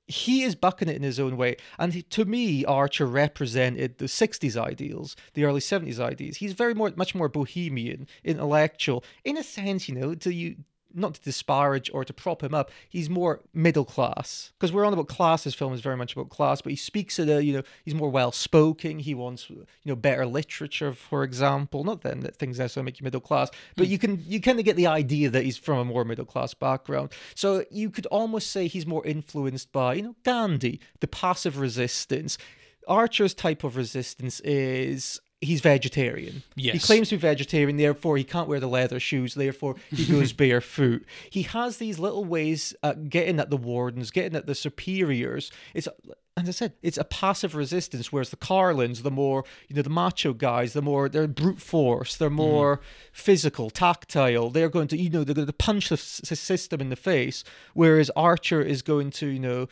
He 0.09 0.43
is 0.43 0.55
bucking 0.55 0.89
it 0.89 0.97
in 0.97 1.03
his 1.03 1.21
own 1.21 1.37
way. 1.37 1.57
And 1.79 1.93
he, 1.93 2.03
to 2.03 2.25
me, 2.25 2.65
Archer 2.65 3.07
represented 3.07 3.99
the 3.99 4.07
60s 4.07 4.57
ideals, 4.57 5.15
the 5.35 5.45
early 5.45 5.61
70s 5.61 6.01
ideals. 6.01 6.39
He's 6.39 6.55
very 6.55 6.75
more, 6.75 6.93
much 6.97 7.15
more 7.15 7.29
bohemian, 7.29 8.09
intellectual. 8.25 9.05
In 9.25 9.37
a 9.37 9.43
sense, 9.43 9.89
you 9.89 9.95
know, 9.95 10.15
to 10.15 10.33
you, 10.33 10.57
not 10.95 11.15
to 11.15 11.21
disparage 11.21 11.91
or 11.93 12.05
to 12.05 12.13
prop 12.13 12.43
him 12.43 12.55
up, 12.55 12.71
he's 12.89 13.09
more 13.11 13.41
middle 13.53 13.85
class. 13.85 14.53
Because 14.59 14.73
we're 14.73 14.85
on 14.85 14.93
about 14.93 15.09
class, 15.09 15.45
this 15.45 15.55
film 15.55 15.73
is 15.73 15.81
very 15.81 15.97
much 15.97 16.15
about 16.15 16.31
class, 16.31 16.61
but 16.61 16.71
he 16.71 16.77
speaks 16.77 17.19
at 17.19 17.29
a, 17.29 17.43
you 17.43 17.53
know, 17.53 17.63
he's 17.85 17.95
more 17.95 18.11
well 18.11 18.33
spoken. 18.33 18.99
He 18.99 19.15
wants, 19.15 19.51
you 19.51 19.67
know, 19.85 19.97
better 19.97 20.27
literature, 20.27 20.93
for 20.93 21.25
example. 21.25 21.85
Not 21.85 22.03
then 22.03 22.21
that 22.21 22.37
things 22.37 22.59
necessarily 22.59 22.87
make 22.87 23.01
you 23.01 23.05
middle 23.05 23.21
class, 23.21 23.51
but 23.77 23.87
hmm. 23.87 23.93
you 23.93 23.99
can, 23.99 24.25
you 24.27 24.41
kind 24.41 24.59
of 24.59 24.65
get 24.65 24.77
the 24.77 24.87
idea 24.87 25.31
that 25.31 25.45
he's 25.45 25.59
from 25.59 25.79
a 25.79 25.85
more 25.85 26.05
middle 26.05 26.25
class 26.25 26.55
background. 26.55 27.11
So 27.35 27.65
you 27.71 27.91
could 27.91 28.07
almost 28.07 28.51
say 28.51 28.67
he's 28.67 28.87
more 28.87 29.05
influenced 29.07 29.73
by, 29.73 29.95
you 29.95 30.03
know, 30.03 30.17
Gandhi, 30.25 30.81
the 31.01 31.09
passive 31.09 31.59
resistance. 31.59 32.39
Archer's 32.87 33.35
type 33.35 33.65
of 33.65 33.77
resistance 33.77 34.41
is 34.41 35.21
he's 35.41 35.61
vegetarian. 35.61 36.43
Yes. 36.57 36.75
He 36.75 36.81
claims 36.81 37.09
to 37.11 37.17
be 37.17 37.21
vegetarian, 37.21 37.77
therefore 37.77 38.17
he 38.17 38.25
can't 38.25 38.49
wear 38.49 38.61
the 38.61 38.69
leather 38.69 39.01
shoes, 39.01 39.35
therefore 39.35 39.77
he 39.91 40.05
goes 40.13 40.33
barefoot. 40.33 41.05
He 41.31 41.43
has 41.43 41.77
these 41.77 41.99
little 41.99 42.25
ways 42.25 42.75
at 42.83 43.09
getting 43.09 43.39
at 43.39 43.51
the 43.51 43.57
wardens, 43.57 44.11
getting 44.11 44.37
at 44.37 44.47
the 44.47 44.55
superiors. 44.55 45.51
It's 45.75 45.89
as 46.37 46.49
I 46.49 46.53
said, 46.53 46.73
it's 46.83 46.99
a 46.99 47.05
passive 47.05 47.57
resistance, 47.57 48.13
whereas 48.13 48.31
the 48.31 48.37
Carlins, 48.37 49.03
the 49.03 49.11
more, 49.11 49.45
you 49.67 49.75
know, 49.75 49.83
the 49.83 49.91
macho 49.91 50.33
guys, 50.33 50.73
the 50.73 50.83
more 50.83 51.09
they're 51.09 51.27
brute 51.27 51.61
force, 51.61 52.17
they're 52.17 52.31
mm. 52.31 52.35
more 52.35 52.81
physical, 53.13 53.71
tactile. 53.71 54.49
They're 54.49 54.69
going 54.69 54.87
to, 54.89 54.97
you 54.97 55.11
know, 55.11 55.25
they're 55.25 55.35
going 55.35 55.49
to 55.49 55.53
punch 55.53 55.89
the 55.89 55.97
system 55.97 56.81
in 56.81 56.91
the 56.91 56.97
face, 56.97 57.43
whereas 57.75 58.09
Archer 58.15 58.63
is 58.63 58.83
going 58.83 59.11
to, 59.13 59.27
you 59.27 59.41
know, 59.41 59.69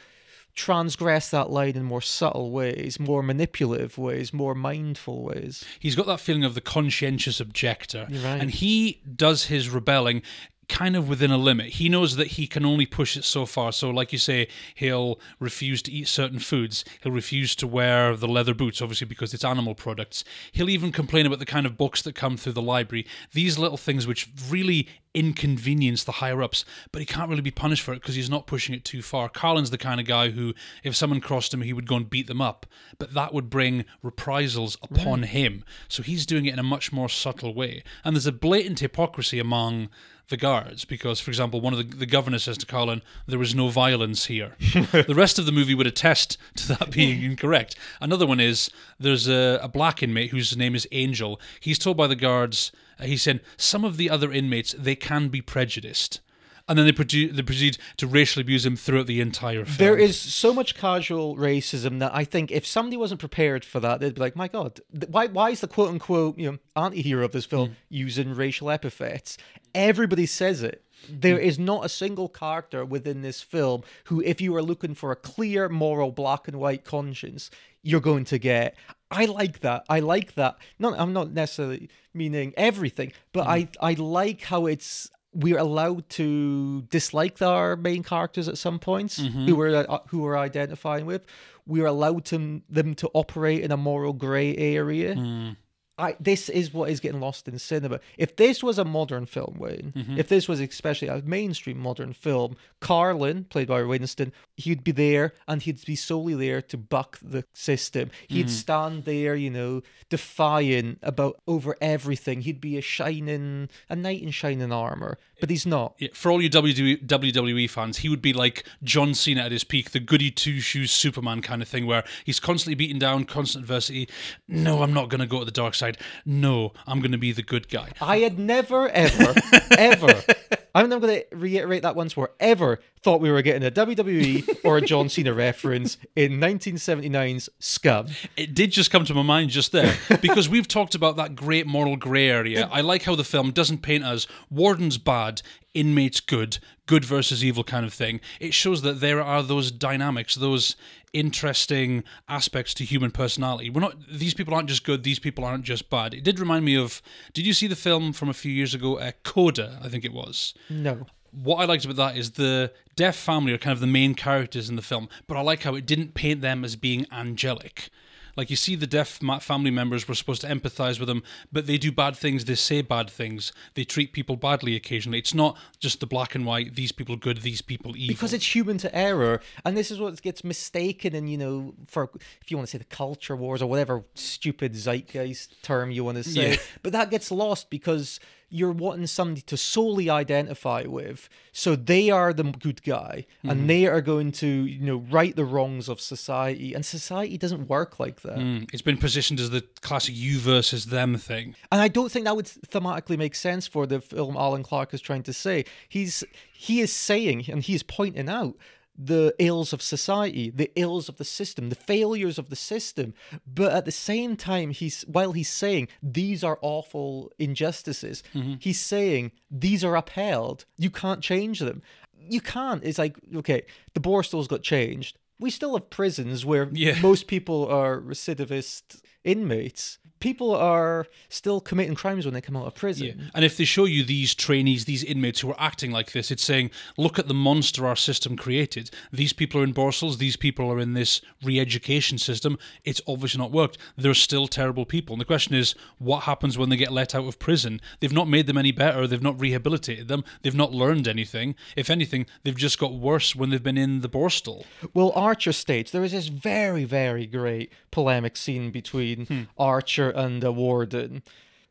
transgress 0.57 1.31
that 1.31 1.51
line 1.51 1.77
in 1.77 1.85
more 1.85 2.01
subtle 2.01 2.51
ways, 2.51 2.99
more 2.99 3.23
manipulative 3.23 3.99
ways, 3.99 4.33
more 4.33 4.55
mindful 4.55 5.23
ways. 5.23 5.65
He's 5.79 5.95
got 5.95 6.07
that 6.07 6.19
feeling 6.19 6.45
of 6.45 6.55
the 6.55 6.61
conscientious 6.61 7.39
objector. 7.39 8.09
Right. 8.11 8.41
And 8.41 8.51
he 8.51 9.03
does 9.15 9.45
his 9.45 9.69
rebelling 9.69 10.23
kind 10.69 10.97
of 10.97 11.09
within 11.09 11.31
a 11.31 11.39
limit. 11.39 11.67
He 11.67 11.89
knows 11.89 12.17
that 12.17 12.29
he 12.29 12.47
can 12.47 12.65
only 12.65 12.87
push 12.87 13.17
it 13.17 13.25
so 13.25 13.47
far. 13.47 13.73
So, 13.73 13.91
like 13.91 14.13
you 14.13 14.19
say, 14.19 14.49
he'll 14.75 15.21
refuse 15.39 15.83
to 15.83 15.93
eat 15.93 16.09
certain 16.09 16.39
foods. 16.39 16.85
He'll 17.03 17.13
refuse 17.13 17.55
to 17.57 17.67
wear 17.67 18.17
the 18.17 18.29
leather 18.29 18.55
boots, 18.55 18.83
obviously, 18.83 19.07
because 19.07 19.33
it's 19.33 19.45
animal 19.45 19.75
products. 19.75 20.25
He'll 20.53 20.71
even 20.71 20.93
complain 20.93 21.27
about 21.27 21.39
the 21.39 21.47
kind 21.47 21.67
of 21.67 21.77
books 21.77 22.03
that 22.03 22.15
come 22.15 22.37
through 22.37 22.55
the 22.55 22.63
library. 22.63 23.07
These 23.33 23.59
little 23.59 23.77
things 23.77 24.07
which 24.07 24.29
really 24.49 24.89
inconvenience 25.15 26.05
the 26.05 26.13
higher 26.13 26.43
ups, 26.43 26.65
but 26.93 27.01
he 27.01 27.07
can't 27.07 27.31
really 27.31 27.41
be 27.41 27.51
punished 27.51 27.83
for 27.83 27.93
it 27.93 28.01
because 28.01 28.15
he's 28.15 28.29
not 28.29 28.47
pushing 28.47 28.75
it 28.75 28.85
too 28.85 29.01
far. 29.01 29.31
Carlin's 29.31 29.71
the 29.71 29.79
kind 29.79 29.99
of 29.99 30.07
guy 30.07 30.29
who, 30.31 30.53
if 30.85 30.95
someone 30.95 31.21
crossed 31.21 31.55
him, 31.55 31.63
he 31.63 31.73
would 31.73 31.89
go 31.89 31.97
and 31.97 32.11
beat 32.11 32.27
them 32.27 32.43
up, 32.43 32.67
but 32.99 33.15
that 33.15 33.33
would 33.33 33.49
bring 33.49 33.87
reprisals 34.03 34.77
upon 34.83 35.23
him. 35.23 35.65
So 35.89 36.03
he's 36.03 36.27
doing 36.27 36.45
it 36.45 36.53
in 36.53 36.59
a 36.59 36.63
much 36.63 36.93
more 36.93 37.09
subtle 37.09 37.55
way. 37.55 37.83
And 38.05 38.15
there's 38.15 38.27
a 38.27 38.33
blatant 38.33 38.81
hypocrisy 38.81 39.39
among 39.39 39.89
the 40.29 40.37
guards 40.37 40.85
because, 40.85 41.21
for 41.21 41.31
example, 41.31 41.61
one 41.61 41.73
of 41.73 41.79
the, 41.79 41.97
the 41.97 42.07
governor 42.07 42.39
says 42.39 42.59
to 42.59 42.67
Carlin, 42.67 43.03
There 43.27 43.43
is 43.43 43.55
no 43.55 43.69
violence 43.69 44.27
here. 44.27 44.57
the 44.59 45.15
rest 45.17 45.39
of 45.39 45.47
the 45.47 45.53
movie 45.53 45.75
would 45.75 45.87
attest 45.87 46.37
to 46.57 46.69
that 46.69 46.91
being 46.91 47.23
incorrect. 47.23 47.77
Another 48.01 48.27
one 48.27 48.41
is 48.41 48.71
there's 48.99 49.29
a, 49.29 49.61
a 49.63 49.69
black 49.69 50.03
inmate 50.03 50.31
whose 50.31 50.57
name 50.57 50.75
is 50.75 50.89
Angel. 50.93 51.41
He's 51.61 51.79
told 51.79 51.97
by 51.97 52.07
the 52.07 52.17
guards, 52.17 52.73
uh, 52.99 53.05
he's 53.05 53.23
saying, 53.23 53.41
Some 53.57 53.85
of 53.85 53.97
the 53.97 54.11
other 54.11 54.33
inmates, 54.33 54.75
they 54.77 54.97
can 54.97 55.29
be 55.29 55.41
prejudiced. 55.41 56.21
And 56.69 56.79
then 56.79 56.87
they, 56.87 56.93
produ- 56.93 57.35
they 57.35 57.43
proceed 57.43 57.79
to 57.97 58.07
racially 58.07 58.43
abuse 58.43 58.67
him 58.67 58.77
throughout 58.77 59.07
the 59.07 59.21
entire 59.21 59.65
film. 59.65 59.77
There 59.79 59.97
is 59.97 60.19
so 60.19 60.53
much 60.53 60.75
casual 60.75 61.37
racism 61.37 62.01
that 62.01 62.15
I 62.15 62.25
think 62.25 62.51
if 62.51 62.67
somebody 62.67 62.97
wasn't 62.97 63.21
prepared 63.21 63.65
for 63.65 63.79
that, 63.81 64.01
they'd 64.01 64.15
be 64.15 64.21
like, 64.21 64.37
"My 64.37 64.49
God, 64.49 64.81
why? 65.09 65.27
Why 65.27 65.51
is 65.51 65.61
the 65.61 65.69
quote 65.69 65.91
unquote 65.91 66.39
you 66.39 66.53
know 66.53 66.59
anti-hero 66.75 67.25
of 67.25 67.33
this 67.33 67.45
film 67.45 67.71
mm. 67.71 67.75
using 67.89 68.35
racial 68.35 68.71
epithets?" 68.71 69.39
Everybody 69.75 70.27
says 70.27 70.63
it. 70.63 70.83
There 71.09 71.37
mm. 71.37 71.43
is 71.43 71.59
not 71.59 71.85
a 71.85 71.89
single 71.89 72.29
character 72.29 72.85
within 72.85 73.23
this 73.23 73.43
film 73.43 73.83
who, 74.05 74.21
if 74.23 74.41
you 74.41 74.57
are 74.57 74.63
looking 74.63 74.95
for 74.95 75.13
a 75.13 75.17
clear 75.17 75.69
moral 75.69 76.11
black 76.11 76.49
and 76.49 76.59
white 76.59 76.85
conscience, 76.85 77.51
you're 77.83 78.01
going 78.01 78.25
to 78.25 78.39
get. 78.39 78.75
I 79.11 79.27
like 79.27 79.61
that. 79.61 79.85
I 79.89 80.01
like 80.01 80.35
that. 80.35 80.57
Not, 80.81 80.99
I'm 80.99 81.13
not 81.13 81.31
necessarily 81.31 81.91
meaning 82.13 82.55
everything, 82.57 83.13
but 83.33 83.47
mm. 83.47 83.69
I, 83.81 83.91
I 83.91 83.93
like 83.95 84.43
how 84.43 84.67
it's 84.67 85.11
we're 85.37 85.59
allowed 85.59 86.09
to 86.09 86.83
dislike 86.83 87.43
our 87.43 87.77
main 87.77 88.03
characters 88.03 88.49
at 88.49 88.57
some 88.57 88.79
points 88.79 89.19
who 89.19 89.29
mm-hmm. 89.29 89.55
we're 89.55 89.77
uh, 89.77 89.83
uh, 89.83 89.99
who 90.09 90.21
we're 90.21 90.39
identifying 90.39 91.05
with. 91.05 91.27
We're 91.67 91.87
allowed 91.87 92.25
to 92.27 92.63
them 92.71 92.95
to 92.97 93.11
operate 93.13 93.63
in 93.63 93.71
a 93.71 93.77
moral 93.77 94.13
grey 94.13 94.57
area. 94.57 95.15
Mm. 95.15 95.57
I 95.99 96.17
this 96.21 96.49
is 96.49 96.75
what 96.75 96.91
is 96.91 97.01
getting 97.01 97.21
lost 97.21 97.49
in 97.49 97.59
cinema. 97.59 98.01
If 98.19 98.37
this 98.37 98.63
was 98.63 98.79
a 98.79 98.85
modern 98.85 99.25
film, 99.25 99.57
Wayne, 99.59 99.93
mm-hmm. 99.97 100.19
if 100.19 100.29
this 100.29 100.47
was 100.47 100.61
especially 100.61 101.09
a 101.09 101.23
mainstream 101.25 101.79
modern 101.79 102.13
film, 102.13 102.57
Carlin, 102.81 103.45
played 103.45 103.69
by 103.69 103.81
Winstone, 103.81 104.33
he'd 104.57 104.85
be 104.85 104.93
there 104.93 105.33
and 105.49 105.63
he'd 105.63 105.85
be 105.87 105.97
solely 105.97 106.35
there 106.35 106.61
to 106.63 106.77
buck 106.77 107.19
the 107.23 107.45
system. 107.55 108.11
He'd 108.29 108.47
mm-hmm. 108.47 108.55
stand 108.55 109.05
there, 109.05 109.35
you 109.35 109.51
know, 109.51 109.83
defiant 110.11 110.99
about 111.03 111.41
over 111.47 111.77
everything. 111.81 112.43
He'd 112.43 112.61
be 112.61 112.77
a 112.77 112.83
shining, 112.83 113.71
a 113.89 113.97
knight 113.97 114.23
in 114.23 114.31
shining 114.33 114.73
armor, 114.73 115.19
but 115.41 115.49
he's 115.49 115.67
not. 115.67 115.95
Yeah, 115.99 116.09
for 116.13 116.31
all 116.31 116.43
you 116.43 116.51
WWE, 116.51 117.07
WWE 117.07 117.71
fans, 117.71 117.99
he 117.99 118.11
would 118.11 118.23
be 118.23 118.35
like 118.35 118.67
John 118.83 119.15
Cena 119.15 119.43
at 119.43 119.53
his 119.53 119.65
peak, 119.65 119.93
the 119.93 120.01
goody 120.01 120.31
two 120.31 120.61
shoes 120.61 120.91
Superman 120.91 121.41
kind 121.41 121.63
of 121.63 121.69
thing, 121.69 121.87
where 121.87 122.05
he's 122.25 122.41
constantly 122.41 122.75
beaten 122.75 122.99
down, 122.99 123.25
constant 123.25 123.65
adversity. 123.65 124.09
No, 124.47 124.83
I'm 124.83 124.93
not 124.93 125.09
going 125.09 125.21
to 125.21 125.27
go 125.27 125.39
to 125.39 125.45
the 125.45 125.51
dark 125.51 125.75
side. 125.75 125.86
No, 126.25 126.73
I'm 126.87 127.01
going 127.01 127.13
to 127.13 127.19
be 127.19 127.33
the 127.33 127.43
good 127.43 127.69
guy. 127.69 127.91
I 128.01 128.19
had 128.19 128.39
never, 128.39 128.89
ever, 128.89 129.35
ever. 129.77 130.23
I'm 130.75 130.89
not 130.91 131.01
going 131.01 131.23
to 131.23 131.37
reiterate 131.37 131.83
that 131.83 131.97
once 131.97 132.17
more. 132.17 132.33
Ever 132.39 132.81
thought 133.07 133.21
we 133.21 133.31
were 133.31 133.41
getting 133.41 133.65
a 133.65 133.71
WWE 133.71 134.65
or 134.65 134.79
a 134.79 134.81
John 134.81 135.09
Cena 135.09 135.33
reference 135.33 135.97
in 136.17 136.41
1979's 136.41 137.49
Scum. 137.61 138.09
It 138.37 138.53
did 138.53 138.73
just 138.73 138.91
come 138.91 139.05
to 139.05 139.15
my 139.15 139.23
mind 139.23 139.51
just 139.51 139.71
there 139.71 139.95
because 140.21 140.49
we've 140.49 140.67
talked 140.67 140.97
about 140.97 141.15
that 141.15 141.37
great 141.37 141.69
moral 141.69 141.97
grey 141.97 142.29
area. 142.29 142.69
I 142.73 142.81
like 142.81 143.05
how 143.05 143.15
the 143.15 143.23
film 143.23 143.53
doesn't 143.53 143.83
paint 143.83 144.03
us 144.03 144.27
wardens 144.51 144.99
bad, 144.99 145.41
inmates 145.73 146.19
good, 146.19 146.59
good 146.87 147.05
versus 147.05 147.45
evil 147.45 147.63
kind 147.63 147.87
of 147.87 147.95
thing. 147.95 148.21
It 148.41 148.53
shows 148.53 148.83
that 148.83 148.99
there 148.99 149.23
are 149.23 149.41
those 149.41 149.71
dynamics, 149.71 150.35
those 150.35 150.75
interesting 151.13 152.03
aspects 152.29 152.75
to 152.75 152.85
human 152.85 153.13
personality. 153.13 153.71
We're 153.71 153.83
not 153.83 153.95
these 154.11 154.35
people 154.35 154.53
aren't 154.53 154.69
just 154.69 154.83
good, 154.83 155.05
these 155.05 155.21
people 155.21 155.45
aren't 155.45 155.63
just 155.63 155.91
bad. 155.91 156.13
It 156.13 156.25
did 156.25 156.41
remind 156.41 156.65
me 156.65 156.77
of 156.77 157.01
did 157.33 157.47
you 157.47 157.53
see 157.53 157.69
the 157.69 157.77
film 157.77 158.13
from 158.13 158.29
a 158.29 158.35
few 158.35 158.51
years 158.51 158.75
ago, 158.75 158.99
uh, 158.99 159.13
Coda, 159.23 159.79
I 159.81 159.89
think 159.89 160.05
it 160.05 160.13
was. 160.13 160.55
No. 160.69 161.07
What 161.33 161.57
I 161.57 161.65
liked 161.65 161.85
about 161.85 161.97
that 161.97 162.17
is 162.17 162.33
the 162.33 162.73
deaf 162.97 163.17
family 163.17 163.53
are 163.53 163.59
kind 163.59 163.73
of 163.73 163.81
the 163.81 163.87
main 163.87 164.15
characters 164.15 164.69
in 164.69 164.77
the 164.77 164.83
film, 164.83 165.09
but 165.27 165.37
I 165.37 165.41
like 165.41 165.63
how 165.63 165.75
it 165.75 165.87
didn't 165.87 166.15
paint 166.15 166.41
them 166.41 166.65
as 166.65 166.77
being 166.77 167.07
angelic. 167.13 167.91
Like 168.37 168.51
you 168.51 168.57
see, 168.57 168.77
the 168.77 168.87
deaf 168.87 169.19
family 169.41 169.71
members 169.71 170.07
were 170.07 170.15
supposed 170.15 170.43
to 170.43 170.47
empathize 170.49 170.99
with 171.01 171.09
them, 171.09 171.23
but 171.51 171.67
they 171.67 171.79
do 171.79 171.91
bad 171.91 172.15
things. 172.17 172.45
They 172.45 172.55
say 172.55 172.83
bad 172.83 173.09
things. 173.09 173.51
They 173.73 173.85
treat 173.85 174.13
people 174.13 174.37
badly 174.37 174.77
occasionally. 174.77 175.19
It's 175.19 175.33
not 175.33 175.57
just 175.81 176.01
the 176.01 176.07
black 176.07 176.35
and 176.35 176.45
white. 176.45 176.75
These 176.75 176.93
people 176.93 177.17
good. 177.17 177.39
These 177.39 177.63
people 177.63 177.97
evil. 177.97 178.09
Because 178.13 178.35
it's 178.35 178.55
human 178.55 178.77
to 178.79 178.95
error, 178.95 179.41
and 179.65 179.75
this 179.75 179.91
is 179.91 179.99
what 179.99 180.21
gets 180.21 180.45
mistaken, 180.45 181.15
and 181.15 181.31
you 181.31 181.39
know, 181.39 181.75
for 181.87 182.11
if 182.43 182.51
you 182.51 182.59
want 182.59 182.69
to 182.69 182.71
say 182.73 182.77
the 182.77 182.85
culture 182.85 183.35
wars 183.35 183.63
or 183.63 183.71
whatever 183.71 184.05
stupid 184.15 184.75
zeitgeist 184.75 185.63
term 185.63 185.91
you 185.91 186.05
want 186.05 186.19
to 186.19 186.25
say, 186.25 186.51
Yeah. 186.51 186.57
but 186.83 186.93
that 186.93 187.09
gets 187.11 187.31
lost 187.31 187.71
because 187.71 188.21
you're 188.49 188.73
wanting 188.73 189.07
somebody 189.09 189.41
to 189.43 189.57
solely 189.57 190.09
identify 190.09 190.83
with, 190.87 191.29
so 191.53 191.75
they 191.75 192.11
are 192.11 192.33
the 192.33 192.45
good 192.45 192.83
guy, 192.83 193.27
Mm-hmm. 193.39 193.51
and 193.51 193.71
they 193.71 193.87
are 193.87 194.01
going 194.01 194.31
to 194.33 194.47
you 194.47 194.81
know 194.87 194.99
right 195.11 195.35
the 195.35 195.45
wrongs 195.45 195.89
of 195.89 196.01
society, 196.01 196.73
and 196.75 196.85
society 196.87 197.37
doesn't 197.39 197.69
work 197.69 197.99
like 197.99 198.21
that. 198.23 198.39
Mm, 198.39 198.69
it's 198.73 198.83
been 198.83 198.99
positioned 198.99 199.41
as 199.41 199.51
the 199.51 199.63
classic 199.83 200.15
you 200.17 200.39
versus 200.39 200.87
them 200.87 201.17
thing. 201.17 201.55
And 201.73 201.81
I 201.81 201.89
don't 201.89 202.11
think 202.13 202.25
that 202.27 202.37
would 202.37 202.47
thematically 202.47 203.19
make 203.19 203.35
sense 203.35 203.67
for 203.67 203.87
the 203.87 204.01
film 204.01 204.37
Alan 204.37 204.63
Clarke 204.63 204.95
is 204.95 205.01
trying 205.01 205.23
to 205.25 205.33
say. 205.33 205.65
He's 205.89 206.23
he 206.53 206.81
is 206.81 206.93
saying 206.93 207.47
and 207.51 207.63
he 207.63 207.75
is 207.75 207.83
pointing 207.83 208.29
out 208.29 208.55
the 208.99 209.35
ills 209.39 209.73
of 209.73 209.83
society, 209.83 210.51
the 210.51 210.71
ills 210.77 211.09
of 211.09 211.17
the 211.17 211.25
system, 211.25 211.69
the 211.69 211.75
failures 211.75 212.39
of 212.39 212.49
the 212.51 212.57
system. 212.57 213.15
But 213.47 213.73
at 213.73 213.85
the 213.85 213.93
same 213.93 214.37
time, 214.37 214.71
he's 214.71 215.03
while 215.03 215.33
he's 215.33 215.51
saying 215.51 215.89
these 216.03 216.43
are 216.43 216.59
awful 216.63 217.33
injustices, 217.39 218.23
mm-hmm. 218.35 218.55
he's 218.59 218.81
saying 218.81 219.33
these 219.51 219.85
are 219.85 219.97
upheld. 219.97 220.65
You 220.79 220.91
can't 220.91 221.23
change 221.23 221.61
them. 221.61 221.83
You 222.19 222.41
can't. 222.41 222.83
It's 222.85 222.99
like 222.99 223.17
okay, 223.37 223.63
the 223.95 224.01
Borstal's 224.01 224.49
got 224.49 224.63
changed. 224.63 225.19
We 225.39 225.51
still 225.51 225.75
have 225.77 225.91
prisons 225.91 226.47
where 226.47 226.71
Yeah. 226.73 226.99
most 227.03 227.27
people 227.27 227.67
are 227.69 228.01
recidivist 228.01 229.03
inmates. 229.23 229.99
People 230.21 230.55
are 230.55 231.07
still 231.29 231.61
committing 231.61 231.95
crimes 231.95 232.25
when 232.25 232.35
they 232.35 232.41
come 232.41 232.57
out 232.57 232.67
of 232.67 232.75
prison. 232.75 233.07
Yeah. 233.07 233.25
And 233.35 233.45
if 233.45 233.57
they 233.57 233.65
show 233.65 233.85
you 233.85 234.03
these 234.05 234.35
trainees, 234.35 234.85
these 234.85 235.05
inmates 235.05 235.41
who 235.41 235.51
are 235.51 235.61
acting 235.61 235.91
like 235.91 236.13
this, 236.13 236.31
it's 236.31 236.45
saying, 236.45 236.71
look 236.97 237.19
at 237.19 237.29
the 237.29 237.35
monster 237.35 237.87
our 237.87 237.97
system 237.97 238.37
created. 238.37 238.91
These 239.13 239.33
people 239.33 239.61
are 239.61 239.65
in 239.65 239.75
Borstals, 239.75 240.19
these 240.19 240.37
people 240.37 240.71
are 240.71 240.79
in 240.79 240.95
this 240.95 241.21
re 241.43 241.61
education 241.61 242.19
system. 242.19 242.59
It's 242.85 243.01
obviously 243.07 243.39
not 243.39 243.53
worked. 243.53 243.79
They're 243.97 244.15
still 244.15 244.47
terrible 244.47 244.87
people. 244.87 245.15
And 245.15 245.21
the 245.21 245.27
question 245.27 245.55
is, 245.55 245.75
what 245.99 246.25
happens 246.25 246.57
when 246.57 246.69
they 246.69 246.77
get 246.77 246.93
let 246.93 247.15
out 247.15 247.27
of 247.27 247.39
prison? 247.39 247.81
They've 248.01 248.13
not 248.13 248.29
made 248.29 248.47
them 248.47 248.59
any 248.59 248.73
better, 248.73 249.07
they've 249.07 249.23
not 249.23 249.41
rehabilitated 249.41 250.09
them, 250.09 250.25
they've 250.43 250.55
not 250.55 250.73
learned 250.73 251.07
anything. 251.09 251.55
If 251.77 251.91
anything, 251.91 252.27
they've 252.43 252.57
just 252.57 252.79
got 252.79 252.95
worse 252.95 253.37
when 253.37 253.51
they've 253.51 253.63
been 253.63 253.79
in 253.79 254.01
the 254.01 254.09
Borstal. 254.09 254.65
Well, 254.95 255.13
Archer 255.15 255.53
states 255.53 255.91
there 255.91 256.05
is 256.05 256.13
this 256.13 256.29
very, 256.29 256.85
very 256.85 257.27
great 257.27 257.73
polemic 257.91 258.37
scene 258.37 258.71
between 258.71 259.27
Hmm. 259.27 259.43
Archer 259.59 260.06
and 260.11 260.43
the 260.43 260.53
warden. 260.53 261.23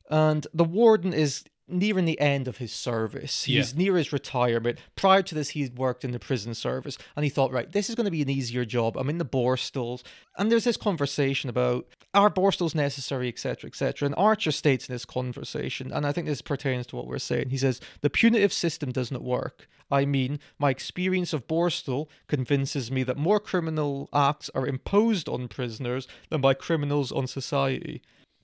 And 0.09 0.45
the 0.53 0.63
warden 0.63 1.13
is 1.13 1.43
nearing 1.67 2.05
the 2.05 2.19
end 2.19 2.47
of 2.47 2.57
his 2.57 2.71
service. 2.71 3.45
He's 3.45 3.71
Yeah. 3.71 3.77
near 3.77 3.97
his 3.97 4.13
retirement. 4.13 4.77
Prior 4.95 5.23
to 5.23 5.33
this, 5.33 5.49
he'd 5.49 5.79
worked 5.79 6.05
in 6.05 6.11
the 6.11 6.19
prison 6.19 6.53
service. 6.53 6.95
And 7.15 7.23
he 7.23 7.29
thought, 7.29 7.51
right, 7.51 7.71
this 7.71 7.89
is 7.89 7.95
going 7.95 8.05
to 8.05 8.11
be 8.11 8.21
an 8.21 8.29
easier 8.29 8.65
job. 8.65 8.95
I'm 8.97 9.09
in 9.09 9.17
the 9.17 9.25
Borstals. 9.25 10.03
And 10.38 10.51
there's 10.51 10.65
this 10.65 10.77
conversation 10.77 11.49
about 11.49 11.88
are 12.13 12.29
Borstals 12.29 12.75
necessary, 12.75 13.27
etc., 13.27 13.67
etc. 13.67 14.05
And 14.05 14.15
Archer 14.15 14.51
states 14.51 14.88
in 14.88 14.93
this 14.93 15.05
conversation, 15.05 15.91
and 15.91 16.05
I 16.05 16.11
think 16.11 16.27
this 16.27 16.41
pertains 16.41 16.86
to 16.88 16.95
what 16.95 17.07
we're 17.07 17.17
saying. 17.17 17.49
He 17.49 17.57
says, 17.57 17.81
the 18.01 18.11
punitive 18.11 18.53
system 18.53 18.91
does 18.91 19.11
not 19.11 19.23
work. 19.23 19.67
I 19.91 20.05
mean, 20.05 20.39
my 20.59 20.69
experience 20.69 21.33
of 21.33 21.47
Borstal 21.47 22.07
convinces 22.27 22.91
me 22.91 23.03
that 23.03 23.17
more 23.17 23.39
criminal 23.39 24.07
acts 24.13 24.49
are 24.55 24.67
imposed 24.67 25.27
on 25.27 25.47
prisoners 25.47 26.07
than 26.29 26.41
by 26.41 26.53
criminals 26.53 27.11
on 27.11 27.27
society. 27.27 28.01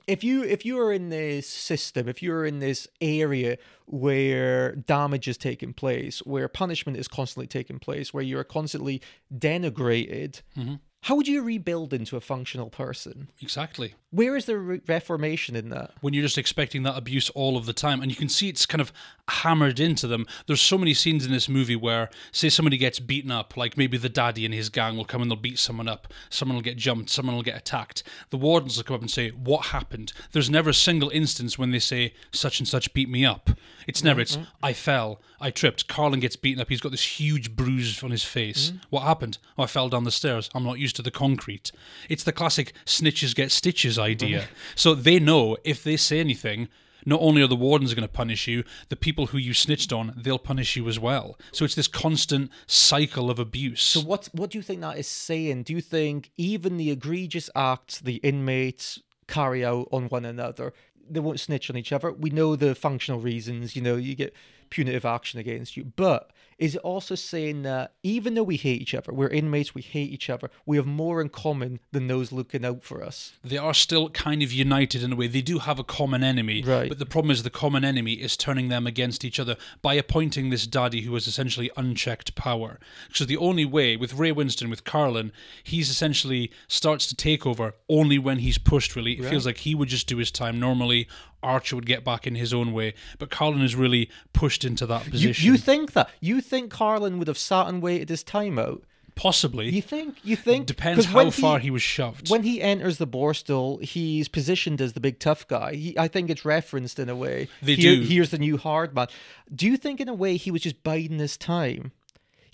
If 0.07 0.23
you 0.23 0.43
if 0.43 0.65
you 0.65 0.79
are 0.79 0.91
in 0.91 1.09
this 1.09 1.47
system, 1.47 2.07
if 2.07 2.21
you're 2.23 2.45
in 2.45 2.59
this 2.59 2.87
area 2.99 3.57
where 3.85 4.75
damage 4.75 5.27
is 5.27 5.37
taking 5.37 5.73
place, 5.73 6.19
where 6.19 6.47
punishment 6.47 6.97
is 6.97 7.07
constantly 7.07 7.47
taking 7.47 7.79
place, 7.79 8.13
where 8.13 8.23
you're 8.23 8.43
constantly 8.43 9.01
denigrated, 9.33 10.41
mm-hmm. 10.57 10.75
How 11.01 11.15
would 11.15 11.27
you 11.27 11.41
rebuild 11.41 11.93
into 11.93 12.15
a 12.15 12.21
functional 12.21 12.69
person? 12.69 13.29
Exactly. 13.41 13.95
Where 14.11 14.35
is 14.35 14.45
the 14.45 14.57
re- 14.57 14.81
reformation 14.87 15.55
in 15.55 15.69
that? 15.69 15.91
when 16.01 16.13
you're 16.13 16.23
just 16.23 16.37
expecting 16.37 16.83
that 16.83 16.97
abuse 16.97 17.29
all 17.31 17.57
of 17.57 17.65
the 17.65 17.73
time 17.73 18.01
and 18.01 18.11
you 18.11 18.17
can 18.17 18.29
see 18.29 18.49
it's 18.49 18.65
kind 18.65 18.81
of 18.81 18.91
hammered 19.29 19.79
into 19.79 20.05
them. 20.05 20.27
There's 20.45 20.61
so 20.61 20.77
many 20.77 20.93
scenes 20.93 21.25
in 21.25 21.31
this 21.31 21.49
movie 21.49 21.75
where 21.75 22.09
say 22.31 22.49
somebody 22.49 22.77
gets 22.77 22.99
beaten 22.99 23.31
up 23.31 23.57
like 23.57 23.77
maybe 23.77 23.97
the 23.97 24.09
daddy 24.09 24.45
and 24.45 24.53
his 24.53 24.69
gang 24.69 24.95
will 24.95 25.05
come 25.05 25.21
and 25.21 25.31
they'll 25.31 25.37
beat 25.37 25.57
someone 25.57 25.87
up. 25.87 26.13
Someone 26.29 26.55
will 26.55 26.61
get 26.61 26.77
jumped. 26.77 27.09
Someone 27.09 27.35
will 27.35 27.43
get 27.43 27.57
attacked. 27.57 28.03
The 28.29 28.37
wardens 28.37 28.77
will 28.77 28.83
come 28.83 28.95
up 28.95 29.01
and 29.01 29.09
say 29.09 29.29
what 29.29 29.67
happened? 29.67 30.13
There's 30.33 30.49
never 30.49 30.69
a 30.69 30.73
single 30.73 31.09
instance 31.09 31.57
when 31.57 31.71
they 31.71 31.79
say 31.79 32.13
such 32.31 32.59
and 32.59 32.67
such 32.67 32.93
beat 32.93 33.09
me 33.09 33.25
up. 33.25 33.49
It's 33.87 34.03
never 34.03 34.21
it's 34.21 34.35
mm-hmm. 34.35 34.45
i 34.61 34.73
fell. 34.73 35.21
I 35.39 35.49
tripped. 35.49 35.87
Carlin 35.87 36.19
gets 36.19 36.35
beaten 36.35 36.61
up. 36.61 36.69
He's 36.69 36.81
got 36.81 36.91
this 36.91 37.19
huge 37.19 37.55
bruise 37.55 38.03
on 38.03 38.11
his 38.11 38.23
face. 38.23 38.69
Mm-hmm. 38.69 38.77
What 38.89 39.03
happened? 39.03 39.39
Oh, 39.57 39.63
i 39.63 39.67
fell 39.67 39.89
down 39.89 40.03
the 40.03 40.11
stairs. 40.11 40.49
I'm 40.53 40.63
not 40.63 40.77
used 40.77 40.90
to 40.93 41.01
the 41.01 41.11
concrete 41.11 41.71
it's 42.09 42.23
the 42.23 42.31
classic 42.31 42.73
snitches 42.85 43.35
get 43.35 43.51
stitches 43.51 43.97
idea 43.97 44.47
so 44.75 44.93
they 44.93 45.19
know 45.19 45.57
if 45.63 45.83
they 45.83 45.97
say 45.97 46.19
anything 46.19 46.67
not 47.05 47.21
only 47.21 47.41
are 47.41 47.47
the 47.47 47.55
wardens 47.55 47.93
going 47.93 48.07
to 48.07 48.11
punish 48.11 48.47
you, 48.47 48.63
the 48.89 48.95
people 48.95 49.27
who 49.27 49.37
you 49.37 49.53
snitched 49.53 49.91
on, 49.91 50.13
they'll 50.15 50.39
punish 50.39 50.75
you 50.75 50.87
as 50.87 50.99
well. 50.99 51.37
So 51.51 51.65
it's 51.65 51.75
this 51.75 51.87
constant 51.87 52.51
cycle 52.67 53.29
of 53.29 53.39
abuse. 53.39 53.81
So 53.81 54.01
what 54.01 54.29
what 54.33 54.51
do 54.51 54.57
you 54.57 54.61
think 54.61 54.81
that 54.81 54.97
is 54.97 55.07
saying? 55.07 55.63
Do 55.63 55.73
you 55.73 55.81
think 55.81 56.31
even 56.37 56.77
the 56.77 56.91
egregious 56.91 57.49
acts 57.55 57.99
the 57.99 58.15
inmates 58.15 58.99
carry 59.27 59.63
out 59.65 59.87
on 59.91 60.09
one 60.09 60.25
another, 60.25 60.73
they 61.09 61.19
won't 61.19 61.39
snitch 61.39 61.69
on 61.69 61.77
each 61.77 61.91
other? 61.91 62.11
We 62.11 62.29
know 62.29 62.55
the 62.55 62.75
functional 62.75 63.19
reasons, 63.19 63.75
you 63.75 63.81
know, 63.81 63.95
you 63.95 64.15
get 64.15 64.35
punitive 64.69 65.05
action 65.05 65.39
against 65.39 65.77
you. 65.77 65.85
But 65.85 66.31
is 66.61 66.75
it 66.75 66.81
also 66.83 67.15
saying 67.15 67.63
that 67.63 67.93
even 68.03 68.35
though 68.35 68.43
we 68.43 68.55
hate 68.55 68.79
each 68.83 68.93
other, 68.93 69.11
we're 69.11 69.27
inmates, 69.29 69.73
we 69.73 69.81
hate 69.81 70.11
each 70.11 70.29
other, 70.29 70.47
we 70.63 70.77
have 70.77 70.85
more 70.85 71.19
in 71.19 71.27
common 71.27 71.79
than 71.91 72.05
those 72.05 72.31
looking 72.31 72.63
out 72.63 72.83
for 72.83 73.03
us? 73.03 73.33
They 73.43 73.57
are 73.57 73.73
still 73.73 74.09
kind 74.11 74.43
of 74.43 74.51
united 74.53 75.01
in 75.01 75.13
a 75.13 75.15
way. 75.15 75.25
They 75.25 75.41
do 75.41 75.57
have 75.57 75.79
a 75.79 75.83
common 75.83 76.23
enemy, 76.23 76.61
Right. 76.61 76.87
but 76.87 76.99
the 76.99 77.05
problem 77.07 77.31
is 77.31 77.41
the 77.41 77.49
common 77.49 77.83
enemy 77.83 78.13
is 78.13 78.37
turning 78.37 78.69
them 78.69 78.85
against 78.85 79.25
each 79.25 79.39
other 79.39 79.57
by 79.81 79.95
appointing 79.95 80.51
this 80.51 80.67
daddy 80.67 81.01
who 81.01 81.15
has 81.15 81.25
essentially 81.25 81.71
unchecked 81.75 82.35
power. 82.35 82.79
So 83.11 83.25
the 83.25 83.37
only 83.37 83.65
way 83.65 83.97
with 83.97 84.13
Ray 84.13 84.31
Winstone, 84.31 84.69
with 84.69 84.83
Carlin, 84.83 85.31
he's 85.63 85.89
essentially 85.89 86.51
starts 86.67 87.07
to 87.07 87.15
take 87.15 87.43
over 87.43 87.73
only 87.89 88.19
when 88.19 88.37
he's 88.37 88.59
pushed. 88.59 88.95
Really, 88.95 89.13
it 89.13 89.25
feels 89.25 89.47
like 89.47 89.57
he 89.57 89.73
would 89.73 89.89
just 89.89 90.05
do 90.05 90.17
his 90.17 90.29
time 90.29 90.59
normally. 90.59 91.07
Archer 91.43 91.75
would 91.75 91.85
get 91.85 92.03
back 92.03 92.27
in 92.27 92.35
his 92.35 92.53
own 92.53 92.73
way, 92.73 92.93
but 93.19 93.29
Carlin 93.29 93.61
is 93.61 93.75
really 93.75 94.09
pushed 94.33 94.63
into 94.63 94.85
that 94.85 95.09
position. 95.09 95.45
you 95.45 95.57
think 95.57 95.93
that? 95.93 96.09
You 96.19 96.41
think 96.41 96.71
Carlin 96.71 97.19
would 97.19 97.27
have 97.27 97.37
sat 97.37 97.67
and 97.67 97.81
waited 97.81 98.09
his 98.09 98.23
time 98.23 98.59
out? 98.59 98.83
Possibly 99.13 99.69
You 99.69 99.81
think? 99.81 100.15
You 100.23 100.35
think? 100.35 100.65
depends 100.67 101.05
how 101.05 101.29
far 101.31 101.59
he, 101.59 101.69
was 101.69 101.81
shoved. 101.81 102.29
When 102.31 102.43
he 102.43 102.61
enters 102.61 102.97
the 102.97 103.05
Borstal, 103.05 103.81
he's 103.83 104.27
positioned 104.29 104.79
as 104.81 104.93
the 104.93 104.99
big 105.01 105.19
tough 105.19 105.47
guy. 105.47 105.73
He, 105.75 105.99
I 105.99 106.07
think 106.07 106.29
it's 106.29 106.45
referenced 106.45 106.97
in 106.97 107.09
a 107.09 107.15
way. 107.15 107.49
They 107.61 107.75
Here- 107.75 107.97
do. 107.97 108.01
Here's 108.03 108.31
the 108.31 108.37
new 108.39 108.57
hard 108.57 108.95
man. 108.95 109.07
Do 109.53 109.67
you 109.67 109.75
think, 109.75 109.99
in 109.99 110.07
a 110.07 110.13
way, 110.13 110.37
he 110.37 110.49
was 110.49 110.61
just 110.61 110.81
biding 110.83 111.19
his 111.19 111.35
time? 111.35 111.91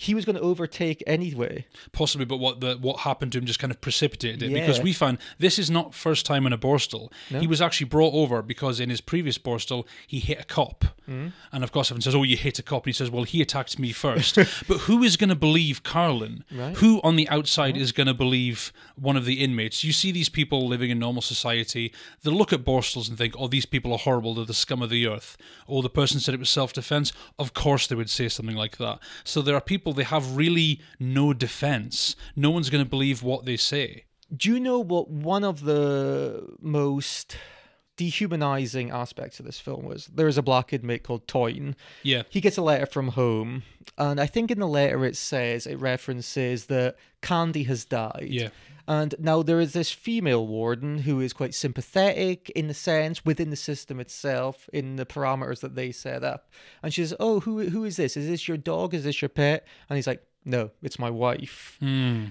He 0.00 0.14
was 0.14 0.24
going 0.24 0.36
to 0.36 0.42
overtake 0.42 1.02
anyway. 1.06 1.66
possibly, 1.92 2.24
but 2.24 2.36
what 2.38 2.60
the 2.60 2.76
what 2.80 3.00
happened 3.00 3.32
to 3.32 3.38
him 3.38 3.44
just 3.46 3.58
kind 3.58 3.70
of 3.72 3.80
precipitated 3.80 4.42
it 4.44 4.52
because 4.54 4.80
we 4.80 4.92
found 4.92 5.18
this 5.38 5.58
is 5.58 5.70
not 5.70 5.92
first 5.94 6.24
time 6.24 6.46
in 6.46 6.52
a 6.52 6.58
Borstal. 6.58 7.10
He 7.28 7.46
was 7.48 7.60
actually 7.60 7.88
brought 7.88 8.14
over 8.14 8.40
because 8.40 8.78
in 8.80 8.90
his 8.90 9.00
previous 9.00 9.38
Borstal 9.38 9.86
he 10.06 10.20
hit 10.20 10.40
a 10.40 10.44
cop, 10.44 10.84
Mm-hmm. 11.08 11.28
and 11.52 11.64
of 11.64 11.72
course 11.72 11.88
everyone 11.90 12.02
says, 12.02 12.14
"Oh, 12.14 12.22
you 12.22 12.36
hit 12.36 12.58
a 12.58 12.62
cop," 12.62 12.84
and 12.84 12.90
he 12.90 12.92
says, 12.92 13.10
"Well, 13.10 13.24
he 13.24 13.40
attacked 13.42 13.78
me 13.78 13.92
first. 13.92 14.34
but 14.68 14.78
who 14.86 15.02
is 15.02 15.16
going 15.16 15.30
to 15.30 15.34
believe 15.34 15.82
Carlin? 15.82 16.44
Who 16.76 17.00
on 17.02 17.16
the 17.16 17.28
outside 17.30 17.76
is 17.78 17.92
going 17.92 18.06
to 18.08 18.14
believe 18.14 18.72
one 18.94 19.16
of 19.16 19.24
the 19.24 19.42
inmates? 19.42 19.82
You 19.82 19.92
see 19.92 20.12
these 20.12 20.28
people 20.28 20.68
living 20.68 20.90
in 20.90 20.98
normal 20.98 21.22
society. 21.22 21.92
They 22.22 22.30
look 22.30 22.52
at 22.52 22.62
Borstals 22.64 23.08
and 23.08 23.16
think, 23.18 23.34
"Oh, 23.38 23.48
these 23.48 23.64
people 23.66 23.92
are 23.92 23.98
horrible. 23.98 24.34
They're 24.34 24.44
the 24.44 24.54
scum 24.54 24.82
of 24.82 24.90
the 24.90 25.06
earth." 25.08 25.36
Oh, 25.66 25.80
the 25.82 25.88
person 25.90 26.20
said 26.20 26.34
it 26.34 26.40
was 26.40 26.50
self-defense. 26.50 27.12
Of 27.38 27.52
course, 27.54 27.86
they 27.86 27.94
would 27.96 28.10
say 28.10 28.28
something 28.28 28.56
like 28.56 28.76
that. 28.76 28.98
So 29.24 29.40
there 29.42 29.54
are 29.56 29.60
people 29.62 29.87
they 29.92 30.04
have 30.04 30.36
really 30.36 30.80
no 30.98 31.32
defense. 31.32 32.16
No 32.36 32.50
one's 32.50 32.70
going 32.70 32.84
to 32.84 32.88
believe 32.88 33.22
what 33.22 33.44
they 33.44 33.56
say. 33.56 34.04
Do 34.34 34.52
you 34.52 34.60
know 34.60 34.78
what 34.78 35.10
one 35.10 35.44
of 35.44 35.64
the 35.64 36.46
most 36.60 37.36
dehumanizing 37.96 38.90
aspects 38.90 39.40
of 39.40 39.46
this 39.46 39.58
film 39.58 39.84
was? 39.84 40.06
There 40.06 40.28
is 40.28 40.38
a 40.38 40.42
black 40.42 40.72
inmate 40.72 41.02
called 41.02 41.26
Toyne. 41.26 41.76
Yeah. 42.02 42.22
He 42.28 42.40
gets 42.40 42.58
a 42.58 42.62
letter 42.62 42.86
from 42.86 43.08
home, 43.08 43.62
and 43.96 44.20
I 44.20 44.26
think 44.26 44.50
in 44.50 44.60
the 44.60 44.68
letter 44.68 45.04
it 45.04 45.16
says, 45.16 45.66
it 45.66 45.76
references 45.76 46.66
that 46.66 46.96
Candy 47.22 47.64
has 47.64 47.84
died. 47.84 48.28
Yeah. 48.30 48.48
And 48.88 49.14
now 49.18 49.42
there 49.42 49.60
is 49.60 49.74
this 49.74 49.92
female 49.92 50.46
warden 50.46 51.00
who 51.00 51.20
is 51.20 51.34
quite 51.34 51.54
sympathetic 51.54 52.48
in 52.50 52.68
the 52.68 52.74
sense 52.74 53.22
within 53.22 53.50
the 53.50 53.56
system 53.56 54.00
itself, 54.00 54.66
in 54.72 54.96
the 54.96 55.04
parameters 55.04 55.60
that 55.60 55.74
they 55.74 55.92
set 55.92 56.24
up. 56.24 56.50
And 56.82 56.92
she 56.92 57.02
says, 57.02 57.14
Oh, 57.20 57.40
who 57.40 57.68
who 57.68 57.84
is 57.84 57.96
this? 57.96 58.16
Is 58.16 58.26
this 58.26 58.48
your 58.48 58.56
dog? 58.56 58.94
Is 58.94 59.04
this 59.04 59.20
your 59.20 59.28
pet? 59.28 59.66
And 59.90 59.96
he's 59.98 60.06
like, 60.06 60.22
No, 60.46 60.70
it's 60.82 60.98
my 60.98 61.10
wife 61.10 61.76
hmm. 61.80 62.26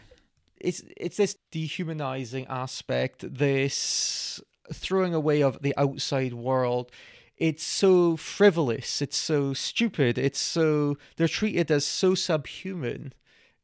it's 0.60 0.82
it's 0.98 1.18
this 1.18 1.36
dehumanizing 1.52 2.48
aspect, 2.48 3.24
this 3.36 4.42
throwing 4.74 5.14
away 5.14 5.44
of 5.44 5.62
the 5.62 5.76
outside 5.78 6.34
world. 6.34 6.92
It's 7.38 7.64
so 7.64 8.18
frivolous, 8.18 9.00
it's 9.00 9.16
so 9.16 9.54
stupid, 9.54 10.18
it's 10.18 10.40
so 10.40 10.98
they're 11.18 11.28
treated 11.28 11.70
as 11.70 11.86
so 11.86 12.16
subhuman. 12.16 13.14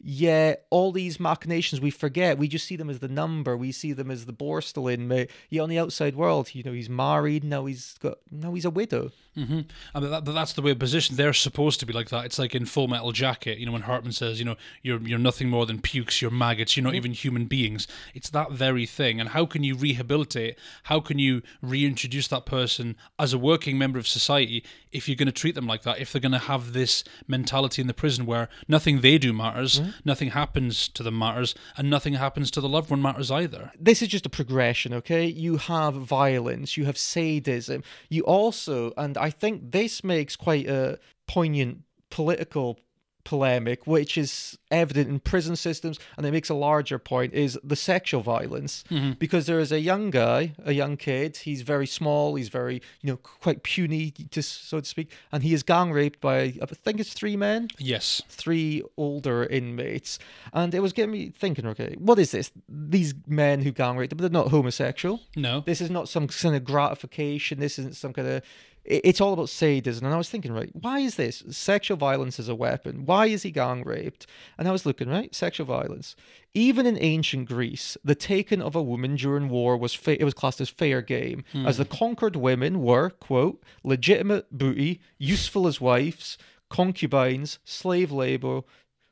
Yet 0.06 0.66
all 0.70 0.92
these 0.92 1.18
machinations 1.18 1.80
we 1.80 1.90
forget, 1.90 2.38
we 2.38 2.50
just 2.50 2.66
see 2.66 2.76
them 2.76 2.90
as 2.90 3.00
the 3.00 3.08
number, 3.08 3.56
we 3.56 3.72
see 3.72 3.94
them 3.94 4.12
as 4.12 4.26
the 4.26 4.34
Borstal 4.34 4.92
inmate. 4.92 5.32
Yet 5.50 5.62
on 5.62 5.70
the 5.70 5.80
outside 5.80 6.16
world, 6.16 6.54
you 6.54 6.62
know, 6.62 6.74
he's 6.74 6.90
married, 6.90 7.46
now 7.46 7.66
he's 7.66 7.96
got 8.02 8.18
now 8.30 8.54
he's 8.54 8.66
a 8.66 8.70
widow. 8.70 9.12
Mm-hmm. 9.38 9.62
I 9.96 10.00
mean, 10.00 10.12
that, 10.12 10.26
that's 10.26 10.54
the 10.54 10.62
way 10.62 10.76
positioned. 10.76 11.18
They're 11.18 11.34
supposed 11.34 11.80
to 11.80 11.86
be 11.86 11.94
like 11.94 12.10
that. 12.10 12.26
It's 12.26 12.38
like 12.38 12.54
in 12.54 12.66
Full 12.66 12.88
Metal 12.88 13.12
Jacket, 13.14 13.58
you 13.58 13.66
know, 13.66 13.72
when 13.72 13.82
Hartman 13.84 14.12
says, 14.12 14.40
you 14.40 14.46
know, 14.46 14.58
you're 14.82 15.00
you're 15.02 15.18
nothing 15.18 15.50
more 15.50 15.66
than 15.66 15.82
pukes, 15.82 16.22
you're 16.22 16.30
maggots, 16.32 16.76
you're 16.76 16.84
not 16.84 16.96
even 16.96 17.14
human 17.14 17.46
beings. 17.46 17.88
It's 18.14 18.30
that 18.32 18.52
very 18.52 18.86
thing. 18.86 19.22
And 19.22 19.30
how 19.30 19.46
can 19.46 19.64
you 19.64 19.76
rehabilitate? 19.76 20.60
How 20.84 21.00
can 21.00 21.18
you 21.18 21.42
reintroduce 21.62 22.28
that 22.28 22.46
person 22.46 22.98
as 23.18 23.32
a 23.32 23.38
working 23.38 23.78
member 23.78 24.00
of 24.00 24.08
society 24.08 24.66
if 24.92 25.08
you're 25.08 25.16
going 25.16 25.28
to 25.28 25.32
treat 25.32 25.56
them 25.56 25.66
like 25.66 25.84
that? 25.84 26.00
If 26.00 26.12
they're 26.12 26.22
going 26.22 26.34
to 26.34 26.40
have 26.40 26.74
this 26.74 27.06
mentality 27.26 27.82
in 27.82 27.88
the 27.88 27.94
prison 27.94 28.26
where 28.26 28.50
nothing 28.68 29.00
they 29.00 29.18
do 29.18 29.32
matters, 29.32 29.82
nothing 30.06 30.30
happens 30.30 30.88
to 30.90 31.04
them 31.04 31.18
matters, 31.18 31.56
and 31.78 31.90
nothing 31.90 32.14
happens 32.14 32.52
to 32.52 32.62
the 32.62 32.70
loved 32.70 32.90
one 32.90 33.02
matters 33.02 33.32
either. 33.32 33.72
this 33.80 34.02
is 34.02 34.08
just 34.08 34.26
a 34.26 34.30
progression, 34.30 34.94
okay? 34.94 35.26
You 35.26 35.58
have 35.58 35.94
violence, 35.94 36.78
you 36.78 36.86
have 36.86 36.98
sadism, 36.98 37.84
you 38.10 38.24
also, 38.24 38.94
and 38.98 39.18
I 39.18 39.30
think 39.30 39.72
this 39.72 40.04
makes 40.04 40.36
quite 40.36 40.68
a 40.68 41.00
poignant 41.28 41.84
political 42.10 42.80
polemic, 43.24 43.88
which 43.88 44.18
is 44.18 44.58
evident 44.72 45.10
in 45.10 45.20
prison 45.20 45.56
systems, 45.56 46.00
and 46.18 46.26
it 46.26 46.32
makes 46.32 46.50
a 46.50 46.54
larger 46.54 47.00
point, 47.00 47.34
is 47.34 47.58
the 47.64 47.76
sexual 47.76 48.22
violence. 48.22 48.84
Mm-hmm. 48.90 49.14
Because 49.14 49.46
there 49.46 49.60
is 49.60 49.72
a 49.72 49.80
young 49.80 50.10
guy, 50.10 50.54
a 50.66 50.74
young 50.74 50.98
kid, 50.98 51.38
he's 51.38 51.62
very 51.62 51.88
small, 51.88 52.36
he's 52.36 52.50
very, 52.50 52.82
you 53.02 53.12
know, 53.12 53.18
quite 53.18 53.64
puny, 53.64 54.12
to, 54.12 54.42
so 54.42 54.80
to 54.80 54.86
speak, 54.86 55.12
and 55.32 55.44
he 55.44 55.54
is 55.54 55.64
gang 55.64 55.92
raped 55.92 56.20
by, 56.20 56.54
I 56.62 56.66
think 56.66 57.00
it's 57.00 57.14
three 57.14 57.38
men 57.38 57.68
Yes. 57.78 58.22
three 58.30 58.84
older 58.98 59.46
inmates, 59.46 60.20
and 60.52 60.74
it 60.74 60.82
was 60.82 60.94
getting 60.94 61.12
me 61.12 61.32
thinking. 61.38 61.66
Okay, 61.68 61.96
what 61.98 62.20
is 62.20 62.32
this? 62.32 62.52
These 62.68 63.14
men 63.28 63.62
who 63.62 63.72
gang 63.72 63.98
raped, 63.98 64.10
them, 64.10 64.18
they're 64.20 64.30
not 64.30 64.50
homosexual. 64.50 65.22
No. 65.36 65.62
This 65.62 65.82
is 65.82 65.90
not 65.90 66.10
some 66.10 66.28
kind 66.28 66.56
of 66.56 66.64
gratification. 66.64 67.60
This 67.60 67.80
isn't 67.80 67.96
some 67.96 68.14
kind 68.14 68.28
of. 68.28 68.44
It- 68.86 69.02
It's 69.04 69.22
all 69.22 69.34
about 69.34 69.50
sadism. 69.50 70.06
And 70.06 70.14
I 70.14 70.18
was 70.18 70.30
thinking, 70.30 70.52
right, 70.52 70.70
why 70.74 71.00
is 71.00 71.16
this 71.16 71.44
sexual 71.50 71.98
violence 71.98 72.40
as 72.40 72.50
a 72.50 72.56
weapon? 72.56 73.06
Why 73.06 73.28
is 73.28 73.44
he 73.44 73.52
gang 73.52 73.84
raped? 73.84 74.28
And 74.58 74.68
I 74.68 74.72
was 74.72 74.86
looking, 74.86 75.10
right, 75.10 75.34
sexual 75.34 75.66
violence. 75.66 76.16
Even 76.54 76.86
in 76.86 76.98
ancient 77.00 77.48
Greece, 77.48 77.98
the 78.04 78.14
taking 78.16 78.62
of 78.62 78.76
a 78.76 78.82
woman 78.84 79.16
during 79.16 79.50
war 79.50 79.76
was 79.78 79.94
fa- 79.94 80.20
it 80.22 80.24
was 80.26 80.34
classed 80.34 80.62
as 80.62 80.70
fair 80.70 81.02
game, 81.02 81.44
hmm. 81.52 81.66
as 81.66 81.78
the 81.78 81.86
conquered 81.86 82.36
women 82.36 82.82
were 82.82 83.10
quote 83.10 83.64
legitimate 83.84 84.46
booty, 84.56 85.00
useful 85.18 85.66
as 85.66 85.82
wives, 85.82 86.38
concubines, 86.70 87.60
slave 87.64 88.12
labor, 88.12 88.62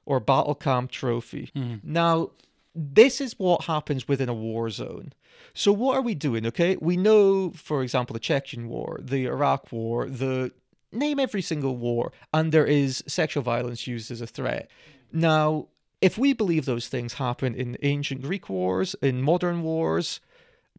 or 0.06 0.20
battle 0.20 0.56
camp 0.56 0.92
trophy. 0.92 1.50
Hmm. 1.56 1.76
Now, 1.84 2.32
this 2.76 3.22
is 3.22 3.38
what 3.40 3.66
happens 3.66 4.08
within 4.08 4.30
a 4.30 4.34
war 4.34 4.70
zone. 4.70 5.14
So, 5.54 5.72
what 5.72 5.96
are 5.96 6.02
we 6.02 6.16
doing? 6.16 6.46
Okay, 6.48 6.78
we 6.80 6.98
know, 6.98 7.52
for 7.52 7.84
example, 7.84 8.14
the 8.14 8.20
Chechen 8.20 8.68
War, 8.68 9.00
the 9.02 9.26
Iraq 9.26 9.72
War, 9.72 10.08
the 10.08 10.52
name 10.92 11.20
every 11.20 11.42
single 11.42 11.78
war, 11.78 12.12
and 12.34 12.52
there 12.52 12.66
is 12.66 13.04
sexual 13.08 13.44
violence 13.44 13.88
used 13.88 14.12
as 14.12 14.22
a 14.22 14.28
threat. 14.28 14.70
Now, 15.12 15.68
if 16.02 16.18
we 16.18 16.34
believe 16.34 16.66
those 16.66 16.88
things 16.88 17.14
happen 17.14 17.54
in 17.56 17.78
ancient 17.82 18.22
Greek 18.24 18.50
wars, 18.50 18.96
in 19.02 19.22
modern 19.22 19.62
wars, 19.62 20.20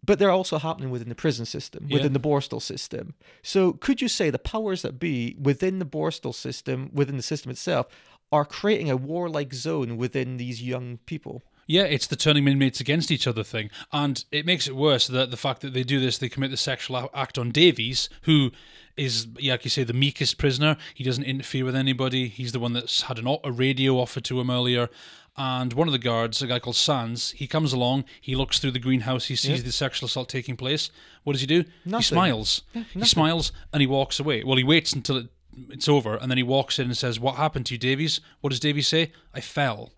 but 0.04 0.18
they're 0.18 0.30
also 0.30 0.58
happening 0.58 0.90
within 0.90 1.08
the 1.08 1.14
prison 1.14 1.46
system, 1.46 1.86
Yeah. 1.88 1.94
within 1.98 2.12
the 2.12 2.20
Borstal 2.20 2.60
system. 2.60 3.14
So, 3.42 3.72
could 3.72 4.02
you 4.02 4.08
say 4.08 4.30
the 4.30 4.38
powers 4.38 4.82
that 4.82 4.98
be 4.98 5.36
within 5.40 5.78
the 5.78 5.86
Borstal 5.86 6.34
system, 6.34 6.90
within 6.92 7.16
the 7.16 7.22
system 7.22 7.50
itself, 7.50 7.86
are 8.32 8.44
creating 8.44 8.90
a 8.90 8.96
warlike 8.96 9.54
zone 9.54 9.96
within 9.96 10.38
these 10.38 10.62
young 10.62 10.98
people? 11.06 11.42
Yeah, 11.72 11.84
it's 11.84 12.06
the 12.06 12.16
turning 12.16 12.46
inmates 12.46 12.80
against 12.80 13.10
each 13.10 13.26
other 13.26 13.42
thing. 13.42 13.70
And 13.94 14.22
it 14.30 14.44
makes 14.44 14.68
it 14.68 14.76
worse 14.76 15.06
that 15.06 15.30
the 15.30 15.38
fact 15.38 15.62
that 15.62 15.72
they 15.72 15.82
do 15.84 16.00
this, 16.00 16.18
they 16.18 16.28
commit 16.28 16.50
the 16.50 16.58
sexual 16.58 17.08
act 17.14 17.38
on 17.38 17.50
Davies, 17.50 18.10
who 18.24 18.50
is, 18.98 19.26
yeah, 19.38 19.54
like 19.54 19.64
you 19.64 19.70
say, 19.70 19.82
the 19.82 19.94
meekest 19.94 20.36
prisoner. 20.36 20.76
He 20.92 21.02
doesn't 21.02 21.24
interfere 21.24 21.64
with 21.64 21.74
anybody. 21.74 22.28
He's 22.28 22.52
the 22.52 22.60
one 22.60 22.74
that's 22.74 23.00
had 23.04 23.18
an, 23.18 23.38
a 23.42 23.50
radio 23.50 23.94
offered 23.94 24.24
to 24.24 24.38
him 24.38 24.50
earlier. 24.50 24.90
And 25.38 25.72
one 25.72 25.88
of 25.88 25.92
the 25.92 25.98
guards, 25.98 26.42
a 26.42 26.46
guy 26.46 26.58
called 26.58 26.76
Sands, 26.76 27.30
he 27.30 27.46
comes 27.46 27.72
along, 27.72 28.04
he 28.20 28.36
looks 28.36 28.58
through 28.58 28.72
the 28.72 28.78
greenhouse, 28.78 29.24
he 29.24 29.34
sees 29.34 29.64
the 29.64 29.72
sexual 29.72 30.08
assault 30.08 30.28
taking 30.28 30.58
place. 30.58 30.90
What 31.24 31.32
does 31.32 31.40
he 31.40 31.46
do? 31.46 31.62
He 31.84 31.90
Nothing. 31.90 32.02
smiles. 32.02 32.62
he 32.92 33.04
smiles 33.06 33.50
and 33.72 33.80
he 33.80 33.86
walks 33.86 34.20
away. 34.20 34.44
Well, 34.44 34.58
he 34.58 34.64
waits 34.64 34.92
until 34.92 35.16
it, 35.16 35.28
it's 35.70 35.88
over 35.88 36.16
and 36.16 36.30
then 36.30 36.36
he 36.36 36.42
walks 36.42 36.78
in 36.78 36.84
and 36.84 36.96
says, 36.98 37.18
What 37.18 37.36
happened 37.36 37.64
to 37.66 37.74
you, 37.74 37.78
Davies? 37.78 38.20
What 38.42 38.50
does 38.50 38.60
Davies 38.60 38.88
say? 38.88 39.12
I 39.32 39.40
fell. 39.40 39.92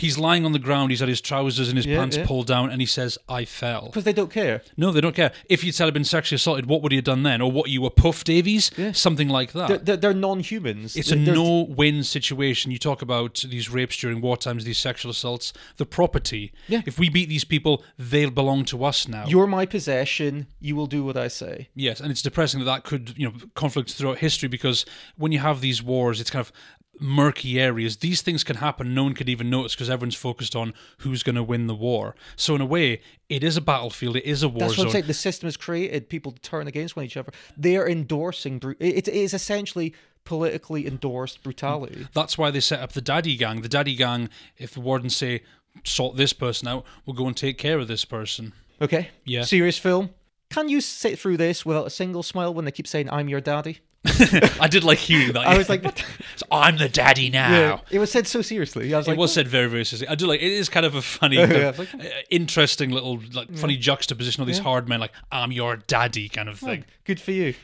He's 0.00 0.18
lying 0.18 0.44
on 0.44 0.52
the 0.52 0.58
ground. 0.58 0.90
He's 0.90 1.00
had 1.00 1.08
his 1.08 1.20
trousers 1.20 1.68
and 1.68 1.76
his 1.76 1.86
Yeah, 1.86 1.98
pants 1.98 2.16
yeah. 2.16 2.26
pulled 2.26 2.46
down, 2.46 2.70
and 2.70 2.80
he 2.80 2.86
says, 2.86 3.18
"I 3.28 3.44
fell." 3.44 3.86
Because 3.86 4.04
they 4.04 4.12
don't 4.12 4.30
care. 4.30 4.62
No, 4.76 4.90
they 4.92 5.00
don't 5.00 5.14
care. 5.14 5.32
If 5.48 5.62
you'd 5.62 5.74
said 5.74 5.86
I'd 5.88 5.94
been 5.94 6.04
sexually 6.04 6.36
assaulted, 6.36 6.66
what 6.66 6.82
would 6.82 6.92
he 6.92 6.96
have 6.96 7.04
done 7.04 7.22
then? 7.22 7.40
Or 7.40 7.52
what 7.52 7.68
you 7.70 7.82
were 7.82 7.90
Puff 7.90 8.24
Davies? 8.24 8.70
Something 8.92 9.28
like 9.28 9.52
that. 9.52 9.68
They're, 9.68 9.78
they're, 9.78 9.96
they're 9.96 10.14
non-humans. 10.14 10.96
it's 10.96 11.12
a 11.12 11.16
They're- 11.16 11.34
no-win 11.34 12.02
situation. 12.02 12.70
You 12.72 12.78
talk 12.78 13.02
about 13.02 13.44
these 13.48 13.68
rapes 13.70 13.96
during 13.98 14.20
war 14.20 14.36
times, 14.36 14.64
these 14.64 14.78
sexual 14.78 15.10
assaults, 15.10 15.52
the 15.76 15.86
property. 15.86 16.52
Yeah. 16.68 16.82
If 16.86 16.98
we 16.98 17.10
beat 17.10 17.28
these 17.28 17.44
people, 17.44 17.84
they'll 17.98 18.30
belong 18.30 18.64
to 18.66 18.84
us 18.84 19.06
now. 19.06 19.26
You're 19.26 19.46
my 19.46 19.66
possession. 19.66 20.46
You 20.60 20.76
will 20.76 20.86
do 20.86 21.04
what 21.04 21.16
I 21.16 21.28
say. 21.28 21.68
Yes, 21.74 22.00
and 22.00 22.10
it's 22.10 22.22
depressing 22.22 22.60
that 22.60 22.66
that 22.66 22.84
could, 22.84 23.14
you 23.16 23.26
know, 23.28 23.34
conflict 23.54 23.92
throughout 23.92 24.18
history 24.18 24.48
because 24.48 24.86
when 25.16 25.32
you 25.32 25.38
have 25.40 25.60
these 25.60 25.82
wars, 25.82 26.20
it's 26.20 26.30
kind 26.30 26.40
of 26.40 26.52
murky 27.00 27.58
areas. 27.58 27.96
These 27.96 28.22
things 28.22 28.44
can 28.44 28.56
happen. 28.56 28.94
No 28.94 29.04
one 29.04 29.14
could 29.14 29.28
even 29.28 29.50
notice 29.50 29.74
because 29.74 29.88
everyone's 29.90 30.14
focused 30.14 30.54
on 30.54 30.74
who's 30.98 31.22
going 31.22 31.36
to 31.36 31.42
win 31.42 31.66
the 31.66 31.74
war. 31.74 32.14
So 32.36 32.54
in 32.54 32.60
a 32.60 32.66
way, 32.66 33.00
it 33.28 33.42
is 33.42 33.56
a 33.56 33.60
battlefield. 33.60 34.16
It 34.16 34.24
is 34.24 34.42
a 34.42 34.48
war 34.48 34.60
That's 34.60 34.72
what 34.78 34.84
I'm 34.84 34.88
zone. 34.88 34.92
saying. 34.92 35.06
The 35.06 35.14
system 35.14 35.46
has 35.46 35.56
created 35.56 36.08
people 36.08 36.34
turn 36.42 36.68
against 36.68 36.94
one 36.96 37.04
each 37.06 37.16
other. 37.16 37.32
They're 37.56 37.88
endorsing. 37.88 38.58
Bru- 38.58 38.76
it, 38.78 39.08
it 39.08 39.08
is 39.08 39.32
essentially 39.34 39.94
politically 40.24 40.86
endorsed 40.86 41.42
brutality. 41.42 41.96
Mm, 41.96 42.08
that's 42.12 42.36
why 42.36 42.50
they 42.50 42.60
set 42.60 42.80
up 42.80 42.92
the 42.92 43.00
daddy 43.00 43.36
gang. 43.36 43.62
The 43.62 43.68
daddy 43.68 43.96
gang, 43.96 44.28
if 44.58 44.74
the 44.74 44.80
wardens 44.80 45.16
say, 45.16 45.42
sort 45.84 46.16
this 46.16 46.32
person 46.34 46.68
out, 46.68 46.84
we'll 47.06 47.16
go 47.16 47.26
and 47.26 47.36
take 47.36 47.56
care 47.56 47.78
of 47.78 47.88
this 47.88 48.04
person. 48.04 48.52
Okay. 48.82 49.08
Yeah. 49.24 49.42
Serious 49.42 49.78
film. 49.78 50.10
Can 50.50 50.68
you 50.68 50.80
sit 50.80 51.18
through 51.18 51.36
this 51.38 51.64
without 51.64 51.86
a 51.86 51.90
single 51.90 52.22
smile 52.22 52.52
when 52.52 52.64
they 52.64 52.72
keep 52.72 52.86
saying 52.86 53.08
"I'm 53.10 53.28
your 53.28 53.40
daddy"? 53.40 53.78
I 54.60 54.66
did 54.68 54.82
like 54.82 54.98
hearing 54.98 55.32
that. 55.34 55.46
I 55.46 55.58
was 55.58 55.68
like, 55.68 55.84
what? 55.84 56.04
I'm 56.50 56.78
the 56.78 56.88
daddy 56.88 57.28
now. 57.28 57.82
It 57.90 57.98
was 57.98 58.10
said 58.10 58.26
so 58.26 58.40
seriously. 58.40 58.94
I 58.94 58.96
was 58.98 59.06
It 59.06 59.10
like, 59.10 59.18
was 59.18 59.32
said 59.32 59.46
very, 59.46 59.68
very 59.68 59.84
seriously. 59.84 60.08
I 60.08 60.14
do 60.14 60.26
like 60.26 60.40
it. 60.40 60.50
Is 60.52 60.68
kind 60.70 60.86
of 60.86 60.94
a 60.94 61.02
funny, 61.02 61.36
Yeah, 61.38 61.46
kind 61.46 61.62
of, 61.64 61.78
like- 61.78 61.94
uh, 61.94 62.08
interesting 62.30 62.90
little, 62.90 63.20
like 63.34 63.54
funny 63.56 63.76
juxtaposition 63.76 64.40
of 64.42 64.46
these 64.46 64.58
hard 64.58 64.88
men, 64.88 65.00
like 65.00 65.12
"I'm 65.30 65.52
your 65.52 65.76
daddy" 65.76 66.28
kind 66.30 66.48
of 66.48 66.58
thing. 66.58 66.84
good 67.04 67.20
for 67.20 67.32
you. 67.32 67.54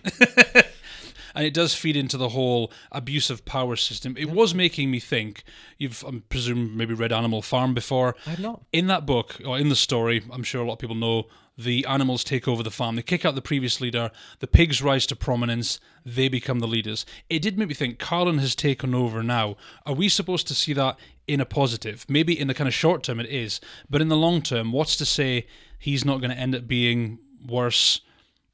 And 1.36 1.44
it 1.44 1.52
does 1.52 1.74
feed 1.74 1.96
into 1.96 2.16
the 2.16 2.30
whole 2.30 2.72
abusive 2.90 3.44
power 3.44 3.76
system. 3.76 4.16
It 4.18 4.30
was 4.30 4.54
making 4.54 4.90
me 4.90 4.98
think. 4.98 5.44
You've, 5.76 6.02
I 6.04 6.22
presume, 6.30 6.76
maybe 6.76 6.94
read 6.94 7.12
Animal 7.12 7.42
Farm 7.42 7.74
before. 7.74 8.16
I 8.26 8.30
have 8.30 8.40
not. 8.40 8.62
In 8.72 8.86
that 8.86 9.04
book, 9.04 9.36
or 9.46 9.58
in 9.58 9.68
the 9.68 9.76
story, 9.76 10.24
I'm 10.32 10.42
sure 10.42 10.62
a 10.62 10.66
lot 10.66 10.74
of 10.74 10.78
people 10.78 10.96
know 10.96 11.26
the 11.58 11.84
animals 11.84 12.24
take 12.24 12.48
over 12.48 12.62
the 12.62 12.70
farm. 12.70 12.96
They 12.96 13.02
kick 13.02 13.26
out 13.26 13.34
the 13.34 13.42
previous 13.42 13.82
leader. 13.82 14.10
The 14.40 14.46
pigs 14.46 14.82
rise 14.82 15.06
to 15.06 15.16
prominence. 15.16 15.78
They 16.06 16.28
become 16.28 16.60
the 16.60 16.66
leaders. 16.66 17.04
It 17.28 17.42
did 17.42 17.58
make 17.58 17.68
me 17.68 17.74
think. 17.74 17.98
Carlin 17.98 18.38
has 18.38 18.54
taken 18.54 18.94
over 18.94 19.22
now. 19.22 19.56
Are 19.84 19.94
we 19.94 20.08
supposed 20.08 20.46
to 20.48 20.54
see 20.54 20.72
that 20.72 20.98
in 21.28 21.40
a 21.40 21.46
positive? 21.46 22.06
Maybe 22.08 22.38
in 22.38 22.48
the 22.48 22.54
kind 22.54 22.68
of 22.68 22.74
short 22.74 23.02
term 23.02 23.20
it 23.20 23.26
is, 23.26 23.60
but 23.90 24.00
in 24.00 24.08
the 24.08 24.16
long 24.16 24.40
term, 24.40 24.72
what's 24.72 24.96
to 24.96 25.06
say 25.06 25.46
he's 25.78 26.04
not 26.04 26.20
going 26.20 26.30
to 26.30 26.38
end 26.38 26.54
up 26.54 26.66
being 26.66 27.18
worse? 27.46 28.00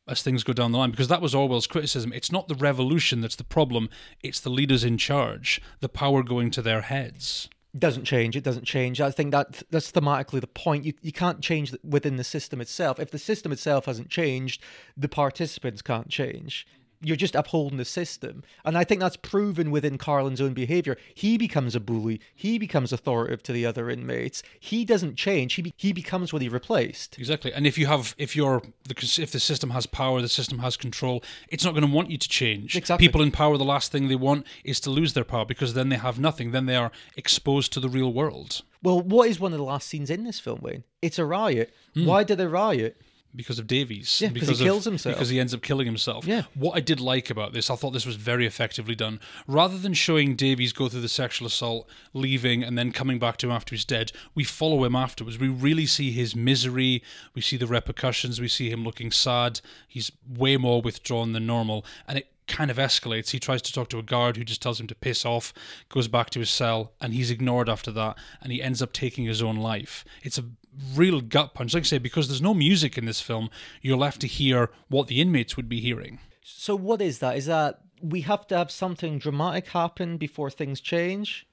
As 0.09 0.22
things 0.22 0.44
go 0.44 0.53
down 0.53 0.72
the 0.72 0.78
line 0.78 0.90
because 0.90 1.09
that 1.09 1.22
was 1.22 1.34
Orwell's 1.34 1.66
criticism. 1.66 2.12
It's 2.12 2.32
not 2.32 2.48
the 2.48 2.55
revolution 2.55 3.20
that's 3.20 3.36
the 3.36 3.44
problem, 3.44 3.88
it's 4.22 4.40
the 4.40 4.50
leaders 4.50 4.84
in 4.84 4.98
charge, 4.98 5.61
the 5.80 5.88
power 5.88 6.22
going 6.22 6.50
to 6.53 6.62
their 6.62 6.82
heads. 6.82 7.48
It 7.74 7.80
doesn't 7.80 8.05
change. 8.05 8.36
It 8.36 8.44
doesn't 8.44 8.66
change. 8.66 9.00
I 9.00 9.11
think 9.11 9.30
that 9.32 9.62
that's 9.70 9.90
thematically 9.90 10.40
the 10.40 10.46
point. 10.46 10.84
You 10.84 10.92
you 11.00 11.12
can't 11.12 11.40
change 11.40 11.74
within 11.82 12.16
the 12.16 12.24
system 12.24 12.61
itself. 12.61 13.00
If 13.00 13.11
the 13.11 13.18
system 13.18 13.50
itself 13.50 13.86
hasn't 13.86 14.11
changed, 14.11 14.62
the 14.94 15.09
participants 15.09 15.80
can't 15.80 16.09
change. 16.09 16.66
You're 17.03 17.16
just 17.16 17.34
upholding 17.34 17.78
the 17.78 17.84
system, 17.84 18.44
and 18.64 18.78
I 18.78 18.84
think 18.84 19.00
that's 19.00 19.16
proven 19.16 19.70
within 19.70 19.98
Carlin's 19.98 20.40
own 20.40 20.55
behavior. 20.55 20.96
He 21.14 21.36
becomes 21.36 21.74
a 21.74 21.80
bully. 21.80 22.20
He 22.34 22.59
becomes 22.59 22.92
authoritative 22.92 23.42
to 23.44 23.53
the 23.53 23.66
other 23.66 23.90
inmates. 23.90 24.42
He 24.61 24.84
doesn't 24.84 25.16
change. 25.16 25.55
He 25.55 25.62
be- 25.62 25.74
he 25.76 25.92
becomes 25.92 26.32
what 26.32 26.42
he 26.42 26.48
replaced. 26.48 27.18
Exactly. 27.18 27.53
And 27.53 27.66
if 27.66 27.76
you 27.76 27.86
have 27.86 28.14
if 28.18 28.36
you're 28.36 28.62
the 28.84 28.94
if 29.20 29.32
the 29.32 29.40
system 29.40 29.70
has 29.70 29.86
power, 29.86 30.22
the 30.22 30.28
system 30.28 30.61
has 30.61 30.76
control, 30.76 31.22
it's 31.48 31.64
not 31.64 31.72
going 31.72 31.86
to 31.86 31.92
want 31.92 32.11
you 32.11 32.18
to 32.18 32.28
change. 32.28 32.76
Exactly. 32.76 33.07
People 33.07 33.22
in 33.22 33.30
power 33.30 33.57
the 33.57 33.64
last 33.64 33.90
thing 33.92 34.09
they 34.09 34.14
want 34.14 34.46
is 34.64 34.80
to 34.80 34.90
lose 34.90 35.12
their 35.14 35.24
power 35.24 35.44
because 35.44 35.74
then 35.74 35.88
they 35.88 35.96
have 35.96 36.18
nothing. 36.18 36.53
Then 36.53 36.66
they 36.66 36.76
are 36.76 36.92
exposed 37.16 37.72
to 37.72 37.80
the 37.80 37.88
real 37.88 38.12
world. 38.12 38.62
Well, 38.82 39.00
what 39.00 39.28
is 39.28 39.38
one 39.38 39.53
of 39.53 39.59
the 39.59 39.64
last 39.64 39.88
scenes 39.88 40.11
in 40.11 40.24
this 40.24 40.40
film, 40.40 40.61
Wayne? 40.61 40.84
It's 41.00 41.18
a 41.18 41.24
riot. 41.24 41.72
Hmm. 41.94 42.07
Why 42.07 42.24
did 42.24 42.38
they 42.38 42.46
riot? 42.46 42.96
Because 43.34 43.58
of 43.58 43.66
Davies. 43.66 44.20
Yeah, 44.20 44.28
'cause 44.30 44.48
he 44.48 44.52
of- 44.54 44.58
kills 44.60 44.84
himself. 44.84 45.14
Because 45.16 45.28
he 45.30 45.40
ends 45.40 45.54
up 45.54 45.62
killing 45.62 45.86
himself. 45.86 46.26
Yeah. 46.26 46.42
What 46.54 46.76
I 46.76 46.80
did 46.80 47.00
like 47.00 47.30
about 47.30 47.52
this, 47.52 47.70
I 47.70 47.76
thought 47.76 47.90
this 47.92 48.06
was 48.06 48.16
very 48.16 48.46
effectively 48.46 48.94
done. 48.94 49.20
Rather 49.46 49.78
than 49.78 49.94
showing 49.94 50.36
Davies 50.36 50.72
go 50.72 50.88
through 50.88 51.00
the 51.00 51.08
sexual 51.08 51.46
assault, 51.46 51.88
leaving, 52.12 52.62
and 52.62 52.76
then 52.76 52.92
coming 52.92 53.18
back 53.18 53.36
to 53.38 53.46
him 53.46 53.52
after 53.52 53.74
he's 53.74 53.84
dead, 53.84 54.12
we 54.34 54.44
follow 54.44 54.84
him 54.84 54.94
afterwards. 54.94 55.38
We 55.38 55.48
really 55.48 55.86
see 55.86 56.10
his 56.12 56.36
misery. 56.36 57.02
We 57.34 57.42
see 57.42 57.56
the 57.56 57.66
repercussions. 57.66 58.40
We 58.40 58.48
see 58.48 58.70
him 58.70 58.84
looking 58.84 59.10
sad. 59.10 59.60
He's 59.88 60.12
way 60.28 60.56
more 60.56 60.82
withdrawn 60.82 61.32
than 61.32 61.46
normal. 61.46 61.84
And 62.06 62.18
it 62.18 62.28
kind 62.48 62.70
of 62.70 62.76
escalates. 62.76 63.30
He 63.30 63.38
tries 63.38 63.62
to 63.62 63.72
talk 63.72 63.88
to 63.90 63.98
a 63.98 64.02
guard 64.02 64.36
who 64.36 64.44
just 64.44 64.60
tells 64.60 64.78
him 64.80 64.86
to 64.88 64.94
piss 64.94 65.24
off, 65.24 65.54
goes 65.88 66.08
back 66.08 66.28
to 66.30 66.40
his 66.40 66.50
cell, 66.50 66.92
and 67.00 67.14
he's 67.14 67.30
ignored 67.30 67.68
after 67.68 67.90
that, 67.92 68.18
and 68.42 68.52
he 68.52 68.60
ends 68.60 68.82
up 68.82 68.92
taking 68.92 69.24
his 69.24 69.40
own 69.40 69.56
life. 69.56 70.04
It's 70.22 70.38
a 70.38 70.44
real 70.94 71.20
gut 71.20 71.54
punch. 71.54 71.74
Like 71.74 71.82
I 71.82 71.86
say, 71.86 71.98
because 71.98 72.28
there's 72.28 72.42
no 72.42 72.54
music 72.54 72.96
in 72.98 73.04
this 73.04 73.20
film, 73.20 73.50
you're 73.80 73.96
left 73.96 74.20
to 74.22 74.26
hear 74.26 74.70
what 74.88 75.08
the 75.08 75.20
inmates 75.20 75.56
would 75.56 75.68
be 75.68 75.80
hearing. 75.80 76.18
So 76.42 76.76
what 76.76 77.00
is 77.00 77.18
that? 77.20 77.36
Is 77.36 77.46
that 77.46 77.80
we 78.00 78.22
have 78.22 78.46
to 78.48 78.56
have 78.56 78.70
something 78.70 79.18
dramatic 79.18 79.68
happen 79.68 80.16
before 80.16 80.50
things 80.50 80.80
change? 80.80 81.46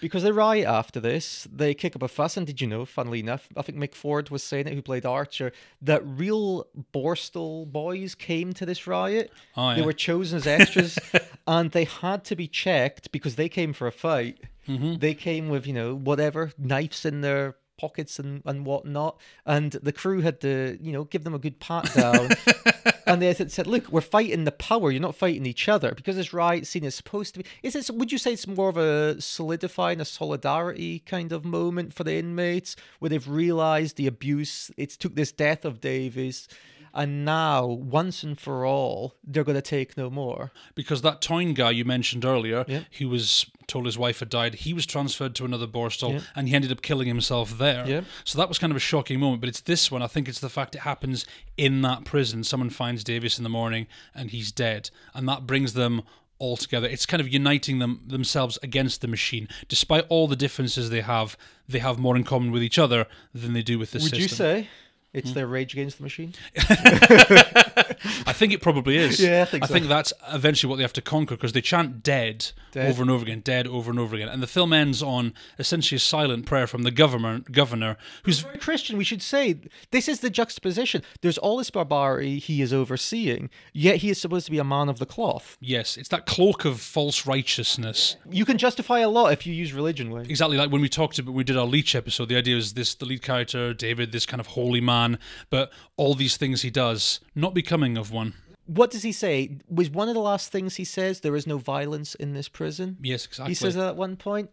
Because 0.00 0.22
they 0.22 0.30
riot 0.30 0.66
after 0.66 1.00
this, 1.00 1.48
they 1.50 1.72
kick 1.74 1.96
up 1.96 2.02
a 2.02 2.08
fuss. 2.08 2.36
And 2.36 2.46
did 2.46 2.60
you 2.60 2.66
know, 2.66 2.84
funnily 2.84 3.20
enough, 3.20 3.48
I 3.56 3.62
think 3.62 3.78
Mick 3.78 3.94
Ford 3.94 4.28
was 4.28 4.42
saying 4.42 4.66
it, 4.68 4.74
who 4.74 4.82
played 4.82 5.06
Archer, 5.06 5.50
that 5.82 6.06
real 6.06 6.66
Borstal 6.92 7.66
boys 7.70 8.14
came 8.14 8.52
to 8.52 8.66
this 8.66 8.86
riot. 8.86 9.32
Oh, 9.56 9.74
They 9.74 9.82
were 9.82 9.94
chosen 9.94 10.36
as 10.36 10.46
extras, 10.46 10.98
and 11.46 11.70
they 11.70 11.84
had 11.84 12.24
to 12.26 12.36
be 12.36 12.46
checked 12.46 13.10
because 13.12 13.36
they 13.36 13.48
came 13.48 13.72
for 13.72 13.86
a 13.86 13.92
fight. 13.92 14.38
Mm-hmm. 14.68 14.96
They 14.96 15.14
came 15.14 15.48
with 15.48 15.66
you 15.66 15.72
know 15.72 15.94
whatever 15.94 16.52
knives 16.58 17.04
in 17.04 17.22
their 17.22 17.56
pockets 17.78 18.18
and 18.18 18.42
and 18.44 18.66
whatnot, 18.66 19.18
and 19.44 19.72
the 19.72 19.92
crew 19.92 20.20
had 20.20 20.40
to 20.40 20.78
you 20.80 20.92
know 20.92 21.04
give 21.04 21.24
them 21.24 21.34
a 21.34 21.38
good 21.38 21.60
pat 21.60 21.92
down. 21.94 22.30
and 23.06 23.22
they 23.22 23.32
said- 23.34 23.66
"Look, 23.66 23.88
we're 23.88 24.00
fighting 24.00 24.44
the 24.44 24.52
power. 24.52 24.90
You're 24.90 25.00
not 25.00 25.14
fighting 25.14 25.46
each 25.46 25.68
other 25.68 25.92
because 25.94 26.16
this 26.16 26.32
riot 26.32 26.66
scene 26.66 26.84
is 26.84 26.94
supposed 26.94 27.34
to 27.34 27.40
be. 27.40 27.46
Is 27.62 27.76
it? 27.76 27.90
Would 27.90 28.12
you 28.12 28.18
say 28.18 28.32
it's 28.32 28.46
more 28.46 28.68
of 28.68 28.76
a 28.76 29.20
solidifying 29.20 30.00
a 30.00 30.04
solidarity 30.04 31.00
kind 31.00 31.32
of 31.32 31.44
moment 31.44 31.94
for 31.94 32.04
the 32.04 32.16
inmates 32.16 32.76
where 32.98 33.08
they've 33.08 33.28
realised 33.28 33.96
the 33.96 34.06
abuse? 34.06 34.70
It 34.76 34.90
took 34.90 35.14
this 35.14 35.32
death 35.32 35.64
of 35.64 35.80
Davies." 35.80 36.48
And 36.96 37.26
now, 37.26 37.66
once 37.66 38.22
and 38.22 38.40
for 38.40 38.64
all, 38.64 39.14
they're 39.22 39.44
going 39.44 39.54
to 39.54 39.60
take 39.62 39.96
no 39.98 40.08
more. 40.08 40.50
Because 40.74 41.02
that 41.02 41.20
Toyne 41.20 41.52
guy 41.52 41.70
you 41.72 41.84
mentioned 41.84 42.24
earlier, 42.24 42.64
Yeah. 42.66 42.84
who 42.98 43.10
was 43.10 43.44
told 43.66 43.84
his 43.84 43.98
wife 43.98 44.20
had 44.20 44.30
died, 44.30 44.54
he 44.54 44.72
was 44.72 44.86
transferred 44.86 45.34
to 45.34 45.44
another 45.44 45.66
Borstal 45.66 46.12
Yeah. 46.14 46.20
and 46.34 46.48
he 46.48 46.54
ended 46.54 46.72
up 46.72 46.80
killing 46.80 47.06
himself 47.06 47.58
there. 47.58 47.86
Yeah. 47.86 48.00
So 48.24 48.38
that 48.38 48.48
was 48.48 48.58
kind 48.58 48.70
of 48.70 48.76
a 48.78 48.80
shocking 48.80 49.20
moment. 49.20 49.40
But 49.42 49.50
it's 49.50 49.60
this 49.60 49.90
one. 49.90 50.02
I 50.02 50.06
think 50.06 50.26
it's 50.26 50.40
the 50.40 50.48
fact 50.48 50.74
it 50.74 50.80
happens 50.80 51.26
in 51.58 51.82
that 51.82 52.04
prison. 52.06 52.42
Someone 52.44 52.70
finds 52.70 53.04
Davies 53.04 53.36
in 53.38 53.44
the 53.44 53.50
morning 53.50 53.86
and 54.14 54.30
he's 54.30 54.50
dead. 54.50 54.88
And 55.14 55.28
that 55.28 55.46
brings 55.46 55.74
them 55.74 56.02
all 56.38 56.56
together. 56.56 56.86
It's 56.86 57.06
kind 57.06 57.20
of 57.20 57.28
uniting 57.28 57.78
them 57.78 58.00
themselves 58.06 58.58
against 58.62 59.00
the 59.00 59.08
machine. 59.08 59.48
Despite 59.68 60.04
all 60.08 60.28
the 60.28 60.36
differences 60.36 60.90
they 60.90 61.00
have, 61.00 61.36
they 61.68 61.78
have 61.78 61.98
more 61.98 62.14
in 62.16 62.24
common 62.24 62.52
with 62.52 62.62
each 62.62 62.78
other 62.78 63.06
than 63.34 63.52
they 63.52 63.62
do 63.62 63.78
with 63.78 63.90
the 63.92 63.98
Would 63.98 64.02
system. 64.10 64.20
you 64.20 64.28
say 64.28 64.68
it's 65.16 65.30
hmm. 65.30 65.34
their 65.34 65.46
rage 65.46 65.72
against 65.72 65.96
the 65.96 66.02
machine? 66.02 66.34
I 68.26 68.32
think 68.32 68.52
it 68.52 68.60
probably 68.62 68.96
is. 68.96 69.20
Yeah, 69.26 69.42
I 69.42 69.44
think 69.46 69.64
so. 69.64 69.72
think 69.72 69.88
that's 69.88 70.12
eventually 70.32 70.68
what 70.70 70.76
they 70.76 70.82
have 70.82 70.92
to 70.94 71.02
conquer 71.02 71.34
because 71.36 71.52
they 71.52 71.60
chant 71.60 72.02
dead, 72.02 72.52
Dead. 72.72 72.88
over 72.88 73.02
and 73.02 73.10
over 73.10 73.24
again, 73.24 73.40
dead 73.40 73.66
over 73.66 73.90
and 73.90 73.98
over 73.98 74.14
again. 74.14 74.28
And 74.28 74.42
the 74.42 74.46
film 74.46 74.72
ends 74.72 75.02
on 75.02 75.32
essentially 75.58 75.96
a 75.96 76.00
silent 76.00 76.46
prayer 76.46 76.66
from 76.66 76.82
the 76.82 76.90
governor, 76.90 77.40
governor 77.50 77.96
who's 78.24 78.44
Christian, 78.60 78.96
we 78.98 79.04
should 79.04 79.22
say 79.22 79.58
this 79.90 80.08
is 80.08 80.20
the 80.20 80.30
juxtaposition. 80.30 81.02
There's 81.22 81.38
all 81.38 81.56
this 81.56 81.70
barbarity 81.70 82.38
he 82.38 82.62
is 82.62 82.72
overseeing, 82.72 83.50
yet 83.72 83.96
he 83.96 84.10
is 84.10 84.20
supposed 84.20 84.44
to 84.46 84.50
be 84.52 84.58
a 84.58 84.64
man 84.64 84.88
of 84.88 84.98
the 84.98 85.06
cloth. 85.06 85.56
yes, 85.60 85.96
it's 85.96 86.08
that 86.10 86.26
cloak 86.26 86.64
of 86.64 86.80
false 86.80 87.26
righteousness. 87.26 88.16
You 88.30 88.44
can 88.44 88.58
justify 88.58 89.00
a 89.00 89.08
lot 89.08 89.32
if 89.32 89.46
you 89.46 89.54
use 89.54 89.72
religion, 89.72 90.10
Wayne. 90.10 90.26
Exactly 90.26 90.56
like 90.56 90.70
when 90.70 90.80
we 90.82 90.88
talked 90.88 91.18
about 91.18 91.34
we 91.34 91.44
did 91.44 91.56
our 91.56 91.66
Leech 91.66 91.94
episode. 91.94 92.28
The 92.28 92.36
idea 92.36 92.56
is 92.56 92.74
this: 92.74 92.94
the 92.94 93.06
lead 93.06 93.22
character 93.22 93.72
David, 93.74 94.12
this 94.12 94.26
kind 94.26 94.40
of 94.40 94.48
holy 94.48 94.80
man, 94.80 95.18
but 95.50 95.72
all 95.96 96.14
these 96.14 96.36
things 96.36 96.62
he 96.62 96.70
does, 96.70 97.20
not 97.34 97.54
becoming 97.54 97.95
of 97.96 98.10
one. 98.12 98.34
What 98.66 98.90
does 98.90 99.02
he 99.02 99.12
say? 99.12 99.58
Was 99.68 99.90
one 99.90 100.08
of 100.08 100.14
the 100.14 100.20
last 100.20 100.50
things 100.50 100.74
he 100.76 100.84
says 100.84 101.20
there 101.20 101.36
is 101.36 101.46
no 101.46 101.56
violence 101.58 102.14
in 102.16 102.32
this 102.34 102.48
prison? 102.48 102.96
Yes, 103.02 103.24
exactly. 103.26 103.50
He 103.52 103.54
says 103.54 103.74
that 103.76 103.86
at 103.88 103.96
one 103.96 104.16
point. 104.16 104.50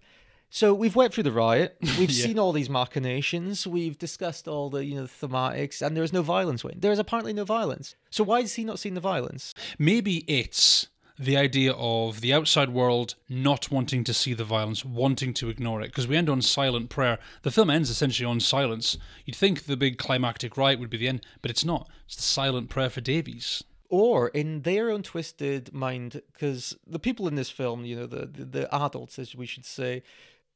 So 0.52 0.72
we've 0.72 0.96
went 0.96 1.12
through 1.16 1.24
the 1.24 1.32
riot. 1.32 1.78
We've 1.98 2.12
Yeah. 2.12 2.26
seen 2.26 2.38
all 2.38 2.52
these 2.52 2.70
machinations. 2.70 3.66
We've 3.66 3.98
discussed 3.98 4.48
all 4.48 4.70
the 4.70 4.86
you 4.86 4.94
know 4.96 5.08
the 5.08 5.28
thematics, 5.28 5.82
and 5.82 5.98
there 5.98 6.04
is 6.04 6.14
no 6.14 6.22
violence. 6.22 6.64
Wayne, 6.64 6.80
there 6.80 6.92
is 6.92 7.00
apparently 7.00 7.34
no 7.34 7.44
violence. 7.44 7.96
So 8.12 8.24
why 8.24 8.42
has 8.42 8.54
he 8.54 8.64
not 8.64 8.78
seen 8.78 8.94
the 8.94 9.02
violence? 9.02 9.56
Maybe 9.80 10.18
it's 10.28 10.90
the 11.20 11.38
idea 11.38 11.74
of 11.74 12.22
the 12.22 12.34
outside 12.34 12.70
world 12.70 13.16
not 13.30 13.70
wanting 13.72 14.04
to 14.04 14.14
see 14.14 14.34
the 14.34 14.44
violence, 14.44 14.84
wanting 14.84 15.34
to 15.36 15.50
ignore 15.50 15.82
it. 15.82 15.88
Because 15.88 16.08
we 16.08 16.18
end 16.18 16.30
on 16.30 16.42
silent 16.42 16.90
prayer. 16.90 17.20
The 17.44 17.52
film 17.52 17.70
ends 17.70 17.90
essentially 17.90 18.26
on 18.26 18.40
silence. 18.40 18.98
You'd 19.26 19.36
think 19.36 19.64
the 19.66 19.78
big 19.78 19.98
climactic 19.98 20.58
riot 20.58 20.80
would 20.80 20.90
be 20.90 20.98
the 20.98 21.08
end, 21.08 21.22
but 21.42 21.52
it's 21.52 21.64
not. 21.66 21.88
It's 22.06 22.16
the 22.16 22.24
silent 22.24 22.70
prayer 22.70 22.90
for 22.90 23.02
Davies. 23.02 23.64
or 23.90 24.30
in 24.30 24.62
their 24.64 24.90
own 24.90 25.04
twisted 25.04 25.72
mind, 25.72 26.20
because 26.34 26.76
the 26.88 26.98
people 26.98 27.28
in 27.28 27.36
this 27.36 27.52
film, 27.52 27.86
you 27.86 27.96
know, 27.96 28.08
the, 28.08 28.26
the 28.26 28.46
the 28.46 28.76
adults, 28.76 29.20
as 29.20 29.36
we 29.36 29.46
should 29.46 29.66
say, 29.66 30.02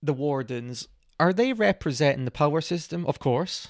the 0.01 0.13
wardens, 0.13 0.87
are 1.19 1.31
they 1.33 1.53
representing 1.53 2.25
the 2.25 2.31
power 2.31 2.61
system? 2.61 3.05
Of 3.05 3.19
course. 3.19 3.67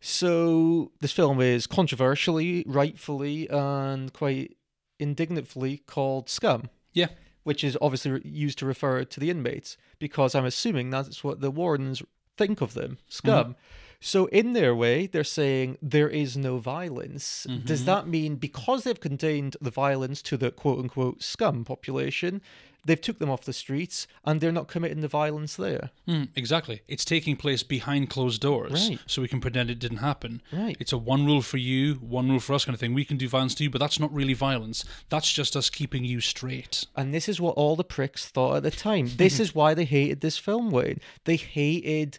So 0.00 0.90
this 1.00 1.12
film 1.12 1.40
is 1.40 1.66
controversially, 1.68 2.64
rightfully, 2.66 3.48
and 3.48 4.12
quite 4.12 4.55
indignantly 4.98 5.78
called 5.86 6.28
Scum. 6.28 6.70
Yeah. 6.92 7.08
which 7.42 7.62
is 7.62 7.76
obviously 7.80 8.20
used 8.24 8.58
to 8.58 8.66
refer 8.66 9.04
to 9.04 9.20
the 9.20 9.30
inmates, 9.30 9.76
because 9.98 10.34
I'm 10.34 10.46
assuming 10.46 10.90
that's 10.90 11.22
what 11.22 11.40
the 11.40 11.50
wardens 11.50 12.02
think 12.36 12.60
of 12.60 12.74
them 12.74 12.92
mm-hmm. 12.92 13.08
scum. 13.08 13.56
So, 14.00 14.26
in 14.26 14.52
their 14.52 14.74
way, 14.74 15.06
they're 15.06 15.24
saying 15.24 15.78
there 15.80 16.08
is 16.08 16.36
no 16.36 16.58
violence. 16.58 17.46
Does 17.64 17.80
mm-hmm. 17.80 17.86
that 17.86 18.08
mean 18.08 18.36
because 18.36 18.84
they've 18.84 19.00
contained 19.00 19.56
the 19.60 19.70
violence 19.70 20.20
to 20.22 20.36
the 20.36 20.50
quote 20.50 20.78
unquote 20.78 21.22
scum 21.22 21.64
population, 21.64 22.42
they've 22.86 23.00
took 23.00 23.18
them 23.18 23.28
off 23.28 23.42
the 23.42 23.52
streets 23.52 24.06
and 24.24 24.40
they're 24.40 24.50
not 24.52 24.68
committing 24.68 25.00
the 25.02 25.08
violence 25.08 25.56
there? 25.56 25.90
Mm, 26.08 26.28
exactly. 26.34 26.80
It's 26.88 27.04
taking 27.04 27.36
place 27.36 27.62
behind 27.62 28.08
closed 28.08 28.40
doors, 28.40 28.88
Right. 28.88 28.98
so 29.06 29.20
we 29.20 29.28
can 29.28 29.40
pretend 29.40 29.68
it 29.70 29.78
didn't 29.78 29.98
happen. 29.98 30.40
Right. 30.52 30.76
It's 30.80 30.92
a 30.92 30.98
one 30.98 31.26
rule 31.26 31.42
for 31.42 31.58
you, 31.58 31.94
one 31.96 32.30
rule 32.30 32.40
for 32.40 32.54
us 32.54 32.64
kind 32.64 32.74
of 32.74 32.80
thing. 32.80 32.94
We 32.94 33.04
can 33.04 33.16
do 33.18 33.28
violence 33.28 33.54
to 33.56 33.64
you, 33.64 33.70
but 33.70 33.80
that's 33.80 34.00
not 34.00 34.12
really 34.14 34.34
violence. 34.34 34.84
That's 35.10 35.30
just 35.30 35.56
us 35.56 35.68
keeping 35.68 36.04
you 36.04 36.20
straight. 36.20 36.86
And 36.96 37.12
this 37.12 37.28
is 37.28 37.40
what 37.40 37.56
all 37.56 37.76
the 37.76 37.84
pricks 37.84 38.26
thought 38.26 38.56
at 38.56 38.62
the 38.62 38.70
time. 38.70 39.10
This 39.16 39.38
is 39.44 39.54
why 39.54 39.74
they 39.74 39.84
hated 39.84 40.20
this 40.20 40.38
film, 40.38 40.70
Wayne. 40.70 41.00
They 41.24 41.36
hated 41.36 42.18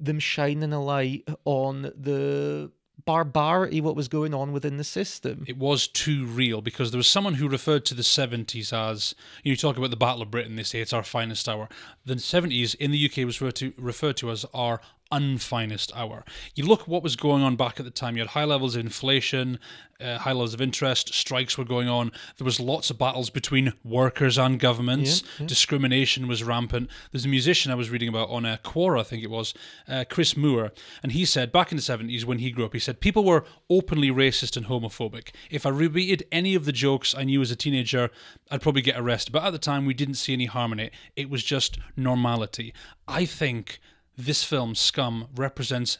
them 0.00 0.18
shining 0.18 0.72
a 0.72 0.82
light 0.82 1.28
on 1.44 1.82
the 1.82 2.70
barbarity, 3.06 3.80
what 3.80 3.96
was 3.96 4.08
going 4.08 4.34
on 4.34 4.52
within 4.52 4.76
the 4.76 4.84
system. 4.84 5.44
It 5.46 5.56
was 5.56 5.86
too 5.86 6.26
real 6.26 6.60
because 6.60 6.90
there 6.90 6.98
was 6.98 7.08
someone 7.08 7.34
who 7.34 7.48
referred 7.48 7.86
to 7.86 7.94
the 7.94 8.02
70s 8.02 8.72
as, 8.72 9.14
you 9.44 9.52
know 9.52 9.56
talk 9.56 9.78
about 9.78 9.90
the 9.90 9.96
Battle 9.96 10.22
of 10.22 10.30
Britain, 10.30 10.56
they 10.56 10.64
say 10.64 10.80
it's 10.80 10.92
our 10.92 11.04
finest 11.04 11.48
hour. 11.48 11.68
The 12.04 12.16
70s 12.16 12.74
in 12.74 12.90
the 12.90 13.06
UK 13.06 13.24
was 13.24 13.40
referred 13.40 13.56
to, 13.56 13.72
referred 13.78 14.16
to 14.18 14.30
as 14.30 14.44
our 14.52 14.80
unfinest 15.12 15.94
hour. 15.94 16.24
You 16.54 16.64
look 16.66 16.82
at 16.82 16.88
what 16.88 17.02
was 17.02 17.16
going 17.16 17.42
on 17.42 17.56
back 17.56 17.78
at 17.78 17.84
the 17.84 17.90
time. 17.90 18.16
You 18.16 18.22
had 18.22 18.30
high 18.30 18.44
levels 18.44 18.76
of 18.76 18.80
inflation, 18.80 19.58
uh, 20.00 20.18
high 20.18 20.32
levels 20.32 20.54
of 20.54 20.60
interest, 20.60 21.14
strikes 21.14 21.56
were 21.56 21.64
going 21.64 21.88
on. 21.88 22.12
There 22.36 22.44
was 22.44 22.60
lots 22.60 22.90
of 22.90 22.98
battles 22.98 23.30
between 23.30 23.72
workers 23.84 24.36
and 24.36 24.58
governments. 24.60 25.22
Discrimination 25.46 26.28
was 26.28 26.44
rampant. 26.44 26.90
There's 27.12 27.24
a 27.24 27.28
musician 27.28 27.72
I 27.72 27.76
was 27.76 27.90
reading 27.90 28.08
about 28.08 28.28
on 28.28 28.44
uh, 28.44 28.58
Quora, 28.62 29.00
I 29.00 29.04
think 29.04 29.22
it 29.22 29.30
was, 29.30 29.54
uh, 29.88 30.04
Chris 30.08 30.36
Moore, 30.36 30.72
and 31.02 31.12
he 31.12 31.24
said 31.24 31.52
back 31.52 31.70
in 31.72 31.76
the 31.76 31.82
70s 31.82 32.24
when 32.24 32.38
he 32.38 32.50
grew 32.50 32.64
up, 32.64 32.72
he 32.72 32.78
said 32.78 33.00
people 33.00 33.24
were 33.24 33.44
openly 33.70 34.10
racist 34.10 34.56
and 34.56 34.66
homophobic. 34.66 35.30
If 35.50 35.64
I 35.64 35.70
repeated 35.70 36.26
any 36.30 36.54
of 36.54 36.64
the 36.64 36.72
jokes 36.72 37.14
I 37.14 37.24
knew 37.24 37.40
as 37.40 37.50
a 37.50 37.56
teenager, 37.56 38.10
I'd 38.50 38.62
probably 38.62 38.82
get 38.82 38.98
arrested. 38.98 39.32
But 39.32 39.44
at 39.44 39.50
the 39.50 39.58
time, 39.58 39.86
we 39.86 39.94
didn't 39.94 40.14
see 40.14 40.32
any 40.32 40.46
harm 40.46 40.72
in 40.72 40.80
it. 40.80 40.92
It 41.14 41.30
was 41.30 41.42
just 41.42 41.78
normality. 41.96 42.74
I 43.08 43.24
think 43.24 43.80
this 44.16 44.42
film, 44.44 44.74
Scum, 44.74 45.28
represents 45.34 45.98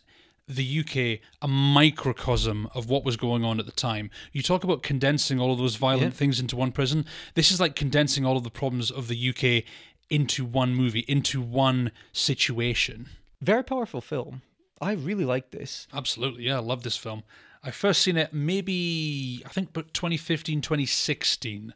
the 0.49 0.79
UK 0.81 1.21
a 1.43 1.49
microcosm 1.49 2.69
of 2.75 2.89
what 2.89 3.05
was 3.05 3.17
going 3.17 3.45
on 3.45 3.59
at 3.59 3.67
the 3.67 3.73
time. 3.73 4.11
You 4.33 4.43
talk 4.43 4.63
about 4.65 4.83
condensing 4.83 5.41
all 5.41 5.53
of 5.53 5.59
those 5.59 5.75
violent 5.77 6.13
Yeah. 6.15 6.19
things 6.19 6.39
into 6.39 6.55
one 6.57 6.71
prison. 6.73 7.05
This 7.35 7.51
is 7.51 7.61
like 7.61 7.75
condensing 7.75 8.25
all 8.25 8.37
of 8.37 8.45
the 8.45 8.51
problems 8.51 8.91
of 8.91 9.09
the 9.09 9.17
UK 9.17 9.65
into 10.09 10.45
one 10.45 10.73
movie, 10.75 11.05
into 11.09 11.41
one 11.41 11.91
situation. 12.13 13.09
Very 13.41 13.65
powerful 13.65 14.01
film. 14.01 14.43
I 14.81 14.93
really 14.93 15.25
like 15.25 15.51
this. 15.51 15.89
Absolutely, 15.93 16.45
yeah, 16.45 16.57
I 16.57 16.61
love 16.61 16.83
this 16.85 16.97
film. 16.97 17.25
I 17.65 17.71
first 17.73 18.03
seen 18.03 18.17
it 18.17 18.33
maybe 18.33 19.43
I 19.45 19.49
think 19.49 19.73
but 19.73 19.93
2015, 19.95 20.61
2016. 20.61 21.75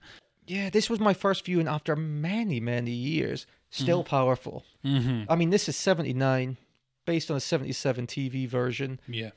Yeah, 0.50 0.68
this 0.68 0.90
was 0.90 0.98
my 0.98 1.14
first 1.14 1.44
viewing 1.44 1.68
after 1.68 1.94
many, 1.94 2.58
many 2.58 2.90
years. 2.90 3.46
Still 3.70 4.02
powerful. 4.02 4.64
Mm-hmm. 4.84 5.30
I 5.30 5.36
mean, 5.36 5.50
this 5.50 5.68
is 5.68 5.76
79, 5.76 6.56
based 7.06 7.30
on 7.30 7.36
a 7.36 7.40
77 7.40 8.08
TV 8.08 8.48
version. 8.48 8.98
Yeah. 9.06 9.30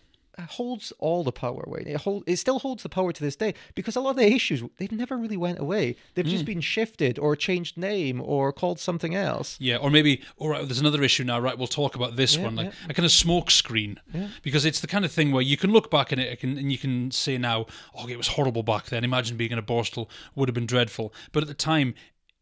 Holds 0.50 0.92
all 0.98 1.24
the 1.24 1.32
power, 1.32 1.64
Wayne. 1.68 1.88
It, 1.88 1.98
hold, 1.98 2.24
it 2.26 2.38
still 2.38 2.58
holds 2.58 2.82
the 2.82 2.90
power 2.90 3.12
to 3.12 3.24
this 3.24 3.36
day 3.36 3.54
because 3.76 3.96
a 3.96 4.02
lot 4.02 4.12
of 4.12 4.16
the 4.16 4.34
issues, 4.34 4.64
they've 4.78 4.92
never 4.92 5.16
really 5.16 5.38
went 5.38 5.60
away. 5.60 5.96
They've 6.16 6.26
just 6.26 6.44
mm. 6.44 6.48
been 6.48 6.62
shifted 6.62 7.20
or 7.20 7.36
changed 7.36 7.78
name 7.78 8.20
or 8.20 8.52
called 8.52 8.80
something 8.80 9.14
else. 9.14 9.58
Yeah, 9.60 9.78
or 9.78 9.92
maybe, 9.92 10.22
all 10.38 10.50
right, 10.50 10.66
there's 10.66 10.80
another 10.80 11.04
issue 11.04 11.24
now, 11.24 11.40
right? 11.40 11.56
We'll 11.56 11.68
talk 11.68 11.96
about 11.96 12.16
this 12.16 12.36
Yeah, 12.36 12.46
one, 12.46 12.56
like 12.56 12.68
yeah. 12.68 12.90
a 12.90 12.94
kind 12.96 13.06
of 13.06 13.12
smoke 13.12 13.52
screen, 13.52 14.00
because 14.42 14.66
it's 14.66 14.80
the 14.80 14.88
kind 14.88 15.06
of 15.06 15.12
thing 15.12 15.32
where 15.32 15.44
you 15.44 15.56
can 15.56 15.72
look 15.72 15.92
back 15.92 16.12
in 16.12 16.18
it 16.18 16.40
can, 16.40 16.58
and 16.58 16.72
you 16.72 16.80
can 16.80 17.12
say 17.12 17.38
now, 17.38 17.68
oh, 17.96 18.08
it 18.08 18.18
was 18.18 18.30
horrible 18.30 18.64
back 18.64 18.86
then. 18.88 19.04
Imagine 19.04 19.38
being 19.38 19.52
in 19.52 19.60
a 19.60 19.64
borstal 19.64 20.10
would 20.34 20.50
have 20.50 20.56
been 20.56 20.66
dreadful, 20.66 21.14
but 21.32 21.44
at 21.44 21.48
the 21.48 21.54
time. 21.54 21.94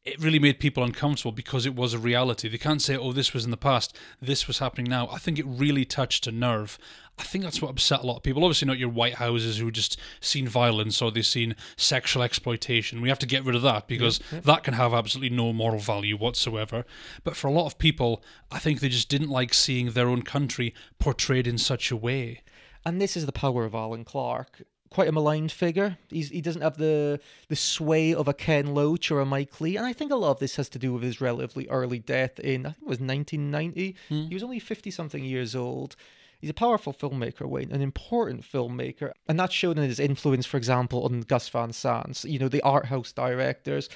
It 0.03 0.19
really 0.19 0.39
made 0.39 0.59
people 0.59 0.83
uncomfortable 0.83 1.31
because 1.31 1.67
it 1.67 1.75
was 1.75 1.93
a 1.93 1.99
reality. 1.99 2.49
They 2.49 2.57
can't 2.57 2.81
say, 2.81 2.97
"Oh, 2.97 3.11
this 3.11 3.33
was 3.33 3.45
in 3.45 3.51
the 3.51 3.57
past. 3.57 3.95
This 4.19 4.47
was 4.47 4.57
happening 4.57 4.89
now." 4.89 5.07
I 5.09 5.19
think 5.19 5.37
it 5.37 5.45
really 5.45 5.85
touched 5.85 6.25
a 6.25 6.31
nerve. 6.31 6.79
I 7.19 7.23
think 7.23 7.43
that's 7.43 7.61
what 7.61 7.69
upset 7.69 8.01
a 8.01 8.07
lot 8.07 8.17
of 8.17 8.23
people. 8.23 8.43
Obviously, 8.43 8.67
not 8.67 8.79
your 8.79 8.89
Whitehouses 8.89 9.59
who 9.59 9.69
just 9.69 9.97
seen 10.19 10.47
violence 10.47 11.03
or 11.03 11.11
they've 11.11 11.23
seen 11.23 11.55
sexual 11.77 12.23
exploitation. 12.23 12.99
We 12.99 13.09
have 13.09 13.19
to 13.19 13.27
get 13.27 13.45
rid 13.45 13.55
of 13.55 13.61
that 13.61 13.87
because 13.87 14.19
that 14.31 14.63
can 14.63 14.73
have 14.73 14.91
absolutely 14.91 15.35
no 15.35 15.53
moral 15.53 15.79
value 15.79 16.17
whatsoever. 16.17 16.83
But 17.23 17.37
for 17.37 17.47
a 17.47 17.51
lot 17.51 17.67
of 17.67 17.77
people, 17.77 18.23
I 18.49 18.57
think 18.57 18.79
they 18.79 18.89
just 18.89 19.09
didn't 19.09 19.29
like 19.29 19.53
seeing 19.53 19.91
their 19.91 20.09
own 20.09 20.23
country 20.23 20.73
portrayed 20.97 21.45
in 21.45 21.59
such 21.59 21.91
a 21.91 21.95
way. 21.95 22.41
And 22.83 22.99
this 22.99 23.15
is 23.15 23.27
the 23.27 23.31
power 23.31 23.65
of 23.65 23.75
Alan 23.75 24.03
Clarke. 24.03 24.63
Quite 24.91 25.07
a 25.07 25.11
maligned 25.11 25.51
figure. 25.51 25.97
He's, 26.09 26.29
he 26.29 26.41
doesn't 26.41 26.61
have 26.61 26.77
the 26.77 27.19
the 27.47 27.55
sway 27.55 28.13
of 28.13 28.27
a 28.27 28.33
Ken 28.33 28.73
Loach 28.73 29.09
or 29.09 29.21
a 29.21 29.25
Mike 29.25 29.59
Leigh. 29.61 29.77
And 29.77 29.85
I 29.85 29.93
think 29.93 30.11
a 30.11 30.15
lot 30.15 30.31
of 30.31 30.39
this 30.39 30.57
has 30.57 30.69
to 30.69 30.79
do 30.79 30.93
with 30.93 31.01
his 31.01 31.21
relatively 31.21 31.67
early 31.69 31.99
death 31.99 32.39
in, 32.39 32.65
I 32.65 32.71
think 32.71 32.83
it 32.83 32.89
was 32.89 32.99
1990. 32.99 33.95
Hmm. 34.09 34.25
He 34.27 34.33
was 34.33 34.43
only 34.43 34.59
50 34.59 34.91
something 34.91 35.23
years 35.23 35.55
old. 35.55 35.95
He's 36.41 36.49
a 36.49 36.55
powerful 36.55 36.91
filmmaker, 36.91 37.47
Wayne, 37.47 37.71
an 37.71 37.81
important 37.81 38.41
filmmaker. 38.41 39.11
And 39.29 39.39
that's 39.39 39.53
shown 39.53 39.77
in 39.77 39.87
his 39.87 39.99
influence, 39.99 40.45
for 40.45 40.57
example, 40.57 41.05
on 41.05 41.21
Gus 41.21 41.47
Van 41.49 41.71
Sant, 41.71 42.23
you 42.23 42.39
know, 42.39 42.49
the 42.49 42.63
art 42.63 42.87
house 42.87 43.11
directors. 43.11 43.89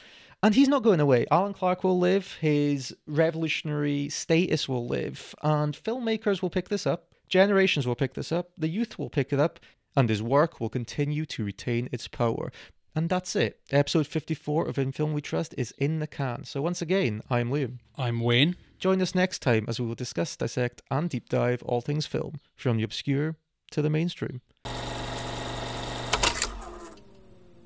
And 0.43 0.53
he's 0.53 0.67
not 0.67 0.83
going 0.83 0.99
away. 0.99 1.25
Alan 1.31 1.53
Clarke 1.53 1.83
will 1.83 1.97
live, 1.97 2.33
his 2.33 2.95
revolutionary 3.07 4.09
status 4.09 4.69
will 4.69 4.85
live, 4.85 5.33
and 5.41 5.75
filmmakers 5.75 6.43
will 6.43 6.51
pick 6.51 6.69
this 6.69 6.85
up. 6.85 7.07
Generations 7.27 7.87
will 7.87 7.95
pick 7.95 8.13
this 8.13 8.31
up, 8.31 8.51
the 8.55 8.69
youth 8.69 8.99
will 8.99 9.09
pick 9.09 9.33
it 9.33 9.39
up, 9.39 9.59
and 9.95 10.09
his 10.09 10.21
work 10.21 10.59
will 10.59 10.69
continue 10.69 11.25
to 11.25 11.45
retain 11.45 11.89
its 11.91 12.07
power. 12.07 12.51
And 12.95 13.09
that's 13.09 13.35
it. 13.35 13.59
Episode 13.71 14.07
54 14.07 14.67
of 14.67 14.77
In 14.77 14.91
Film 14.91 15.13
We 15.13 15.21
Trust 15.21 15.53
is 15.57 15.73
in 15.77 15.99
the 15.99 16.07
can. 16.07 16.45
So 16.45 16.61
once 16.61 16.81
again, 16.81 17.21
I'm 17.29 17.49
Liam. 17.49 17.79
I'm 17.97 18.21
Wayne. 18.21 18.55
Join 18.79 19.01
us 19.01 19.13
next 19.13 19.39
time 19.39 19.65
as 19.67 19.79
we 19.79 19.85
will 19.85 19.95
discuss, 19.95 20.35
dissect, 20.35 20.81
and 20.89 21.09
deep 21.09 21.27
dive 21.27 21.61
all 21.63 21.81
things 21.81 22.05
film, 22.05 22.39
from 22.55 22.77
the 22.77 22.83
obscure 22.83 23.35
to 23.71 23.81
the 23.81 23.89
mainstream. 23.89 24.41